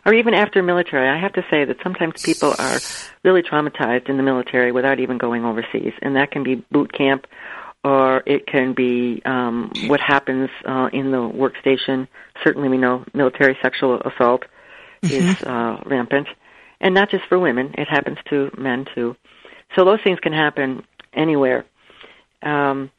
or 0.05 0.15
even 0.15 0.35
after 0.35 0.63
military, 0.63 1.09
I 1.09 1.21
have 1.21 1.33
to 1.33 1.43
say 1.51 1.65
that 1.65 1.79
sometimes 1.83 2.23
people 2.23 2.55
are 2.59 2.79
really 3.25 3.43
traumatized 3.43 4.09
in 4.09 4.17
the 4.17 4.23
military 4.23 4.71
without 4.71 5.01
even 5.01 5.19
going 5.19 5.45
overseas, 5.45 5.95
and 6.01 6.17
that 6.17 6.31
can 6.31 6.45
be 6.45 6.57
boot 6.71 6.93
camp, 6.93 7.27
or 7.87 8.25
it 8.27 8.49
can 8.49 8.75
be 8.75 9.23
um, 9.25 9.71
what 9.87 10.01
happens 10.01 10.51
uh, 10.65 10.89
in 10.93 11.13
the 11.13 11.19
workstation. 11.19 12.09
Certainly, 12.43 12.69
we 12.69 12.79
know 12.79 13.05
military 13.15 13.57
sexual 13.63 14.01
assault 14.01 14.45
mm-hmm. 15.05 15.15
is 15.15 15.43
uh, 15.45 15.81
rampant, 15.87 16.27
and 16.81 16.95
not 16.95 17.11
just 17.11 17.25
for 17.29 17.39
women; 17.39 17.77
it 17.79 17.87
happens 17.87 18.19
to 18.31 18.51
men 18.59 18.87
too. 18.93 19.15
So 19.77 19.85
those 19.85 20.01
things 20.03 20.19
can 20.19 20.33
happen 20.33 20.83
anywhere. 21.15 21.65
Um, 22.43 22.91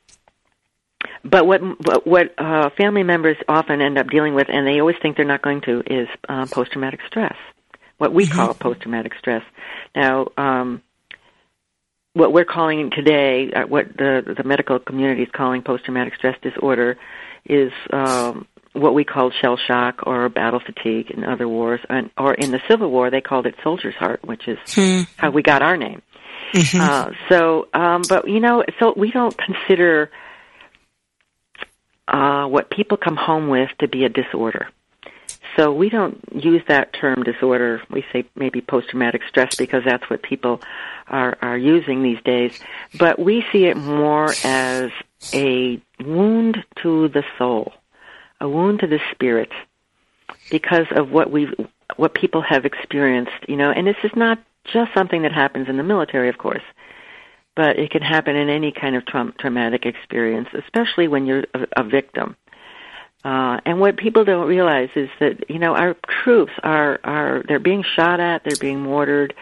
but 1.26 1.46
what 1.46 1.60
what 2.08 2.34
uh, 2.38 2.70
family 2.78 3.04
members 3.04 3.36
often 3.50 3.82
end 3.82 3.98
up 3.98 4.10
dealing 4.10 4.36
with, 4.36 4.48
and 4.50 4.66
they 4.66 4.80
always 4.80 4.96
think 5.02 5.18
they're 5.18 5.26
not 5.26 5.42
going 5.42 5.62
to, 5.62 5.84
is 5.86 6.08
uh, 6.30 6.46
post 6.50 6.72
traumatic 6.72 7.02
stress. 7.08 7.36
What 7.98 8.14
we 8.14 8.26
mm-hmm. 8.26 8.36
call 8.36 8.54
post 8.54 8.84
traumatic 8.84 9.16
stress. 9.20 9.44
Now, 9.94 10.28
um, 10.38 10.82
what 12.18 12.34
we're 12.34 12.46
calling 12.46 12.90
today, 12.90 13.52
uh, 13.54 13.68
what 13.68 13.96
the 13.96 14.36
the 14.36 14.44
medical 14.44 14.80
community 14.80 15.24
is 15.24 15.30
calling 15.32 15.62
post 15.62 15.86
traumatic 15.86 16.16
stress 16.16 16.36
disorder, 16.42 16.98
is 17.46 17.72
um, 17.94 18.48
what 18.74 18.94
we 18.94 19.04
called 19.04 19.34
shell 19.40 19.58
shock 19.58 20.02
or 20.08 20.28
battle 20.30 20.60
fatigue 20.60 21.12
in 21.12 21.24
other 21.24 21.48
wars, 21.48 21.80
and, 21.90 22.10
or 22.18 22.34
in 22.34 22.52
the 22.52 22.60
Civil 22.68 22.90
War 22.90 23.12
they 23.12 23.22
called 23.22 23.46
it 23.46 23.56
soldier's 23.64 23.96
heart, 23.96 24.26
which 24.26 24.48
is 24.48 24.58
hmm. 24.74 25.02
how 25.16 25.30
we 25.30 25.44
got 25.44 25.62
our 25.62 25.78
name. 25.78 26.02
Mm-hmm. 26.54 26.82
Uh, 26.82 27.12
so, 27.30 27.68
um, 27.74 28.02
but 28.08 28.28
you 28.28 28.40
know, 28.40 28.64
so 28.80 28.94
we 28.98 29.12
don't 29.12 29.38
consider 29.38 30.10
uh, 32.08 32.46
what 32.46 32.70
people 32.72 32.98
come 32.98 33.16
home 33.16 33.50
with 33.50 33.70
to 33.80 33.88
be 33.88 34.06
a 34.06 34.10
disorder. 34.10 34.70
So 35.56 35.74
we 35.74 35.90
don't 35.90 36.20
use 36.34 36.62
that 36.68 36.94
term 36.94 37.24
disorder. 37.24 37.82
We 37.90 38.06
say 38.12 38.26
maybe 38.36 38.62
post-traumatic 38.62 39.22
stress 39.28 39.56
because 39.56 39.84
that's 39.86 40.10
what 40.10 40.22
people 40.22 40.62
are, 41.08 41.38
are 41.42 41.58
using 41.58 42.04
these 42.04 42.22
days. 42.24 42.60
But 42.98 43.18
we 43.20 43.46
see 43.52 43.66
it 43.66 43.78
more 43.78 44.34
as 44.44 44.92
a 45.34 45.82
wound 46.00 46.64
to 46.84 47.08
the 47.10 47.24
soul, 47.38 47.74
a 48.40 48.48
wound 48.48 48.80
to 48.82 48.88
the 48.88 49.00
spirit 49.12 49.52
because 50.52 50.88
of 50.92 51.12
what 51.12 51.32
we 51.32 51.50
what 51.96 52.14
people 52.14 52.42
have 52.42 52.66
experienced, 52.66 53.48
you 53.48 53.56
know, 53.56 53.72
and 53.72 53.88
this 53.88 53.96
is 54.04 54.12
not 54.16 54.40
just 54.66 54.94
something 54.94 55.22
that 55.22 55.32
happens 55.32 55.70
in 55.70 55.78
the 55.78 55.84
military, 55.84 56.30
of 56.30 56.38
course 56.38 56.62
but 57.58 57.80
it 57.80 57.90
can 57.90 58.04
happen 58.04 58.36
in 58.36 58.50
any 58.50 58.72
kind 58.72 58.96
of 58.96 59.04
tra- 59.04 59.34
traumatic 59.40 59.86
experience, 59.86 60.48
especially 60.54 61.08
when 61.08 61.26
you're 61.26 61.44
a, 61.56 61.68
a 61.78 61.84
victim. 61.84 62.38
Uh, 63.28 63.60
and 63.66 63.78
what 63.82 63.98
people 63.98 64.24
don't 64.24 64.48
realize 64.48 64.88
is 64.96 65.10
that 65.20 65.50
you 65.50 65.60
know 65.60 65.76
our 65.76 65.98
troops 66.24 66.54
are 66.64 66.98
are 67.04 67.44
they're 67.46 67.60
being 67.60 67.84
shot 67.84 68.22
at, 68.22 68.42
they're 68.46 68.56
being 68.56 68.80
mortared. 68.80 69.34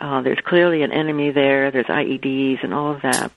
Uh, 0.00 0.20
there's 0.20 0.40
clearly 0.44 0.82
an 0.82 0.90
enemy 0.90 1.30
there. 1.30 1.70
There's 1.70 1.86
IEDs 1.86 2.64
and 2.64 2.74
all 2.74 2.92
of 2.92 3.02
that. 3.02 3.30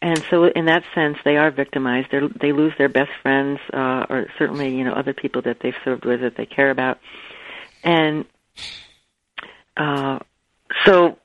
And 0.00 0.24
so, 0.30 0.44
in 0.44 0.64
that 0.64 0.82
sense, 0.94 1.18
they 1.26 1.36
are 1.36 1.50
victimized. 1.50 2.08
They 2.10 2.20
they 2.40 2.52
lose 2.52 2.72
their 2.78 2.88
best 2.88 3.10
friends, 3.20 3.60
uh, 3.70 4.06
or 4.08 4.28
certainly 4.38 4.74
you 4.74 4.84
know 4.84 4.94
other 4.94 5.12
people 5.12 5.42
that 5.42 5.60
they've 5.60 5.76
served 5.84 6.06
with 6.06 6.22
that 6.22 6.38
they 6.38 6.46
care 6.46 6.70
about. 6.70 6.98
And 7.84 8.24
uh, 9.76 10.20
so 10.86 11.18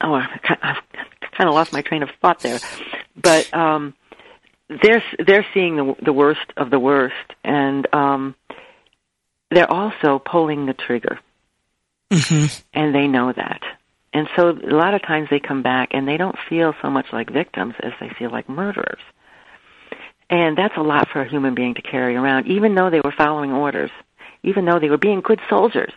oh, 0.00 0.14
I've 0.14 0.82
kind 1.30 1.48
of 1.48 1.54
lost 1.54 1.72
my 1.72 1.82
train 1.82 2.02
of 2.02 2.10
thought 2.20 2.40
there, 2.40 2.58
but 3.14 3.54
um, 3.54 3.94
they're 4.82 5.02
they're 5.24 5.46
seeing 5.54 5.76
the 5.76 5.94
the 6.02 6.12
worst 6.12 6.52
of 6.56 6.70
the 6.70 6.78
worst, 6.78 7.14
and 7.44 7.86
um, 7.94 8.34
they're 9.50 9.70
also 9.70 10.18
pulling 10.18 10.66
the 10.66 10.74
trigger, 10.74 11.18
mm-hmm. 12.10 12.46
and 12.72 12.94
they 12.94 13.06
know 13.06 13.32
that. 13.32 13.62
And 14.14 14.28
so 14.36 14.50
a 14.50 14.74
lot 14.74 14.94
of 14.94 15.02
times 15.02 15.28
they 15.30 15.40
come 15.40 15.62
back 15.62 15.90
and 15.92 16.06
they 16.06 16.18
don't 16.18 16.36
feel 16.48 16.74
so 16.82 16.90
much 16.90 17.06
like 17.12 17.30
victims 17.30 17.74
as 17.82 17.92
they 17.98 18.10
feel 18.18 18.30
like 18.30 18.48
murderers. 18.48 19.00
And 20.28 20.56
that's 20.56 20.76
a 20.76 20.82
lot 20.82 21.08
for 21.08 21.22
a 21.22 21.28
human 21.28 21.54
being 21.54 21.74
to 21.74 21.82
carry 21.82 22.14
around, 22.14 22.46
even 22.46 22.74
though 22.74 22.90
they 22.90 23.00
were 23.02 23.14
following 23.16 23.52
orders, 23.52 23.90
even 24.42 24.64
though 24.64 24.78
they 24.78 24.90
were 24.90 24.98
being 24.98 25.20
good 25.20 25.40
soldiers 25.48 25.92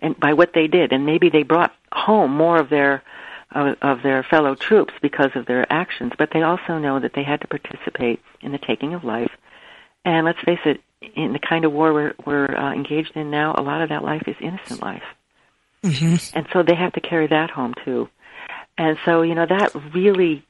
and 0.00 0.18
by 0.18 0.34
what 0.34 0.52
they 0.54 0.66
did. 0.66 0.92
And 0.92 1.06
maybe 1.06 1.30
they 1.30 1.42
brought 1.42 1.74
home 1.92 2.30
more 2.30 2.58
of 2.58 2.68
their 2.68 3.02
of, 3.52 3.76
of 3.82 4.02
their 4.02 4.22
fellow 4.22 4.54
troops 4.54 4.94
because 5.00 5.30
of 5.34 5.46
their 5.46 5.70
actions, 5.72 6.12
but 6.18 6.30
they 6.32 6.42
also 6.42 6.78
know 6.78 7.00
that 7.00 7.12
they 7.14 7.22
had 7.22 7.40
to 7.40 7.48
participate 7.48 8.20
in 8.40 8.52
the 8.52 8.58
taking 8.58 8.94
of 8.94 9.04
life. 9.04 9.30
And 10.04 10.26
let's 10.26 10.40
face 10.40 10.60
it, 10.64 10.80
in 11.14 11.32
the 11.32 11.38
kind 11.38 11.64
of 11.64 11.72
war 11.72 11.92
we're, 11.92 12.14
we're 12.24 12.56
uh, 12.56 12.72
engaged 12.72 13.12
in 13.14 13.30
now, 13.30 13.54
a 13.56 13.62
lot 13.62 13.82
of 13.82 13.90
that 13.90 14.02
life 14.02 14.22
is 14.26 14.36
innocent 14.40 14.82
life. 14.82 15.02
Mm-hmm. 15.82 16.38
And 16.38 16.46
so 16.52 16.62
they 16.62 16.74
have 16.74 16.94
to 16.94 17.00
carry 17.00 17.28
that 17.28 17.50
home 17.50 17.74
too. 17.84 18.08
And 18.78 18.98
so, 19.04 19.22
you 19.22 19.34
know, 19.34 19.46
that 19.46 19.74
really, 19.94 20.44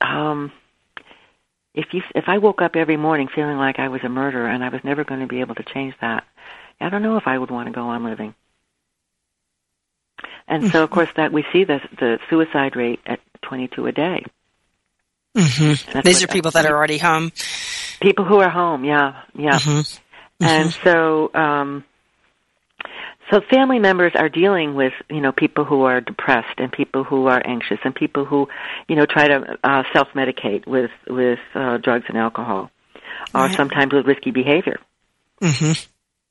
um, 0.00 0.52
if 1.74 1.86
you, 1.92 2.02
if 2.14 2.24
I 2.26 2.38
woke 2.38 2.62
up 2.62 2.74
every 2.74 2.96
morning 2.96 3.28
feeling 3.32 3.58
like 3.58 3.78
I 3.78 3.88
was 3.88 4.00
a 4.02 4.08
murderer 4.08 4.48
and 4.48 4.64
I 4.64 4.70
was 4.70 4.80
never 4.82 5.04
going 5.04 5.20
to 5.20 5.26
be 5.26 5.40
able 5.40 5.54
to 5.56 5.62
change 5.62 5.94
that, 6.00 6.24
I 6.80 6.88
don't 6.88 7.02
know 7.02 7.16
if 7.16 7.26
I 7.26 7.38
would 7.38 7.50
want 7.50 7.66
to 7.66 7.72
go 7.72 7.82
on 7.82 8.04
living. 8.04 8.34
And 10.46 10.70
so, 10.70 10.82
of 10.82 10.90
course, 10.90 11.10
that 11.16 11.32
we 11.32 11.44
see 11.52 11.64
the 11.64 11.80
the 11.98 12.18
suicide 12.30 12.74
rate 12.74 13.00
at 13.06 13.20
22 13.42 13.86
a 13.86 13.92
day. 13.92 14.24
Mm-hmm. 15.36 16.00
These 16.00 16.22
are 16.22 16.26
people 16.26 16.50
that 16.52 16.66
are 16.66 16.76
already 16.76 16.98
home. 16.98 17.32
People 18.00 18.24
who 18.24 18.38
are 18.38 18.48
home, 18.48 18.84
yeah, 18.84 19.22
yeah. 19.34 19.58
Mm-hmm. 19.58 19.80
Mm-hmm. 19.80 20.44
And 20.44 20.72
so, 20.84 21.30
um, 21.34 21.84
so 23.30 23.40
family 23.50 23.78
members 23.78 24.12
are 24.14 24.28
dealing 24.28 24.74
with 24.74 24.92
you 25.10 25.20
know 25.20 25.32
people 25.32 25.64
who 25.64 25.82
are 25.82 26.00
depressed 26.00 26.58
and 26.58 26.72
people 26.72 27.04
who 27.04 27.26
are 27.26 27.42
anxious 27.44 27.78
and 27.84 27.94
people 27.94 28.24
who 28.24 28.48
you 28.88 28.96
know 28.96 29.06
try 29.06 29.28
to 29.28 29.58
uh, 29.62 29.82
self 29.92 30.08
medicate 30.14 30.66
with 30.66 30.90
with 31.08 31.40
uh, 31.54 31.76
drugs 31.78 32.06
and 32.08 32.16
alcohol, 32.16 32.70
or 33.34 33.50
sometimes 33.50 33.92
with 33.92 34.06
risky 34.06 34.30
behavior. 34.30 34.78
Mm-hmm. 35.42 35.72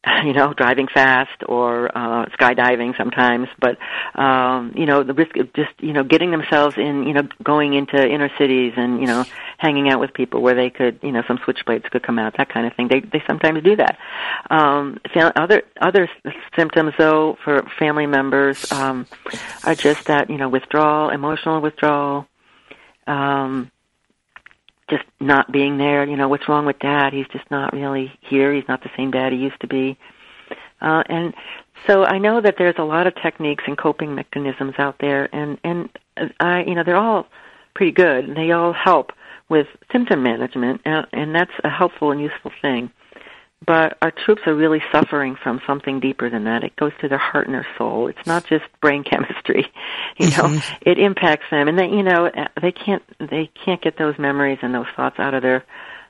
you 0.23 0.33
know, 0.33 0.53
driving 0.53 0.87
fast 0.87 1.43
or 1.47 1.89
uh, 1.95 2.25
skydiving 2.27 2.95
sometimes, 2.97 3.47
but 3.59 3.77
um, 4.19 4.73
you 4.75 4.85
know, 4.85 5.03
the 5.03 5.13
risk 5.13 5.35
of 5.37 5.51
just 5.53 5.71
you 5.79 5.93
know 5.93 6.03
getting 6.03 6.31
themselves 6.31 6.75
in, 6.77 7.03
you 7.03 7.13
know, 7.13 7.27
going 7.43 7.73
into 7.73 7.97
inner 7.97 8.29
cities 8.37 8.73
and 8.77 8.99
you 8.99 9.07
know 9.07 9.25
hanging 9.57 9.89
out 9.89 9.99
with 9.99 10.13
people 10.13 10.41
where 10.41 10.55
they 10.55 10.69
could, 10.69 10.99
you 11.01 11.11
know, 11.11 11.23
some 11.27 11.37
switchblades 11.39 11.89
could 11.89 12.03
come 12.03 12.19
out, 12.19 12.37
that 12.37 12.49
kind 12.49 12.67
of 12.67 12.73
thing. 12.75 12.87
They 12.87 12.99
they 12.99 13.23
sometimes 13.27 13.63
do 13.63 13.75
that. 13.77 13.97
Um, 14.49 14.99
other 15.15 15.63
other 15.81 16.09
symptoms 16.55 16.93
though 16.97 17.37
for 17.43 17.63
family 17.79 18.05
members 18.05 18.71
um, 18.71 19.07
are 19.63 19.75
just 19.75 20.05
that 20.05 20.29
you 20.29 20.37
know 20.37 20.49
withdrawal, 20.49 21.09
emotional 21.09 21.59
withdrawal. 21.59 22.27
Um, 23.07 23.71
just 24.89 25.03
not 25.19 25.51
being 25.51 25.77
there. 25.77 26.05
You 26.05 26.15
know, 26.15 26.27
what's 26.27 26.47
wrong 26.47 26.65
with 26.65 26.79
dad? 26.79 27.13
He's 27.13 27.27
just 27.27 27.49
not 27.51 27.73
really 27.73 28.11
here. 28.21 28.53
He's 28.53 28.67
not 28.67 28.83
the 28.83 28.89
same 28.95 29.11
dad 29.11 29.33
he 29.33 29.39
used 29.39 29.59
to 29.61 29.67
be. 29.67 29.97
Uh, 30.81 31.03
and 31.07 31.33
so 31.85 32.03
I 32.03 32.17
know 32.17 32.41
that 32.41 32.55
there's 32.57 32.75
a 32.77 32.83
lot 32.83 33.07
of 33.07 33.15
techniques 33.15 33.63
and 33.67 33.77
coping 33.77 34.15
mechanisms 34.15 34.75
out 34.77 34.97
there, 34.99 35.33
and 35.33 35.57
and 35.63 35.89
I, 36.39 36.63
you 36.63 36.75
know, 36.75 36.83
they're 36.83 36.95
all 36.95 37.27
pretty 37.73 37.91
good. 37.91 38.25
And 38.25 38.37
they 38.37 38.51
all 38.51 38.73
help 38.73 39.11
with 39.49 39.67
symptom 39.91 40.23
management, 40.23 40.81
and, 40.85 41.07
and 41.13 41.35
that's 41.35 41.51
a 41.63 41.69
helpful 41.69 42.11
and 42.11 42.21
useful 42.21 42.51
thing. 42.61 42.91
But 43.65 43.97
our 44.01 44.11
troops 44.11 44.43
are 44.45 44.53
really 44.53 44.81
suffering 44.91 45.35
from 45.35 45.61
something 45.65 45.99
deeper 45.99 46.29
than 46.29 46.43
that. 46.43 46.63
It 46.63 46.75
goes 46.75 46.91
to 47.01 47.07
their 47.07 47.17
heart 47.17 47.47
and 47.47 47.55
their 47.55 47.67
soul. 47.77 48.07
It's 48.07 48.25
not 48.25 48.45
just 48.45 48.65
brain 48.81 49.03
chemistry, 49.09 49.65
you 50.17 50.27
know. 50.27 50.43
Mm-hmm. 50.43 50.89
It 50.89 50.99
impacts 50.99 51.45
them, 51.49 51.67
and 51.67 51.77
they, 51.77 51.87
you 51.87 52.03
know, 52.03 52.29
they 52.61 52.71
can't 52.71 53.03
they 53.19 53.49
can't 53.65 53.81
get 53.81 53.97
those 53.97 54.17
memories 54.19 54.59
and 54.61 54.73
those 54.73 54.85
thoughts 54.95 55.19
out 55.19 55.33
of 55.33 55.41
their 55.41 55.65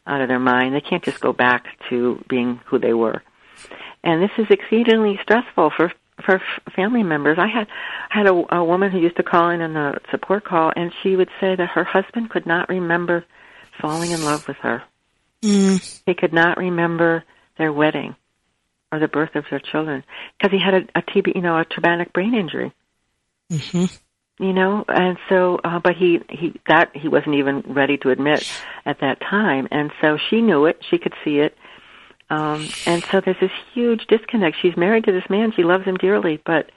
out 0.05 0.21
of 0.21 0.27
their 0.27 0.39
mind. 0.39 0.75
They 0.75 0.81
can't 0.81 1.03
just 1.03 1.21
go 1.21 1.31
back 1.31 1.67
to 1.89 2.23
being 2.27 2.59
who 2.65 2.79
they 2.79 2.93
were. 2.93 3.23
And 4.03 4.21
this 4.21 4.31
is 4.37 4.47
exceedingly 4.49 5.19
stressful 5.23 5.71
for 5.75 5.93
for 6.25 6.41
family 6.75 7.03
members. 7.03 7.37
I 7.39 7.47
had 7.47 7.67
I 8.11 8.17
had 8.17 8.27
a, 8.27 8.55
a 8.55 8.63
woman 8.63 8.91
who 8.91 8.99
used 8.99 9.17
to 9.17 9.23
call 9.23 9.49
in 9.49 9.61
on 9.61 9.73
the 9.73 9.99
support 10.11 10.43
call, 10.43 10.71
and 10.75 10.91
she 11.01 11.15
would 11.15 11.29
say 11.39 11.55
that 11.55 11.69
her 11.69 11.83
husband 11.83 12.29
could 12.29 12.45
not 12.45 12.69
remember 12.69 13.25
falling 13.79 14.11
in 14.11 14.23
love 14.23 14.47
with 14.47 14.57
her. 14.57 14.83
Mm. 15.43 16.01
He 16.05 16.13
could 16.13 16.33
not 16.33 16.57
remember 16.57 17.23
their 17.57 17.71
wedding 17.71 18.15
or 18.91 18.99
the 18.99 19.07
birth 19.07 19.35
of 19.35 19.45
their 19.49 19.59
children 19.59 20.03
because 20.37 20.51
he 20.51 20.63
had 20.63 20.73
a, 20.73 20.99
a 20.99 21.01
TB, 21.01 21.35
you 21.35 21.41
know, 21.41 21.57
a 21.57 21.65
traumatic 21.65 22.13
brain 22.13 22.33
injury. 22.33 22.71
hmm 23.49 23.85
You 24.39 24.53
know, 24.53 24.85
and 24.87 25.17
so, 25.29 25.59
uh, 25.63 25.79
but 25.79 25.95
he 25.95 26.19
he 26.29 26.53
that 26.67 26.95
he 26.95 27.07
wasn't 27.07 27.35
even 27.35 27.61
ready 27.67 27.97
to 27.97 28.11
admit 28.11 28.47
at 28.85 28.99
that 29.01 29.19
time, 29.19 29.67
and 29.71 29.91
so 30.01 30.17
she 30.29 30.41
knew 30.41 30.65
it. 30.65 30.79
She 30.89 30.99
could 30.99 31.13
see 31.23 31.39
it, 31.39 31.57
um, 32.29 32.67
and 32.85 33.03
so 33.05 33.19
there's 33.19 33.39
this 33.39 33.51
huge 33.73 34.05
disconnect. 34.07 34.57
She's 34.61 34.77
married 34.77 35.05
to 35.05 35.11
this 35.11 35.27
man; 35.29 35.53
she 35.53 35.63
loves 35.63 35.85
him 35.85 35.95
dearly, 35.95 36.39
but 36.45 36.71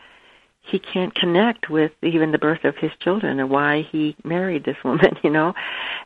he 0.71 0.79
can't 0.79 1.15
connect 1.15 1.69
with 1.69 1.93
even 2.03 2.33
the 2.33 2.39
birth 2.39 2.65
of 2.65 2.77
his 2.77 2.91
children 3.01 3.41
and 3.41 3.51
why 3.51 3.83
he 3.91 4.17
married 4.25 4.65
this 4.65 4.77
woman, 4.85 5.17
you 5.23 5.31
know, 5.31 5.55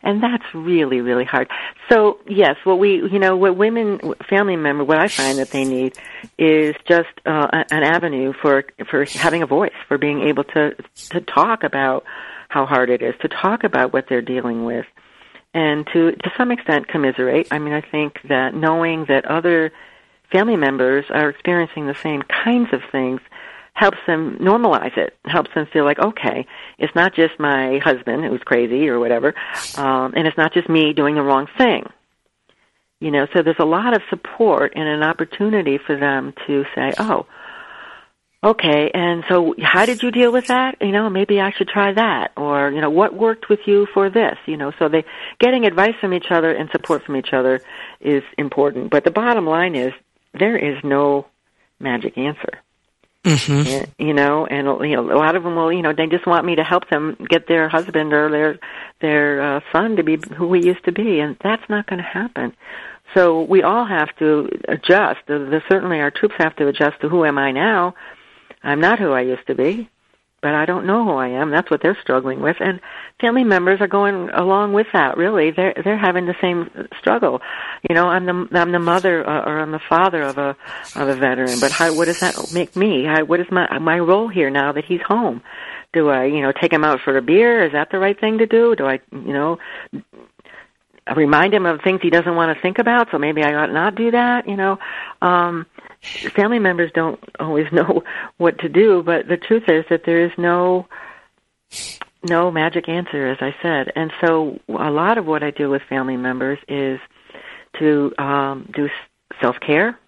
and 0.02 0.22
that's 0.22 0.44
really, 0.54 1.00
really 1.00 1.24
hard. 1.24 1.48
So 1.90 2.18
yes, 2.26 2.56
what 2.64 2.78
we, 2.78 2.96
you 2.96 3.18
know, 3.18 3.36
what 3.36 3.56
women, 3.56 4.14
family 4.28 4.56
member, 4.56 4.84
what 4.84 4.98
I 4.98 5.08
find 5.08 5.38
that 5.38 5.50
they 5.50 5.64
need 5.64 5.96
is 6.38 6.74
just 6.86 7.08
uh, 7.26 7.64
an 7.70 7.82
avenue 7.82 8.32
for 8.40 8.64
for 8.90 9.04
having 9.04 9.42
a 9.42 9.46
voice, 9.46 9.74
for 9.88 9.98
being 9.98 10.22
able 10.22 10.44
to 10.44 10.74
to 11.10 11.20
talk 11.20 11.64
about 11.64 12.04
how 12.48 12.66
hard 12.66 12.90
it 12.90 13.02
is, 13.02 13.14
to 13.20 13.28
talk 13.28 13.64
about 13.64 13.92
what 13.92 14.06
they're 14.08 14.22
dealing 14.22 14.64
with, 14.64 14.86
and 15.52 15.86
to 15.92 16.12
to 16.12 16.32
some 16.36 16.50
extent 16.50 16.88
commiserate. 16.88 17.48
I 17.50 17.58
mean, 17.58 17.74
I 17.74 17.80
think 17.80 18.20
that 18.28 18.54
knowing 18.54 19.06
that 19.06 19.24
other 19.26 19.72
family 20.32 20.56
members 20.56 21.04
are 21.10 21.28
experiencing 21.28 21.86
the 21.86 21.94
same 21.94 22.22
kinds 22.22 22.72
of 22.72 22.80
things 22.90 23.20
helps 23.74 23.98
them 24.06 24.38
normalize 24.40 24.96
it, 24.96 25.16
helps 25.24 25.50
them 25.54 25.66
feel 25.72 25.84
like, 25.84 25.98
okay, 25.98 26.46
it's 26.78 26.94
not 26.94 27.14
just 27.14 27.38
my 27.38 27.78
husband 27.78 28.24
who's 28.24 28.40
crazy 28.44 28.88
or 28.88 28.98
whatever, 28.98 29.34
um, 29.76 30.14
and 30.16 30.26
it's 30.26 30.38
not 30.38 30.54
just 30.54 30.68
me 30.68 30.92
doing 30.92 31.16
the 31.16 31.22
wrong 31.22 31.46
thing. 31.58 31.84
You 33.00 33.10
know, 33.10 33.26
so 33.34 33.42
there's 33.42 33.56
a 33.58 33.66
lot 33.66 33.94
of 33.94 34.02
support 34.08 34.72
and 34.76 34.88
an 34.88 35.02
opportunity 35.02 35.78
for 35.84 35.96
them 35.96 36.32
to 36.46 36.64
say, 36.74 36.94
oh, 36.98 37.26
okay, 38.42 38.90
and 38.94 39.24
so 39.28 39.54
how 39.60 39.84
did 39.84 40.02
you 40.02 40.10
deal 40.10 40.32
with 40.32 40.46
that? 40.46 40.76
You 40.80 40.92
know, 40.92 41.10
maybe 41.10 41.40
I 41.40 41.50
should 41.50 41.68
try 41.68 41.92
that. 41.92 42.32
Or, 42.36 42.70
you 42.70 42.80
know, 42.80 42.90
what 42.90 43.12
worked 43.12 43.48
with 43.48 43.60
you 43.66 43.86
for 43.92 44.08
this? 44.08 44.38
You 44.46 44.56
know, 44.56 44.72
so 44.78 44.88
they, 44.88 45.04
getting 45.38 45.66
advice 45.66 45.94
from 46.00 46.14
each 46.14 46.30
other 46.30 46.52
and 46.52 46.70
support 46.70 47.04
from 47.04 47.16
each 47.16 47.32
other 47.32 47.60
is 48.00 48.22
important. 48.38 48.90
But 48.90 49.04
the 49.04 49.10
bottom 49.10 49.46
line 49.46 49.74
is, 49.74 49.92
there 50.32 50.56
is 50.56 50.82
no 50.84 51.26
magic 51.80 52.16
answer. 52.16 52.60
Mm-hmm. 53.24 53.90
You 53.98 54.12
know, 54.12 54.46
and 54.46 54.66
you 54.86 54.96
know, 54.96 55.10
a 55.10 55.16
lot 55.16 55.34
of 55.34 55.42
them 55.42 55.56
will, 55.56 55.72
you 55.72 55.80
know, 55.80 55.94
they 55.96 56.06
just 56.06 56.26
want 56.26 56.44
me 56.44 56.56
to 56.56 56.62
help 56.62 56.90
them 56.90 57.16
get 57.26 57.48
their 57.48 57.70
husband 57.70 58.12
or 58.12 58.30
their 58.30 58.58
their 59.00 59.56
uh, 59.56 59.60
son 59.72 59.96
to 59.96 60.02
be 60.02 60.18
who 60.36 60.46
we 60.46 60.62
used 60.62 60.84
to 60.84 60.92
be, 60.92 61.20
and 61.20 61.36
that's 61.42 61.62
not 61.70 61.86
going 61.86 62.02
to 62.02 62.04
happen. 62.04 62.54
So 63.14 63.42
we 63.42 63.62
all 63.62 63.86
have 63.86 64.14
to 64.18 64.50
adjust. 64.68 65.20
The, 65.26 65.38
the, 65.38 65.62
certainly, 65.70 66.00
our 66.00 66.10
troops 66.10 66.34
have 66.38 66.54
to 66.56 66.68
adjust 66.68 67.00
to 67.00 67.08
who 67.08 67.24
am 67.24 67.38
I 67.38 67.52
now. 67.52 67.94
I'm 68.62 68.80
not 68.80 68.98
who 68.98 69.12
I 69.12 69.22
used 69.22 69.46
to 69.46 69.54
be, 69.54 69.88
but 70.44 70.54
I 70.54 70.66
don't 70.66 70.84
know 70.84 71.04
who 71.04 71.14
I 71.14 71.28
am. 71.28 71.50
That's 71.50 71.70
what 71.70 71.80
they're 71.82 71.96
struggling 72.02 72.42
with, 72.42 72.58
and 72.60 72.78
family 73.18 73.44
members 73.44 73.80
are 73.80 73.88
going 73.88 74.28
along 74.28 74.74
with 74.74 74.86
that. 74.92 75.16
Really, 75.16 75.52
they're 75.52 75.72
they're 75.82 75.96
having 75.96 76.26
the 76.26 76.34
same 76.38 76.68
struggle. 76.98 77.40
You 77.88 77.94
know, 77.94 78.08
I'm 78.08 78.26
the 78.26 78.48
I'm 78.52 78.70
the 78.70 78.78
mother 78.78 79.26
uh, 79.26 79.40
or 79.46 79.58
I'm 79.58 79.72
the 79.72 79.80
father 79.88 80.20
of 80.20 80.36
a 80.36 80.54
of 80.96 81.08
a 81.08 81.16
veteran, 81.16 81.60
but 81.60 81.72
how 81.72 81.96
what 81.96 82.04
does 82.08 82.20
that 82.20 82.52
make 82.52 82.76
me? 82.76 83.04
How, 83.04 83.24
what 83.24 83.40
is 83.40 83.46
my 83.50 83.78
my 83.78 83.98
role 83.98 84.28
here 84.28 84.50
now 84.50 84.72
that 84.72 84.84
he's 84.84 85.00
home? 85.00 85.40
Do 85.94 86.10
I, 86.10 86.26
you 86.26 86.42
know, 86.42 86.52
take 86.52 86.74
him 86.74 86.84
out 86.84 87.00
for 87.00 87.16
a 87.16 87.22
beer? 87.22 87.64
Is 87.64 87.72
that 87.72 87.90
the 87.90 87.98
right 87.98 88.20
thing 88.20 88.36
to 88.38 88.46
do? 88.46 88.76
Do 88.76 88.84
I, 88.84 89.00
you 89.12 89.32
know, 89.32 89.58
remind 91.16 91.54
him 91.54 91.64
of 91.64 91.80
things 91.80 92.00
he 92.02 92.10
doesn't 92.10 92.36
want 92.36 92.54
to 92.54 92.60
think 92.60 92.78
about? 92.78 93.08
So 93.12 93.16
maybe 93.16 93.42
I 93.42 93.54
ought 93.54 93.72
not 93.72 93.94
do 93.94 94.10
that. 94.10 94.46
You 94.46 94.56
know, 94.56 94.78
um, 95.22 95.64
family 96.34 96.58
members 96.58 96.90
don't 96.94 97.20
always 97.38 97.66
know 97.72 98.02
what 98.36 98.58
to 98.60 98.68
do, 98.68 99.02
but 99.02 99.26
the 99.28 99.36
truth 99.36 99.64
is 99.68 99.84
that 99.90 100.02
there 100.04 100.24
is 100.24 100.32
no 100.38 100.86
no 102.26 102.50
magic 102.50 102.88
answer, 102.88 103.28
as 103.28 103.38
I 103.40 103.54
said. 103.62 103.92
And 103.94 104.12
so 104.24 104.58
a 104.68 104.90
lot 104.90 105.18
of 105.18 105.26
what 105.26 105.42
I 105.42 105.50
do 105.50 105.68
with 105.68 105.82
family 105.88 106.16
members 106.16 106.58
is 106.68 106.98
to 107.78 108.12
um, 108.18 108.70
do 108.74 108.88
self 109.40 109.56
care. 109.60 109.98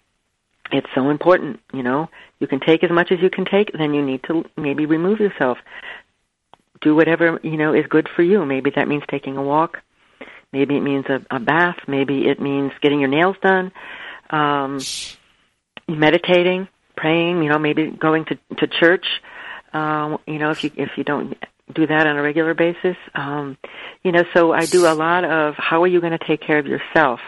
It's 0.71 0.87
so 0.95 1.09
important, 1.09 1.59
you 1.73 1.83
know. 1.83 2.09
You 2.39 2.47
can 2.47 2.59
take 2.59 2.83
as 2.83 2.91
much 2.91 3.11
as 3.11 3.19
you 3.21 3.29
can 3.29 3.45
take, 3.45 3.71
then 3.77 3.93
you 3.93 4.03
need 4.03 4.23
to 4.23 4.43
maybe 4.57 4.85
remove 4.85 5.19
yourself. 5.19 5.57
Do 6.81 6.95
whatever, 6.95 7.39
you 7.43 7.57
know, 7.57 7.73
is 7.73 7.85
good 7.87 8.09
for 8.15 8.21
you. 8.21 8.45
Maybe 8.45 8.71
that 8.75 8.87
means 8.87 9.03
taking 9.09 9.37
a 9.37 9.41
walk. 9.41 9.77
Maybe 10.51 10.77
it 10.77 10.81
means 10.81 11.05
a, 11.07 11.25
a 11.35 11.39
bath. 11.39 11.77
Maybe 11.87 12.27
it 12.27 12.39
means 12.39 12.71
getting 12.81 12.99
your 12.99 13.09
nails 13.09 13.35
done. 13.41 13.71
Um, 14.29 14.79
meditating, 15.87 16.67
praying, 16.95 17.43
you 17.43 17.49
know, 17.49 17.59
maybe 17.59 17.89
going 17.89 18.25
to, 18.25 18.37
to 18.57 18.67
church. 18.67 19.05
Uh, 19.73 20.17
you 20.25 20.39
know, 20.39 20.51
if 20.51 20.63
you 20.63 20.71
if 20.75 20.91
you 20.97 21.03
don't 21.03 21.37
do 21.73 21.85
that 21.85 22.07
on 22.07 22.17
a 22.17 22.21
regular 22.21 22.53
basis. 22.53 22.95
Um, 23.13 23.57
you 24.03 24.11
know, 24.11 24.23
so 24.33 24.53
I 24.53 24.65
do 24.65 24.85
a 24.87 24.93
lot 24.93 25.25
of 25.25 25.55
how 25.57 25.83
are 25.83 25.87
you 25.87 25.99
going 25.99 26.17
to 26.17 26.25
take 26.25 26.41
care 26.41 26.59
of 26.59 26.65
yourself 26.65 27.19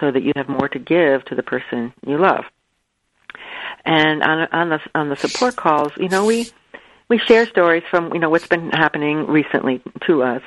so 0.00 0.10
that 0.10 0.22
you 0.22 0.32
have 0.36 0.48
more 0.48 0.68
to 0.68 0.78
give 0.78 1.24
to 1.26 1.34
the 1.34 1.42
person 1.42 1.92
you 2.06 2.18
love. 2.18 2.44
And 3.84 4.22
on 4.22 4.48
on 4.52 4.68
the 4.70 4.80
on 4.94 5.08
the 5.10 5.16
support 5.16 5.56
calls, 5.56 5.92
you 5.98 6.08
know, 6.08 6.24
we 6.24 6.48
we 7.08 7.18
share 7.18 7.46
stories 7.46 7.82
from 7.90 8.14
you 8.14 8.20
know 8.20 8.30
what's 8.30 8.46
been 8.46 8.70
happening 8.70 9.26
recently 9.26 9.82
to 10.06 10.22
us, 10.22 10.42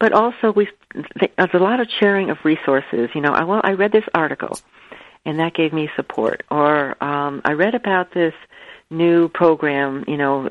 but 0.00 0.12
also 0.12 0.52
we 0.52 0.68
there's 0.94 1.54
a 1.54 1.58
lot 1.58 1.78
of 1.78 1.88
sharing 2.00 2.30
of 2.30 2.38
resources. 2.44 3.10
You 3.14 3.20
know, 3.20 3.32
I 3.32 3.44
well 3.44 3.60
I 3.62 3.72
read 3.72 3.92
this 3.92 4.04
article, 4.14 4.58
and 5.24 5.38
that 5.38 5.54
gave 5.54 5.72
me 5.72 5.88
support, 5.96 6.42
or 6.50 7.02
um, 7.02 7.42
I 7.44 7.52
read 7.52 7.74
about 7.74 8.12
this 8.12 8.34
new 8.90 9.28
program, 9.28 10.04
you 10.08 10.16
know, 10.16 10.50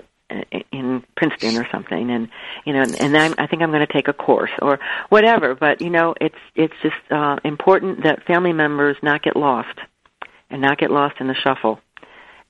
in 0.71 1.03
Princeton 1.17 1.57
or 1.57 1.67
something, 1.71 2.11
and 2.11 2.29
you 2.65 2.73
know, 2.73 2.83
and 2.83 3.17
I'm, 3.17 3.33
I 3.37 3.47
think 3.47 3.61
I'm 3.61 3.71
going 3.71 3.85
to 3.85 3.91
take 3.91 4.07
a 4.07 4.13
course 4.13 4.51
or 4.61 4.79
whatever. 5.09 5.55
But 5.55 5.81
you 5.81 5.89
know, 5.89 6.13
it's 6.21 6.35
it's 6.55 6.73
just 6.83 6.95
uh, 7.09 7.37
important 7.43 8.03
that 8.03 8.25
family 8.25 8.53
members 8.53 8.97
not 9.01 9.23
get 9.23 9.35
lost 9.35 9.79
and 10.49 10.61
not 10.61 10.77
get 10.77 10.91
lost 10.91 11.15
in 11.19 11.27
the 11.27 11.35
shuffle. 11.35 11.79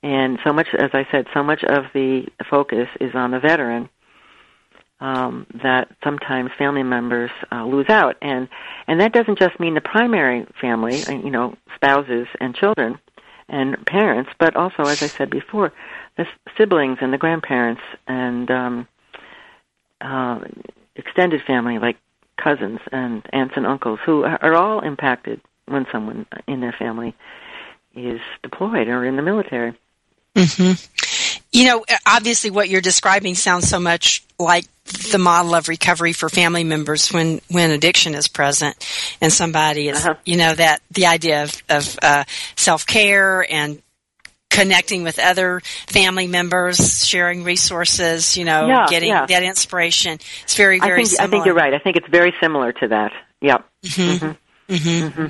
And 0.02 0.40
so 0.46 0.54
much, 0.54 0.68
as 0.78 0.92
I 0.94 1.08
said, 1.12 1.28
so 1.34 1.44
much 1.44 1.64
of 1.64 1.86
the 1.94 2.28
focus 2.50 2.88
is 3.02 3.16
on 3.16 3.32
the 3.32 3.40
veteran 3.40 3.90
um, 5.00 5.47
that 5.64 5.89
sometimes 6.04 6.52
family 6.58 6.84
members 6.84 7.32
uh, 7.52 7.64
lose 7.66 7.89
out, 7.89 8.18
and 8.22 8.50
and 8.88 9.00
that 9.02 9.14
doesn't 9.14 9.39
just 9.39 9.60
mean 9.60 9.74
the 9.74 9.82
primary 9.82 10.45
family, 10.60 11.04
uh, 11.04 11.14
you 11.14 11.32
know, 11.32 11.56
spouses 11.76 12.28
and 12.39 12.56
children 12.56 13.00
and 13.47 13.84
parents, 13.86 14.30
but 14.39 14.56
also, 14.56 14.84
as 14.84 15.02
I 15.02 15.08
said 15.08 15.30
before, 15.30 15.74
the 16.18 16.26
siblings 16.58 17.00
and 17.02 17.12
the 17.12 17.18
grandparents 17.18 17.82
and 18.08 18.50
um, 18.52 18.88
uh, 20.02 20.39
extended 20.95 21.41
family 21.45 21.80
like 21.80 21.97
cousins 22.38 22.80
and 22.91 23.26
aunts 23.34 23.56
and 23.58 23.66
uncles 23.66 24.00
who 24.06 24.24
are 24.24 24.54
all 24.54 24.82
impacted 24.82 25.41
when 25.66 25.86
someone 25.91 26.26
in 26.47 26.62
their 26.62 26.76
family 26.78 27.16
is 27.95 28.20
deployed 28.43 28.88
or 28.88 29.06
in 29.06 29.16
the 29.16 29.22
military. 29.22 29.78
Mm-hmm. 30.36 31.19
You 31.52 31.66
know, 31.66 31.86
obviously, 32.06 32.52
what 32.52 32.70
you're 32.70 32.82
describing 32.82 33.36
sounds 33.36 33.68
so 33.68 33.80
much 33.80 34.24
like 34.38 34.66
the 35.12 35.18
model 35.18 35.56
of 35.56 35.68
recovery 35.68 36.14
for 36.14 36.30
family 36.30 36.64
members 36.64 37.12
when 37.12 37.41
when 37.50 37.72
addiction 37.72 38.16
is 38.16 38.28
present 38.28 38.76
and 39.22 39.32
somebody 39.34 39.89
is, 39.89 39.97
uh-huh. 39.97 40.16
you 40.26 40.38
know, 40.38 40.54
that 40.54 40.82
the 40.91 41.08
idea 41.08 41.43
of, 41.43 41.64
of 41.70 42.00
uh, 42.02 42.24
self 42.56 42.86
care 42.86 43.45
and 43.52 43.82
connecting 44.50 45.04
with 45.04 45.20
other 45.20 45.62
family 45.88 46.28
members, 46.28 47.06
sharing 47.06 47.43
resources, 47.43 48.36
you 48.36 48.45
know, 48.45 48.68
yeah, 48.68 48.88
getting 48.88 49.10
yeah. 49.10 49.26
that 49.26 49.43
inspiration. 49.43 50.20
It's 50.43 50.56
very, 50.56 50.80
very 50.80 50.93
I 50.93 50.95
think, 51.04 51.08
similar. 51.08 51.28
I 51.28 51.32
think 51.32 51.45
you're 51.45 51.56
right. 51.56 51.74
I 51.74 51.80
think 51.80 51.95
it's 51.97 52.08
very 52.10 52.34
similar 52.41 52.72
to 52.74 52.88
that. 52.89 53.12
Yep. 53.41 53.66
Mm-hmm. 53.84 54.26
Mm-hmm. 54.26 55.08
Mm-hmm. 55.08 55.26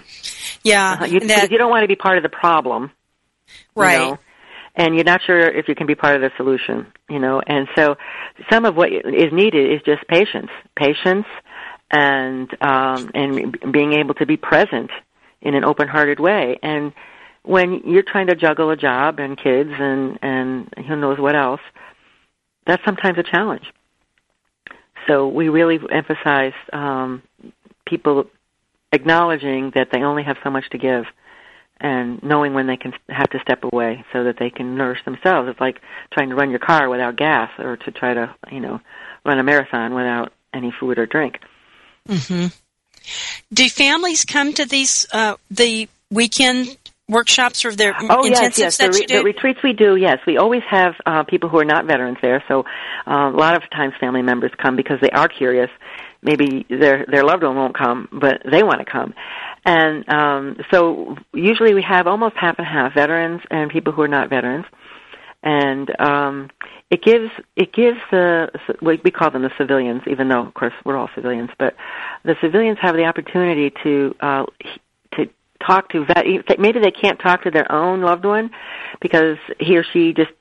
Yeah. 0.63 0.91
Uh-huh. 0.93 1.05
You, 1.05 1.19
that, 1.21 1.51
you 1.51 1.57
don't 1.57 1.69
want 1.69 1.83
to 1.83 1.87
be 1.87 1.95
part 1.95 2.17
of 2.17 2.23
the 2.23 2.29
problem. 2.29 2.91
Right. 3.75 3.93
You 3.93 4.11
know? 4.11 4.19
And 4.79 4.95
you're 4.95 5.03
not 5.03 5.21
sure 5.27 5.37
if 5.39 5.67
you 5.67 5.75
can 5.75 5.87
be 5.87 5.95
part 5.95 6.15
of 6.15 6.21
the 6.21 6.31
solution, 6.37 6.87
you 7.09 7.19
know. 7.19 7.41
And 7.45 7.67
so, 7.75 7.97
some 8.49 8.63
of 8.63 8.77
what 8.77 8.93
is 8.93 9.33
needed 9.33 9.73
is 9.73 9.81
just 9.85 10.07
patience, 10.07 10.49
patience, 10.77 11.25
and 11.91 12.49
um, 12.61 13.11
and 13.13 13.57
being 13.73 13.91
able 13.91 14.13
to 14.15 14.25
be 14.25 14.37
present 14.37 14.89
in 15.41 15.53
an 15.53 15.65
open-hearted 15.65 16.21
way. 16.21 16.59
And 16.63 16.93
when 17.43 17.81
you're 17.87 18.03
trying 18.03 18.27
to 18.27 18.35
juggle 18.35 18.69
a 18.69 18.77
job 18.77 19.19
and 19.19 19.37
kids 19.37 19.69
and 19.73 20.17
and 20.21 20.73
who 20.87 20.95
knows 20.95 21.19
what 21.19 21.35
else, 21.35 21.61
that's 22.65 22.83
sometimes 22.85 23.17
a 23.17 23.23
challenge. 23.23 23.65
So 25.09 25.27
we 25.27 25.49
really 25.49 25.77
emphasize 25.91 26.53
um, 26.71 27.21
people 27.85 28.27
acknowledging 28.93 29.73
that 29.75 29.89
they 29.91 30.03
only 30.03 30.23
have 30.23 30.37
so 30.41 30.49
much 30.49 30.69
to 30.69 30.77
give 30.77 31.03
and 31.79 32.21
knowing 32.21 32.53
when 32.53 32.67
they 32.67 32.77
can 32.77 32.93
have 33.07 33.29
to 33.29 33.39
step 33.39 33.63
away 33.63 34.03
so 34.11 34.25
that 34.25 34.37
they 34.37 34.49
can 34.49 34.75
nourish 34.75 35.03
themselves. 35.05 35.49
It's 35.49 35.59
like 35.59 35.79
trying 36.11 36.29
to 36.29 36.35
run 36.35 36.49
your 36.49 36.59
car 36.59 36.89
without 36.89 37.15
gas 37.15 37.49
or 37.57 37.77
to 37.77 37.91
try 37.91 38.13
to, 38.13 38.35
you 38.51 38.59
know, 38.59 38.81
run 39.25 39.39
a 39.39 39.43
marathon 39.43 39.93
without 39.93 40.33
any 40.53 40.73
food 40.77 40.99
or 40.99 41.05
drink. 41.05 41.39
Mm-hmm. 42.07 42.47
Do 43.53 43.69
families 43.69 44.25
come 44.25 44.53
to 44.53 44.65
these 44.65 45.07
uh, 45.13 45.35
the 45.49 45.87
weekend 46.11 46.77
workshops 47.07 47.65
or 47.65 47.75
their 47.75 47.95
oh 47.99 48.23
yes 48.25 48.57
yes 48.57 48.77
the, 48.77 48.87
do? 48.89 49.15
the 49.17 49.23
retreats 49.23 49.59
we 49.63 49.73
do 49.73 49.95
yes 49.95 50.19
we 50.27 50.37
always 50.37 50.61
have 50.69 50.93
uh, 51.07 51.23
people 51.23 51.49
who 51.49 51.57
are 51.57 51.65
not 51.65 51.85
veterans 51.85 52.19
there 52.21 52.43
so 52.47 52.63
uh, 53.07 53.31
a 53.33 53.35
lot 53.35 53.55
of 53.55 53.67
times 53.71 53.95
family 53.99 54.21
members 54.21 54.51
come 54.61 54.75
because 54.75 54.99
they 55.01 55.09
are 55.09 55.27
curious 55.27 55.71
maybe 56.21 56.67
their 56.69 57.05
their 57.07 57.23
loved 57.23 57.41
one 57.41 57.55
won't 57.55 57.75
come 57.75 58.07
but 58.11 58.41
they 58.49 58.61
want 58.61 58.79
to 58.79 58.85
come 58.85 59.15
and 59.65 60.07
um, 60.09 60.57
so 60.71 61.17
usually 61.33 61.73
we 61.73 61.81
have 61.81 62.07
almost 62.07 62.35
half 62.35 62.57
and 62.57 62.67
half 62.67 62.93
veterans 62.93 63.41
and 63.51 63.69
people 63.71 63.93
who 63.93 64.01
are 64.01 64.07
not 64.07 64.29
veterans 64.29 64.65
and 65.43 65.89
um, 65.99 66.49
it 66.89 67.01
gives 67.01 67.31
it 67.55 67.71
gives 67.71 67.99
the 68.11 68.49
we 68.81 69.11
call 69.11 69.31
them 69.31 69.43
the 69.43 69.51
civilians, 69.57 70.01
even 70.07 70.27
though 70.27 70.45
of 70.45 70.53
course 70.53 70.73
we're 70.83 70.97
all 70.97 71.09
civilians, 71.15 71.49
but 71.57 71.75
the 72.23 72.35
civilians 72.41 72.77
have 72.81 72.95
the 72.95 73.05
opportunity 73.05 73.71
to 73.83 74.15
uh, 74.19 74.45
to 75.13 75.29
talk 75.65 75.89
to 75.89 76.05
vet. 76.05 76.25
Maybe 76.59 76.79
they 76.79 76.91
can't 76.91 77.19
talk 77.19 77.43
to 77.43 77.51
their 77.51 77.71
own 77.71 78.01
loved 78.01 78.25
one 78.25 78.51
because 79.01 79.37
he 79.59 79.77
or 79.77 79.83
she 79.83 80.13
just 80.13 80.31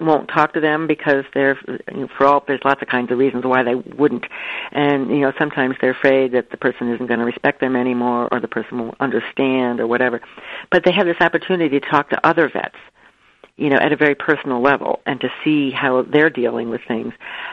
won't 0.00 0.28
talk 0.28 0.52
to 0.54 0.60
them 0.60 0.86
because 0.86 1.24
they're 1.32 1.58
you 1.92 2.00
know, 2.00 2.08
for 2.16 2.26
all 2.26 2.44
there's 2.46 2.60
lots 2.64 2.82
of 2.82 2.88
kinds 2.88 3.10
of 3.10 3.18
reasons 3.18 3.44
why 3.44 3.62
they 3.62 3.74
wouldn't 3.74 4.24
and 4.72 5.10
you 5.10 5.20
know 5.20 5.32
sometimes 5.38 5.74
they're 5.80 5.92
afraid 5.92 6.32
that 6.32 6.50
the 6.50 6.56
person 6.56 6.92
isn't 6.92 7.06
going 7.06 7.20
to 7.20 7.26
respect 7.26 7.60
them 7.60 7.76
anymore 7.76 8.28
or 8.30 8.40
the 8.40 8.48
person 8.48 8.78
won't 8.78 9.00
understand 9.00 9.80
or 9.80 9.86
whatever 9.86 10.20
but 10.70 10.84
they 10.84 10.92
have 10.92 11.06
this 11.06 11.20
opportunity 11.20 11.80
to 11.80 11.88
talk 11.88 12.10
to 12.10 12.26
other 12.26 12.48
vets 12.48 12.76
you 13.60 13.68
know, 13.68 13.76
at 13.76 13.92
a 13.92 13.96
very 13.96 14.14
personal 14.14 14.62
level 14.62 15.00
and 15.04 15.20
to 15.20 15.28
see 15.44 15.70
how 15.70 16.00
they're 16.00 16.30
dealing 16.30 16.70
with 16.70 16.80
things. 16.88 17.12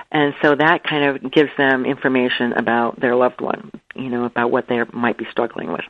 And 0.10 0.34
so 0.42 0.56
that 0.56 0.86
kind 0.86 1.04
of 1.04 1.32
gives 1.34 1.50
them 1.58 1.86
information 1.86 2.54
about 2.54 2.98
their 2.98 3.14
loved 3.14 3.42
one, 3.42 3.72
you 3.94 4.08
know, 4.10 4.24
about 4.24 4.50
what 4.50 4.70
they 4.70 4.80
might 4.94 5.18
be 5.18 5.28
struggling 5.30 5.70
with. 5.70 5.84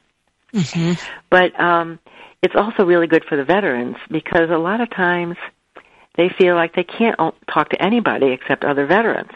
Mm-hmm. 0.56 0.94
But 1.30 1.58
um, 1.60 2.00
it's 2.42 2.56
also 2.56 2.84
really 2.84 3.06
good 3.06 3.26
for 3.26 3.38
the 3.38 3.44
veterans 3.44 3.98
because 4.10 4.50
a 4.50 4.58
lot 4.58 4.82
of 4.82 4.90
times 4.90 5.38
they 6.18 6.30
feel 6.30 6.56
like 6.56 6.76
they 6.76 6.84
can't 6.84 7.18
talk 7.52 7.70
to 7.70 7.82
anybody 7.82 8.28
except 8.28 8.64
other 8.64 8.86
veterans 8.86 9.32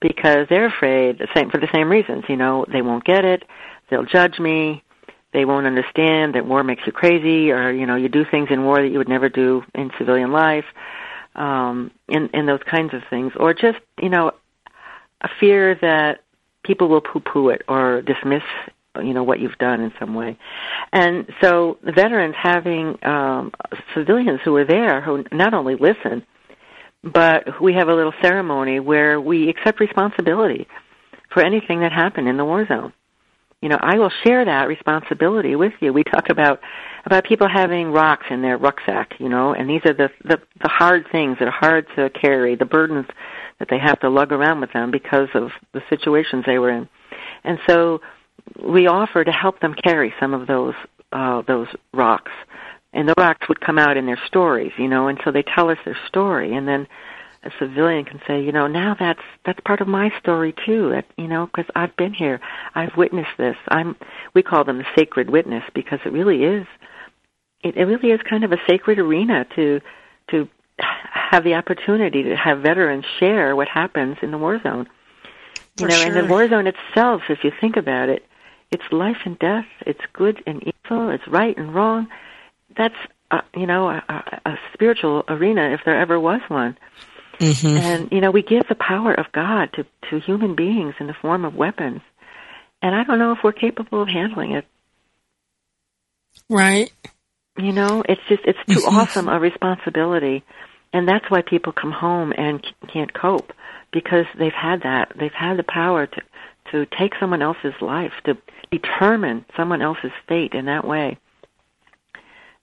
because 0.00 0.48
they're 0.48 0.66
afraid, 0.66 1.18
the 1.18 1.28
same 1.34 1.50
for 1.50 1.58
the 1.58 1.68
same 1.72 1.88
reasons. 1.88 2.24
You 2.28 2.36
know, 2.36 2.64
they 2.66 2.82
won't 2.82 3.04
get 3.04 3.24
it, 3.24 3.44
they'll 3.88 4.04
judge 4.04 4.38
me, 4.40 4.82
they 5.32 5.44
won't 5.44 5.66
understand 5.66 6.34
that 6.34 6.46
war 6.46 6.62
makes 6.62 6.86
you 6.86 6.92
crazy 6.92 7.50
or 7.50 7.70
you 7.70 7.86
know 7.86 7.96
you 7.96 8.08
do 8.08 8.24
things 8.24 8.48
in 8.50 8.64
war 8.64 8.82
that 8.82 8.88
you 8.88 8.98
would 8.98 9.08
never 9.08 9.28
do 9.28 9.64
in 9.74 9.90
civilian 9.98 10.30
life 10.30 10.66
um 11.34 11.90
and 12.08 12.30
and 12.34 12.48
those 12.48 12.62
kinds 12.64 12.94
of 12.94 13.02
things 13.08 13.32
or 13.36 13.54
just 13.54 13.78
you 14.00 14.08
know 14.08 14.32
a 15.22 15.28
fear 15.40 15.74
that 15.76 16.22
people 16.62 16.88
will 16.88 17.00
poo 17.00 17.20
poo 17.20 17.48
it 17.48 17.62
or 17.68 18.02
dismiss 18.02 18.42
you 19.02 19.14
know 19.14 19.22
what 19.22 19.40
you've 19.40 19.56
done 19.58 19.80
in 19.80 19.92
some 19.98 20.14
way 20.14 20.36
and 20.92 21.26
so 21.40 21.78
the 21.84 21.92
veterans 21.92 22.34
having 22.40 22.98
um 23.04 23.52
civilians 23.94 24.40
who 24.44 24.54
are 24.56 24.64
there 24.64 25.00
who 25.00 25.24
not 25.32 25.54
only 25.54 25.74
listen 25.76 26.24
but 27.02 27.60
we 27.60 27.74
have 27.74 27.88
a 27.88 27.94
little 27.94 28.12
ceremony 28.22 28.78
where 28.80 29.20
we 29.20 29.48
accept 29.48 29.80
responsibility 29.80 30.66
for 31.32 31.42
anything 31.42 31.80
that 31.80 31.92
happened 31.92 32.28
in 32.28 32.36
the 32.36 32.44
war 32.44 32.66
zone 32.66 32.92
you 33.62 33.68
know, 33.68 33.78
I 33.80 33.96
will 33.96 34.10
share 34.24 34.44
that 34.44 34.66
responsibility 34.66 35.54
with 35.54 35.72
you. 35.80 35.92
We 35.92 36.02
talk 36.02 36.28
about 36.30 36.60
about 37.06 37.24
people 37.24 37.48
having 37.48 37.92
rocks 37.92 38.26
in 38.28 38.42
their 38.42 38.58
rucksack, 38.58 39.14
you 39.20 39.28
know, 39.28 39.54
and 39.54 39.70
these 39.70 39.82
are 39.84 39.94
the 39.94 40.10
the, 40.24 40.38
the 40.60 40.68
hard 40.68 41.06
things 41.12 41.36
that 41.38 41.46
are 41.46 41.52
hard 41.52 41.86
to 41.94 42.10
carry, 42.10 42.56
the 42.56 42.64
burdens 42.64 43.06
that 43.60 43.68
they 43.70 43.78
have 43.78 44.00
to 44.00 44.10
lug 44.10 44.32
around 44.32 44.60
with 44.60 44.72
them 44.72 44.90
because 44.90 45.28
of 45.34 45.50
the 45.72 45.80
situations 45.88 46.42
they 46.44 46.58
were 46.58 46.70
in. 46.70 46.88
And 47.44 47.60
so 47.68 48.00
we 48.62 48.86
offer 48.86 49.24
to 49.24 49.32
help 49.32 49.60
them 49.60 49.74
carry 49.74 50.12
some 50.20 50.34
of 50.34 50.46
those 50.46 50.74
uh 51.12 51.42
those 51.42 51.68
rocks. 51.92 52.32
And 52.94 53.08
the 53.08 53.14
rocks 53.16 53.48
would 53.48 53.60
come 53.60 53.78
out 53.78 53.96
in 53.96 54.04
their 54.04 54.20
stories, 54.26 54.72
you 54.76 54.86
know, 54.86 55.08
and 55.08 55.18
so 55.24 55.32
they 55.32 55.42
tell 55.42 55.70
us 55.70 55.78
their 55.84 55.96
story 56.08 56.54
and 56.54 56.68
then 56.68 56.86
a 57.44 57.50
civilian 57.58 58.04
can 58.04 58.20
say, 58.26 58.42
you 58.42 58.52
know, 58.52 58.66
now 58.66 58.94
that's 58.98 59.22
that's 59.44 59.58
part 59.64 59.80
of 59.80 59.88
my 59.88 60.10
story 60.20 60.54
too. 60.64 60.90
That 60.90 61.06
you 61.16 61.26
know, 61.26 61.46
because 61.46 61.68
I've 61.74 61.96
been 61.96 62.14
here, 62.14 62.40
I've 62.74 62.96
witnessed 62.96 63.36
this. 63.36 63.56
I'm. 63.68 63.96
We 64.34 64.42
call 64.42 64.64
them 64.64 64.78
the 64.78 64.84
sacred 64.96 65.28
witness 65.28 65.64
because 65.74 65.98
it 66.04 66.12
really 66.12 66.44
is. 66.44 66.66
It, 67.64 67.76
it 67.76 67.84
really 67.84 68.10
is 68.10 68.20
kind 68.28 68.44
of 68.44 68.52
a 68.52 68.58
sacred 68.68 68.98
arena 68.98 69.44
to 69.56 69.80
to 70.30 70.48
have 70.78 71.42
the 71.44 71.54
opportunity 71.54 72.22
to 72.24 72.36
have 72.36 72.60
veterans 72.60 73.04
share 73.18 73.56
what 73.56 73.68
happens 73.68 74.18
in 74.22 74.30
the 74.30 74.38
war 74.38 74.60
zone. 74.62 74.88
You 75.78 75.86
For 75.86 75.88
know, 75.88 75.94
sure. 75.96 76.06
and 76.06 76.16
the 76.16 76.24
war 76.30 76.48
zone 76.48 76.66
itself, 76.66 77.22
if 77.30 77.44
you 77.44 77.50
think 77.60 77.76
about 77.76 78.08
it, 78.08 78.24
it's 78.70 78.82
life 78.90 79.18
and 79.24 79.38
death. 79.38 79.66
It's 79.86 80.00
good 80.12 80.42
and 80.46 80.62
evil. 80.62 81.10
It's 81.10 81.26
right 81.28 81.56
and 81.56 81.74
wrong. 81.74 82.08
That's 82.76 82.94
uh, 83.30 83.40
you 83.56 83.66
know 83.66 83.88
a, 83.88 84.02
a, 84.08 84.40
a 84.50 84.58
spiritual 84.74 85.24
arena 85.28 85.70
if 85.72 85.80
there 85.84 85.98
ever 86.00 86.18
was 86.20 86.40
one. 86.48 86.76
Mm-hmm. 87.38 87.76
And 87.76 88.12
you 88.12 88.20
know, 88.20 88.30
we 88.30 88.42
give 88.42 88.68
the 88.68 88.74
power 88.74 89.12
of 89.12 89.26
God 89.32 89.70
to 89.74 89.86
to 90.10 90.20
human 90.20 90.54
beings 90.54 90.94
in 91.00 91.06
the 91.06 91.14
form 91.14 91.44
of 91.44 91.54
weapons. 91.54 92.02
And 92.82 92.94
I 92.94 93.04
don't 93.04 93.18
know 93.18 93.32
if 93.32 93.38
we're 93.44 93.52
capable 93.52 94.02
of 94.02 94.08
handling 94.08 94.52
it. 94.52 94.66
Right. 96.48 96.90
You 97.58 97.72
know, 97.72 98.02
it's 98.08 98.20
just 98.28 98.42
it's 98.44 98.58
too 98.66 98.86
Mhm. 98.86 98.92
awesome 98.92 99.28
a 99.28 99.38
responsibility. 99.38 100.42
And 100.92 101.08
that's 101.08 101.30
why 101.30 101.42
people 101.42 101.72
come 101.72 101.92
home 101.92 102.32
and 102.36 102.62
c- 102.64 102.74
can't 102.92 103.12
cope 103.12 103.52
because 103.92 104.26
they've 104.38 104.52
had 104.52 104.82
that. 104.82 105.12
They've 105.18 105.32
had 105.32 105.58
the 105.58 105.64
power 105.64 106.06
to 106.06 106.22
to 106.70 106.86
take 106.86 107.12
someone 107.20 107.42
else's 107.42 107.74
life, 107.80 108.12
to 108.24 108.36
determine 108.70 109.44
someone 109.56 109.82
else's 109.82 110.12
fate 110.26 110.54
in 110.54 110.66
that 110.66 110.86
way. 110.86 111.18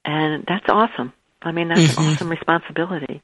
And 0.04 0.46
that's 0.48 0.68
awesome. 0.68 1.14
I 1.42 1.52
mean, 1.52 1.68
that's 1.68 1.98
an 1.98 2.04
Mhm. 2.04 2.14
awesome 2.14 2.30
responsibility. 2.30 3.22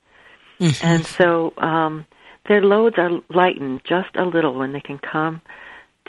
Mhm. 0.60 0.84
And 0.84 1.06
so 1.06 1.54
um, 1.58 2.06
their 2.48 2.62
loads 2.62 2.98
are 2.98 3.10
lightened 3.30 3.82
just 3.84 4.16
a 4.16 4.26
little 4.26 4.54
when 4.54 4.74
they 4.74 4.82
can 4.82 5.00
come 5.00 5.42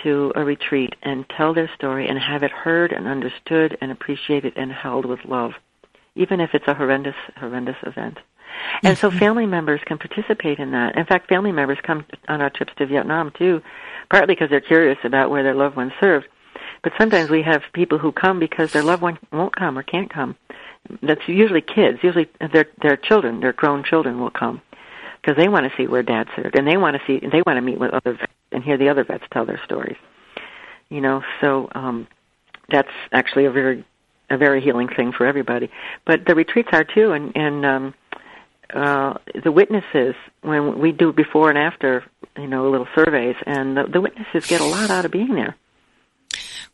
to 0.02 0.32
a 0.36 0.44
retreat 0.44 0.94
and 1.02 1.26
tell 1.30 1.54
their 1.54 1.70
story 1.74 2.06
and 2.06 2.18
have 2.18 2.42
it 2.42 2.50
heard 2.50 2.92
and 2.92 3.08
understood 3.08 3.78
and 3.80 3.90
appreciated 3.90 4.52
and 4.56 4.70
held 4.70 5.06
with 5.06 5.24
love, 5.24 5.54
even 6.14 6.40
if 6.40 6.54
it's 6.54 6.68
a 6.68 6.74
horrendous, 6.74 7.16
horrendous 7.38 7.76
event. 7.82 8.18
And 8.82 8.96
so 8.98 9.10
family 9.10 9.46
members 9.46 9.80
can 9.84 9.98
participate 9.98 10.58
in 10.58 10.72
that. 10.72 10.96
In 10.96 11.06
fact, 11.06 11.28
family 11.28 11.52
members 11.52 11.78
come 11.82 12.04
on 12.28 12.40
our 12.40 12.50
trips 12.50 12.72
to 12.78 12.86
Vietnam 12.86 13.32
too, 13.36 13.62
partly 14.10 14.34
because 14.34 14.50
they're 14.50 14.60
curious 14.60 14.98
about 15.04 15.30
where 15.30 15.42
their 15.42 15.54
loved 15.54 15.76
ones 15.76 15.92
served. 16.00 16.26
But 16.82 16.92
sometimes 16.98 17.30
we 17.30 17.42
have 17.42 17.62
people 17.72 17.98
who 17.98 18.12
come 18.12 18.38
because 18.38 18.72
their 18.72 18.82
loved 18.82 19.02
one 19.02 19.18
won't 19.32 19.56
come 19.56 19.78
or 19.78 19.82
can't 19.82 20.12
come. 20.12 20.36
That's 21.02 21.26
usually 21.26 21.62
kids. 21.62 21.98
Usually 22.02 22.28
their 22.52 22.66
their 22.80 22.96
children, 22.96 23.40
their 23.40 23.52
grown 23.52 23.82
children, 23.82 24.20
will 24.20 24.30
come 24.30 24.62
because 25.26 25.36
they 25.36 25.48
want 25.48 25.70
to 25.70 25.76
see 25.76 25.88
where 25.88 26.04
Dad 26.04 26.28
served, 26.36 26.56
and 26.56 26.66
they 26.66 26.76
want 26.76 26.96
to 26.96 27.02
see, 27.06 27.18
they 27.26 27.42
want 27.44 27.56
to 27.56 27.60
meet 27.60 27.80
with 27.80 27.92
other 27.92 28.12
vets 28.12 28.32
and 28.52 28.62
hear 28.62 28.78
the 28.78 28.88
other 28.88 29.02
vets 29.02 29.24
tell 29.32 29.44
their 29.44 29.60
stories. 29.64 29.96
You 30.88 31.00
know, 31.00 31.22
so 31.40 31.68
um, 31.74 32.06
that's 32.70 32.92
actually 33.12 33.46
a 33.46 33.50
very 33.50 33.84
a 34.30 34.36
very 34.36 34.60
healing 34.60 34.88
thing 34.88 35.12
for 35.12 35.26
everybody. 35.26 35.70
But 36.04 36.26
the 36.26 36.34
retreats 36.34 36.68
are 36.72 36.84
too, 36.84 37.10
and 37.12 37.36
and 37.36 37.66
um, 37.66 37.94
uh, 38.72 39.14
the 39.42 39.52
witnesses 39.52 40.14
when 40.42 40.78
we 40.78 40.92
do 40.92 41.12
before 41.12 41.50
and 41.50 41.58
after, 41.58 42.04
you 42.36 42.46
know, 42.46 42.70
little 42.70 42.88
surveys, 42.94 43.36
and 43.46 43.76
the, 43.76 43.84
the 43.84 44.00
witnesses 44.00 44.46
get 44.46 44.60
a 44.60 44.64
lot 44.64 44.90
out 44.90 45.04
of 45.04 45.10
being 45.10 45.34
there. 45.34 45.56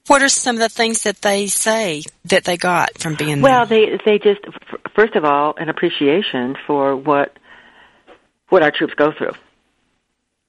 What 0.09 0.23
are 0.23 0.29
some 0.29 0.57
of 0.57 0.61
the 0.61 0.69
things 0.69 1.05
that 1.05 1.23
they 1.23 1.47
say 1.47 2.03
that 2.25 2.45
they 2.45 2.57
got 2.57 2.99
from 2.99 3.15
being 3.15 3.41
Well, 3.41 3.67
there? 3.67 3.89
Well, 3.89 3.99
they 4.05 4.19
they 4.19 4.19
just 4.19 4.41
f- 4.47 4.81
first 4.97 5.15
of 5.15 5.25
all 5.25 5.55
an 5.57 5.69
appreciation 5.69 6.57
for 6.67 6.97
what 6.97 7.37
what 8.49 8.63
our 8.63 8.71
troops 8.71 8.95
go 8.95 9.13
through. 9.17 9.33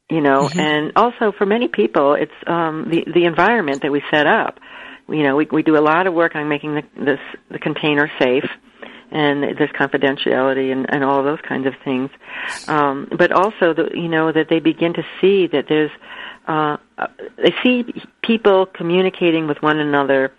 You 0.09 0.21
know, 0.21 0.49
Mhm. 0.49 0.59
and 0.59 0.91
also 0.95 1.31
for 1.31 1.45
many 1.45 1.67
people, 1.67 2.13
it's 2.13 2.33
um, 2.47 2.89
the 2.89 3.03
the 3.11 3.25
environment 3.25 3.83
that 3.83 3.91
we 3.91 4.01
set 4.11 4.27
up. 4.27 4.59
You 5.07 5.23
know, 5.23 5.35
we 5.35 5.47
we 5.51 5.63
do 5.63 5.77
a 5.77 5.81
lot 5.81 6.07
of 6.07 6.13
work 6.13 6.35
on 6.35 6.47
making 6.49 6.75
the 6.75 6.83
this 6.97 7.19
the 7.49 7.59
container 7.59 8.11
safe, 8.19 8.45
and 9.13 9.43
there's 9.43 9.69
confidentiality 9.71 10.71
and 10.71 10.91
and 10.93 11.03
all 11.03 11.23
those 11.23 11.39
kinds 11.47 11.67
of 11.67 11.73
things. 11.85 12.09
Um, 12.67 13.07
but 13.17 13.31
also, 13.31 13.73
the, 13.73 13.89
you 13.93 14.09
know, 14.09 14.31
that 14.31 14.49
they 14.49 14.59
begin 14.59 14.93
to 14.95 15.03
see 15.21 15.47
that 15.47 15.65
there's 15.69 15.91
uh, 16.47 16.77
they 17.37 17.53
see 17.63 17.85
people 18.23 18.65
communicating 18.65 19.47
with 19.47 19.61
one 19.61 19.79
another 19.79 20.33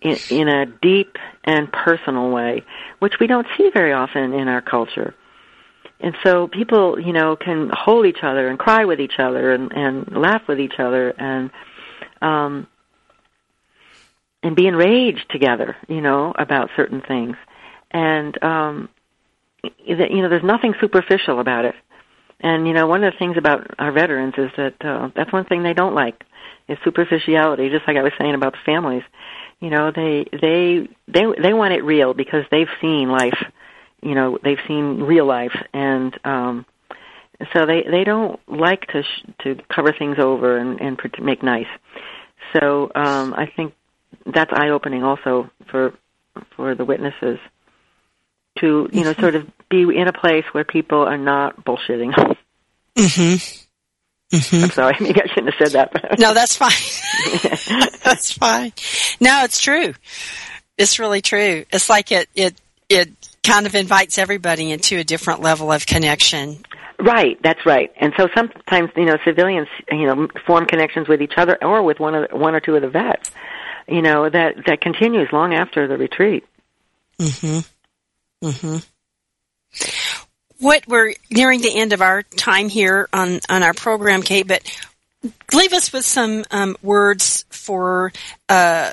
in, 0.00 0.16
in 0.30 0.48
a 0.48 0.66
deep 0.66 1.16
and 1.44 1.72
personal 1.72 2.30
way, 2.30 2.62
which 3.00 3.14
we 3.18 3.26
don't 3.26 3.46
see 3.56 3.70
very 3.72 3.92
often 3.92 4.34
in 4.34 4.48
our 4.48 4.60
culture. 4.60 5.14
And 6.00 6.14
so 6.22 6.48
people, 6.48 7.00
you 7.00 7.14
know, 7.14 7.34
can 7.36 7.70
hold 7.72 8.04
each 8.04 8.22
other 8.22 8.48
and 8.48 8.58
cry 8.58 8.84
with 8.84 9.00
each 9.00 9.18
other 9.18 9.52
and, 9.52 9.72
and 9.72 10.12
laugh 10.14 10.42
with 10.46 10.60
each 10.60 10.78
other 10.78 11.10
and 11.10 11.50
um, 12.20 12.66
and 14.42 14.54
be 14.54 14.66
enraged 14.66 15.24
together, 15.30 15.74
you 15.88 16.02
know, 16.02 16.34
about 16.38 16.68
certain 16.76 17.00
things. 17.00 17.36
And 17.94 18.42
um, 18.42 18.88
you 19.62 19.96
know, 19.96 20.28
there's 20.28 20.42
nothing 20.42 20.74
superficial 20.80 21.40
about 21.40 21.64
it. 21.64 21.74
And 22.40 22.66
you 22.66 22.74
know, 22.74 22.86
one 22.86 23.04
of 23.04 23.12
the 23.12 23.18
things 23.18 23.36
about 23.38 23.70
our 23.78 23.92
veterans 23.92 24.34
is 24.36 24.50
that 24.56 24.74
uh, 24.84 25.10
that's 25.14 25.32
one 25.32 25.44
thing 25.44 25.62
they 25.62 25.72
don't 25.72 25.94
like 25.94 26.22
is 26.68 26.76
superficiality. 26.84 27.70
Just 27.70 27.86
like 27.86 27.96
I 27.96 28.02
was 28.02 28.12
saying 28.18 28.34
about 28.34 28.52
the 28.52 28.58
families, 28.66 29.04
you 29.60 29.70
know, 29.70 29.92
they 29.94 30.26
they 30.32 30.88
they 31.08 31.24
they 31.40 31.54
want 31.54 31.72
it 31.72 31.84
real 31.84 32.12
because 32.12 32.44
they've 32.50 32.68
seen 32.80 33.08
life. 33.08 33.42
You 34.02 34.14
know, 34.14 34.38
they've 34.42 34.58
seen 34.68 35.00
real 35.04 35.24
life, 35.24 35.56
and 35.72 36.18
um, 36.26 36.66
so 37.54 37.64
they 37.64 37.84
they 37.90 38.04
don't 38.04 38.40
like 38.48 38.86
to 38.88 39.02
sh- 39.02 39.30
to 39.44 39.56
cover 39.74 39.94
things 39.96 40.16
over 40.18 40.58
and 40.58 40.80
and 40.80 41.00
make 41.22 41.42
nice. 41.42 41.68
So 42.52 42.90
um, 42.94 43.32
I 43.34 43.50
think 43.54 43.72
that's 44.26 44.52
eye 44.52 44.70
opening 44.70 45.04
also 45.04 45.48
for 45.70 45.94
for 46.56 46.74
the 46.74 46.84
witnesses 46.84 47.38
to 48.60 48.88
you 48.92 49.04
know 49.04 49.12
sort 49.14 49.34
of 49.34 49.50
be 49.68 49.82
in 49.82 50.08
a 50.08 50.12
place 50.12 50.44
where 50.52 50.64
people 50.64 51.02
are 51.02 51.18
not 51.18 51.64
bullshitting. 51.64 52.12
Mm-hmm. 52.96 53.60
Mm-hmm. 54.36 54.64
I'm 54.64 54.70
sorry, 54.70 54.96
maybe 55.00 55.20
I 55.20 55.26
shouldn't 55.26 55.54
have 55.54 55.68
said 55.68 55.90
that. 55.92 56.18
no, 56.18 56.34
that's 56.34 56.56
fine. 56.56 57.98
that's 58.04 58.32
fine. 58.32 58.72
No, 59.20 59.44
it's 59.44 59.60
true. 59.60 59.94
It's 60.76 60.98
really 60.98 61.22
true. 61.22 61.64
It's 61.72 61.88
like 61.88 62.10
it 62.12 62.28
it 62.34 62.54
it 62.88 63.10
kind 63.42 63.66
of 63.66 63.74
invites 63.74 64.18
everybody 64.18 64.70
into 64.70 64.98
a 64.98 65.04
different 65.04 65.40
level 65.40 65.70
of 65.70 65.86
connection. 65.86 66.58
Right, 66.98 67.38
that's 67.42 67.66
right. 67.66 67.92
And 67.96 68.12
so 68.16 68.28
sometimes 68.34 68.90
you 68.96 69.04
know 69.04 69.18
civilians 69.24 69.68
you 69.90 70.06
know 70.06 70.28
form 70.46 70.66
connections 70.66 71.08
with 71.08 71.22
each 71.22 71.34
other 71.36 71.58
or 71.62 71.82
with 71.82 72.00
one 72.00 72.14
of 72.14 72.30
the, 72.30 72.36
one 72.36 72.54
or 72.54 72.60
two 72.60 72.74
of 72.74 72.82
the 72.82 72.88
vets. 72.88 73.30
You 73.86 74.02
know 74.02 74.28
that 74.28 74.64
that 74.66 74.80
continues 74.80 75.28
long 75.32 75.54
after 75.54 75.86
the 75.86 75.96
retreat. 75.96 76.44
Mhm. 77.20 77.68
Mhm. 78.44 78.84
What 80.58 80.86
we're 80.86 81.14
nearing 81.30 81.60
the 81.60 81.74
end 81.74 81.92
of 81.92 82.00
our 82.00 82.22
time 82.22 82.68
here 82.68 83.08
on 83.12 83.40
on 83.48 83.62
our 83.62 83.74
program, 83.74 84.22
Kate, 84.22 84.46
but 84.46 84.62
leave 85.52 85.72
us 85.72 85.92
with 85.92 86.04
some 86.04 86.44
um, 86.50 86.76
words 86.82 87.44
for 87.50 88.12
uh, 88.48 88.92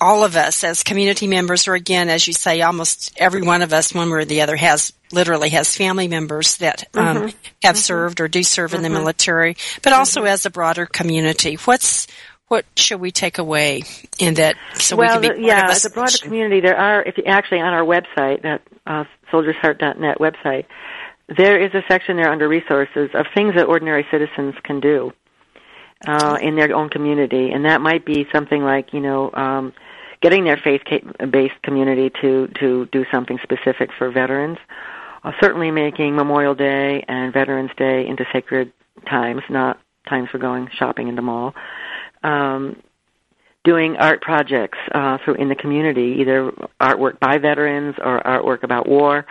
all 0.00 0.24
of 0.24 0.36
us 0.36 0.64
as 0.64 0.82
community 0.82 1.26
members, 1.26 1.66
or 1.68 1.74
again, 1.74 2.08
as 2.08 2.26
you 2.26 2.32
say, 2.32 2.60
almost 2.62 3.12
every 3.16 3.42
one 3.42 3.62
of 3.62 3.72
us, 3.72 3.94
one 3.94 4.10
way 4.10 4.18
or 4.18 4.24
the 4.24 4.42
other, 4.42 4.56
has 4.56 4.92
literally 5.12 5.50
has 5.50 5.76
family 5.76 6.08
members 6.08 6.58
that 6.58 6.84
um, 6.94 7.16
mm-hmm. 7.16 7.26
have 7.62 7.76
mm-hmm. 7.76 7.76
served 7.76 8.20
or 8.20 8.28
do 8.28 8.42
serve 8.42 8.70
mm-hmm. 8.70 8.76
in 8.76 8.82
the 8.82 8.88
mm-hmm. 8.88 8.98
military, 8.98 9.56
but 9.82 9.92
also 9.92 10.20
mm-hmm. 10.20 10.28
as 10.28 10.44
a 10.44 10.50
broader 10.50 10.86
community. 10.86 11.54
What's 11.64 12.06
what 12.48 12.64
should 12.76 13.00
we 13.00 13.10
take 13.10 13.38
away 13.38 13.82
in 14.18 14.34
that 14.34 14.56
so 14.74 14.96
well, 14.96 15.20
we 15.20 15.28
can 15.28 15.38
be 15.38 15.46
yeah, 15.46 15.68
as 15.70 15.84
a 15.84 15.90
broader 15.90 16.18
community, 16.18 16.60
there 16.60 16.76
are 16.76 17.02
if 17.02 17.18
you 17.18 17.24
actually 17.24 17.60
on 17.60 17.72
our 17.72 17.84
website 17.84 18.42
that 18.42 18.62
uh, 18.86 19.04
soldiersheart.net 19.32 20.18
website, 20.18 20.66
there 21.36 21.60
is 21.60 21.74
a 21.74 21.82
section 21.88 22.16
there 22.16 22.30
under 22.30 22.48
resources 22.48 23.10
of 23.14 23.26
things 23.34 23.54
that 23.56 23.66
ordinary 23.66 24.06
citizens 24.10 24.54
can 24.62 24.80
do 24.80 25.12
uh, 26.06 26.38
in 26.40 26.56
their 26.56 26.74
own 26.74 26.88
community, 26.88 27.50
and 27.50 27.64
that 27.64 27.80
might 27.80 28.04
be 28.04 28.26
something 28.32 28.62
like 28.62 28.92
you 28.92 29.00
know 29.00 29.30
um, 29.32 29.72
getting 30.20 30.44
their 30.44 30.56
faith-based 30.56 31.62
community 31.62 32.10
to 32.22 32.48
to 32.60 32.86
do 32.92 33.04
something 33.12 33.38
specific 33.42 33.90
for 33.98 34.10
veterans. 34.10 34.58
Uh, 35.24 35.32
certainly, 35.40 35.72
making 35.72 36.14
Memorial 36.14 36.54
Day 36.54 37.04
and 37.08 37.32
Veterans 37.32 37.72
Day 37.76 38.06
into 38.06 38.24
sacred 38.32 38.72
times, 39.10 39.42
not 39.50 39.80
times 40.08 40.28
for 40.30 40.38
going 40.38 40.68
shopping 40.78 41.08
in 41.08 41.16
the 41.16 41.22
mall. 41.22 41.54
Um, 42.26 42.82
doing 43.66 43.96
art 43.96 44.22
projects 44.22 44.78
uh, 44.94 45.18
through 45.24 45.34
in 45.34 45.48
the 45.48 45.54
community, 45.56 46.16
either 46.20 46.52
artwork 46.80 47.18
by 47.18 47.36
veterans 47.36 47.96
or 47.98 48.22
artwork 48.22 48.62
about 48.62 48.88
war. 48.88 49.26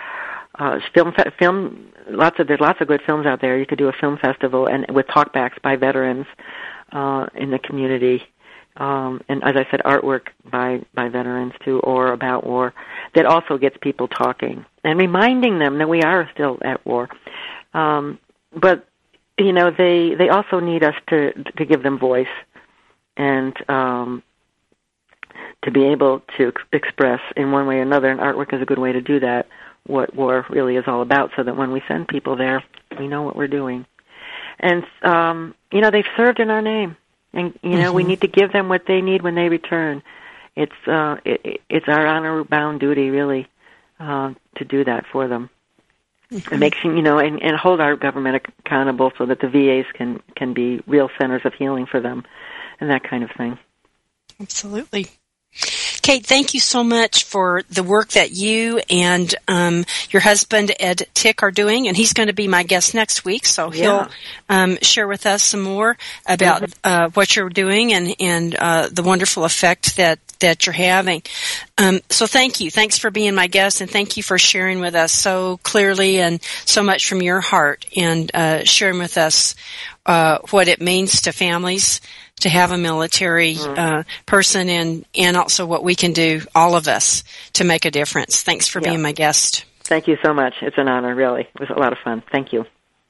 Uh, 0.60 0.78
film, 0.94 1.14
film, 1.40 1.92
lots 2.10 2.38
of 2.40 2.48
there's 2.48 2.60
lots 2.60 2.80
of 2.82 2.88
good 2.88 3.02
films 3.06 3.26
out 3.26 3.42
there. 3.42 3.58
You 3.58 3.66
could 3.66 3.78
do 3.78 3.88
a 3.88 3.94
film 3.94 4.18
festival 4.18 4.68
and 4.68 4.86
with 4.90 5.08
talkbacks 5.08 5.62
by 5.64 5.78
veterans 5.78 6.26
uh, 6.92 7.28
in 7.34 7.50
the 7.50 7.60
community, 7.60 8.22
um, 8.78 9.22
and 9.30 9.42
as 9.44 9.56
I 9.56 9.66
said, 9.72 9.82
artwork 9.86 10.28
by 10.52 10.82
by 10.94 11.08
veterans 11.08 11.54
too, 11.64 11.80
or 11.80 12.12
about 12.12 12.46
war, 12.46 12.74
that 13.16 13.26
also 13.26 13.58
gets 13.58 13.78
people 13.82 14.08
talking 14.10 14.66
and 14.84 15.00
reminding 15.00 15.60
them 15.60 15.78
that 15.80 15.88
we 15.90 16.02
are 16.02 16.30
still 16.34 16.58
at 16.62 16.86
war. 16.86 17.10
Um, 17.74 18.20
but 18.54 18.86
you 19.38 19.54
know, 19.54 19.72
they 19.72 20.16
they 20.16 20.30
also 20.30 20.60
need 20.60 20.84
us 20.84 20.96
to 21.10 21.32
to 21.58 21.66
give 21.66 21.84
them 21.84 21.98
voice 22.00 22.28
and 23.18 23.70
um, 23.70 24.24
to 25.64 25.72
be 25.72 25.86
able 25.86 26.22
to 26.38 26.54
express 26.72 27.20
in 27.36 27.52
one 27.52 27.68
way 27.68 27.78
or 27.78 27.82
another, 27.82 28.10
and 28.10 28.20
artwork 28.20 28.54
is 28.54 28.62
a 28.62 28.66
good 28.66 28.80
way 28.80 28.92
to 28.92 29.02
do 29.02 29.20
that, 29.20 29.48
what 29.88 30.16
war 30.16 30.46
really 30.50 30.76
is 30.76 30.86
all 30.88 31.02
about, 31.02 31.32
so 31.36 31.44
that 31.44 31.56
when 31.56 31.72
we 31.72 31.82
send 31.88 32.08
people 32.08 32.36
there, 32.36 32.64
we 32.98 33.08
know 33.08 33.24
what 33.24 33.36
we're 33.36 33.48
doing. 33.48 33.86
And, 34.60 34.86
um, 35.04 35.56
you 35.72 35.82
know, 35.82 35.92
they've 35.92 36.06
served 36.16 36.40
in 36.40 36.50
our 36.50 36.62
name. 36.62 36.98
And, 37.34 37.58
you 37.62 37.72
know, 37.72 37.88
mm-hmm. 37.88 37.96
we 37.96 38.04
need 38.04 38.22
to 38.22 38.28
give 38.28 38.54
them 38.54 38.70
what 38.70 38.86
they 38.88 39.02
need 39.02 39.22
when 39.22 39.36
they 39.36 39.50
return. 39.50 40.02
It's, 40.56 40.88
uh, 40.88 41.18
it, 41.26 41.62
it's 41.70 41.88
our 41.88 42.08
honor 42.08 42.44
bound 42.44 42.80
duty, 42.80 43.10
really, 43.10 43.48
uh, 44.00 44.34
to 44.56 44.66
do 44.66 44.86
that 44.86 45.06
for 45.12 45.28
them. 45.28 45.50
Mm-hmm. 46.32 46.54
And 46.54 46.60
make 46.60 46.84
you 46.84 47.02
know, 47.02 47.20
and, 47.20 47.42
and 47.42 47.58
hold 47.58 47.82
our 47.82 47.96
government 47.96 48.42
accountable 48.60 49.12
so 49.18 49.26
that 49.26 49.40
the 49.42 49.50
VAs 49.50 49.86
can, 49.94 50.22
can 50.36 50.54
be 50.54 50.82
real 50.88 51.10
centers 51.20 51.42
of 51.46 51.54
healing 51.54 51.86
for 51.86 52.00
them 52.00 52.24
and 52.80 52.90
that 52.90 53.04
kind 53.04 53.24
of 53.24 53.32
thing. 53.32 53.58
Absolutely. 54.40 55.08
Kate, 56.02 56.26
thank 56.26 56.54
you 56.54 56.60
so 56.60 56.84
much 56.84 57.24
for 57.24 57.64
the 57.70 57.82
work 57.82 58.10
that 58.10 58.32
you 58.32 58.80
and 58.92 59.34
um, 59.48 59.86
your 60.12 60.22
husband 60.22 60.72
Ed 60.80 61.08
Tick 61.14 61.42
are 61.42 61.50
doing, 61.50 61.88
and 61.88 61.98
he's 61.98 62.14
going 62.14 62.28
to 62.28 62.34
be 62.34 62.48
my 62.48 62.62
guest 62.62 62.94
next 62.94 63.26
week, 63.26 63.46
so 63.46 63.74
yeah. 63.74 63.82
he'll 63.82 64.08
um, 64.50 64.78
share 64.84 65.08
with 65.08 65.26
us 65.26 65.42
some 65.42 65.62
more 65.62 65.98
about 66.28 66.62
mm-hmm. 66.62 66.80
uh, 66.84 67.10
what 67.16 67.36
you're 67.36 67.50
doing 67.50 67.94
and 67.94 68.16
and 68.20 68.54
uh, 68.54 68.90
the 68.92 69.02
wonderful 69.02 69.46
effect 69.46 69.98
that 69.98 70.20
that 70.40 70.66
you're 70.66 70.74
having. 70.74 71.22
Um, 71.78 72.02
so 72.10 72.28
thank 72.28 72.60
you, 72.60 72.72
thanks 72.72 72.98
for 72.98 73.12
being 73.12 73.36
my 73.36 73.48
guest, 73.48 73.82
and 73.82 73.90
thank 73.90 74.18
you 74.18 74.24
for 74.24 74.38
sharing 74.38 74.80
with 74.80 74.96
us 74.96 75.12
so 75.12 75.58
clearly 75.64 76.20
and 76.20 76.42
so 76.66 76.84
much 76.84 77.08
from 77.08 77.22
your 77.22 77.42
heart, 77.42 77.86
and 77.96 78.30
uh, 78.34 78.64
sharing 78.64 79.00
with 79.00 79.18
us 79.18 79.56
uh, 80.06 80.40
what 80.52 80.68
it 80.68 80.82
means 80.82 81.22
to 81.22 81.32
families 81.32 82.02
to 82.42 82.50
have 82.50 82.72
a 82.72 82.78
military 82.78 83.56
mm-hmm. 83.56 83.80
uh, 83.80 84.04
person 84.26 84.70
and 84.70 85.06
and 85.16 85.38
also 85.38 85.66
what 85.66 85.84
we 85.84 85.96
can 85.96 86.12
do 86.12 86.42
all 86.54 86.76
of 86.76 86.88
us 86.88 87.24
to 87.54 87.64
make 87.64 87.86
a 87.86 87.92
difference. 87.92 88.42
Thanks 88.42 88.68
for 88.68 88.80
yeah. 88.82 88.90
being 88.90 89.02
my 89.02 89.14
guest. 89.14 89.66
Thank 89.86 90.08
you 90.08 90.18
so 90.24 90.34
much. 90.34 90.56
It's 90.62 90.78
an 90.78 90.88
honor 90.88 91.16
really. 91.16 91.42
It 91.42 91.60
was 91.60 91.70
a 91.70 91.80
lot 91.80 91.94
of 91.94 92.00
fun. 92.00 92.24
Thank 92.32 92.52
you 92.52 92.66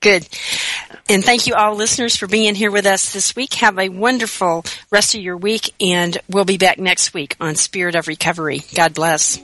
good 0.05 0.27
and 1.09 1.25
thank 1.25 1.47
you 1.47 1.55
all 1.55 1.73
listeners 1.73 2.15
for 2.15 2.27
being 2.27 2.53
here 2.53 2.69
with 2.69 2.85
us 2.85 3.11
this 3.11 3.35
week 3.35 3.55
have 3.55 3.79
a 3.79 3.89
wonderful 3.89 4.63
rest 4.91 5.15
of 5.15 5.21
your 5.21 5.35
week 5.35 5.73
and 5.81 6.19
we'll 6.29 6.45
be 6.45 6.59
back 6.59 6.77
next 6.77 7.15
week 7.15 7.35
on 7.39 7.55
spirit 7.55 7.95
of 7.95 8.07
recovery 8.07 8.61
god 8.75 8.93
bless 8.93 9.41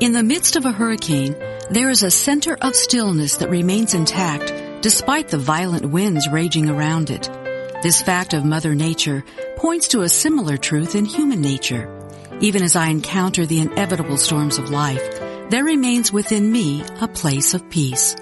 In 0.00 0.12
the 0.12 0.22
midst 0.22 0.56
of 0.56 0.64
a 0.64 0.72
hurricane, 0.72 1.36
there 1.68 1.90
is 1.90 2.02
a 2.02 2.10
center 2.10 2.56
of 2.62 2.74
stillness 2.74 3.36
that 3.36 3.50
remains 3.50 3.92
intact 3.92 4.50
despite 4.80 5.28
the 5.28 5.36
violent 5.36 5.84
winds 5.84 6.26
raging 6.26 6.70
around 6.70 7.10
it. 7.10 7.28
This 7.82 8.00
fact 8.00 8.32
of 8.32 8.42
Mother 8.42 8.74
Nature 8.74 9.22
points 9.56 9.88
to 9.88 10.00
a 10.00 10.08
similar 10.08 10.56
truth 10.56 10.94
in 10.94 11.04
human 11.04 11.42
nature. 11.42 11.86
Even 12.40 12.62
as 12.62 12.76
I 12.76 12.86
encounter 12.86 13.44
the 13.44 13.60
inevitable 13.60 14.16
storms 14.16 14.56
of 14.56 14.70
life, 14.70 15.20
there 15.50 15.64
remains 15.64 16.10
within 16.10 16.50
me 16.50 16.82
a 17.02 17.06
place 17.06 17.52
of 17.52 17.68
peace. 17.68 18.16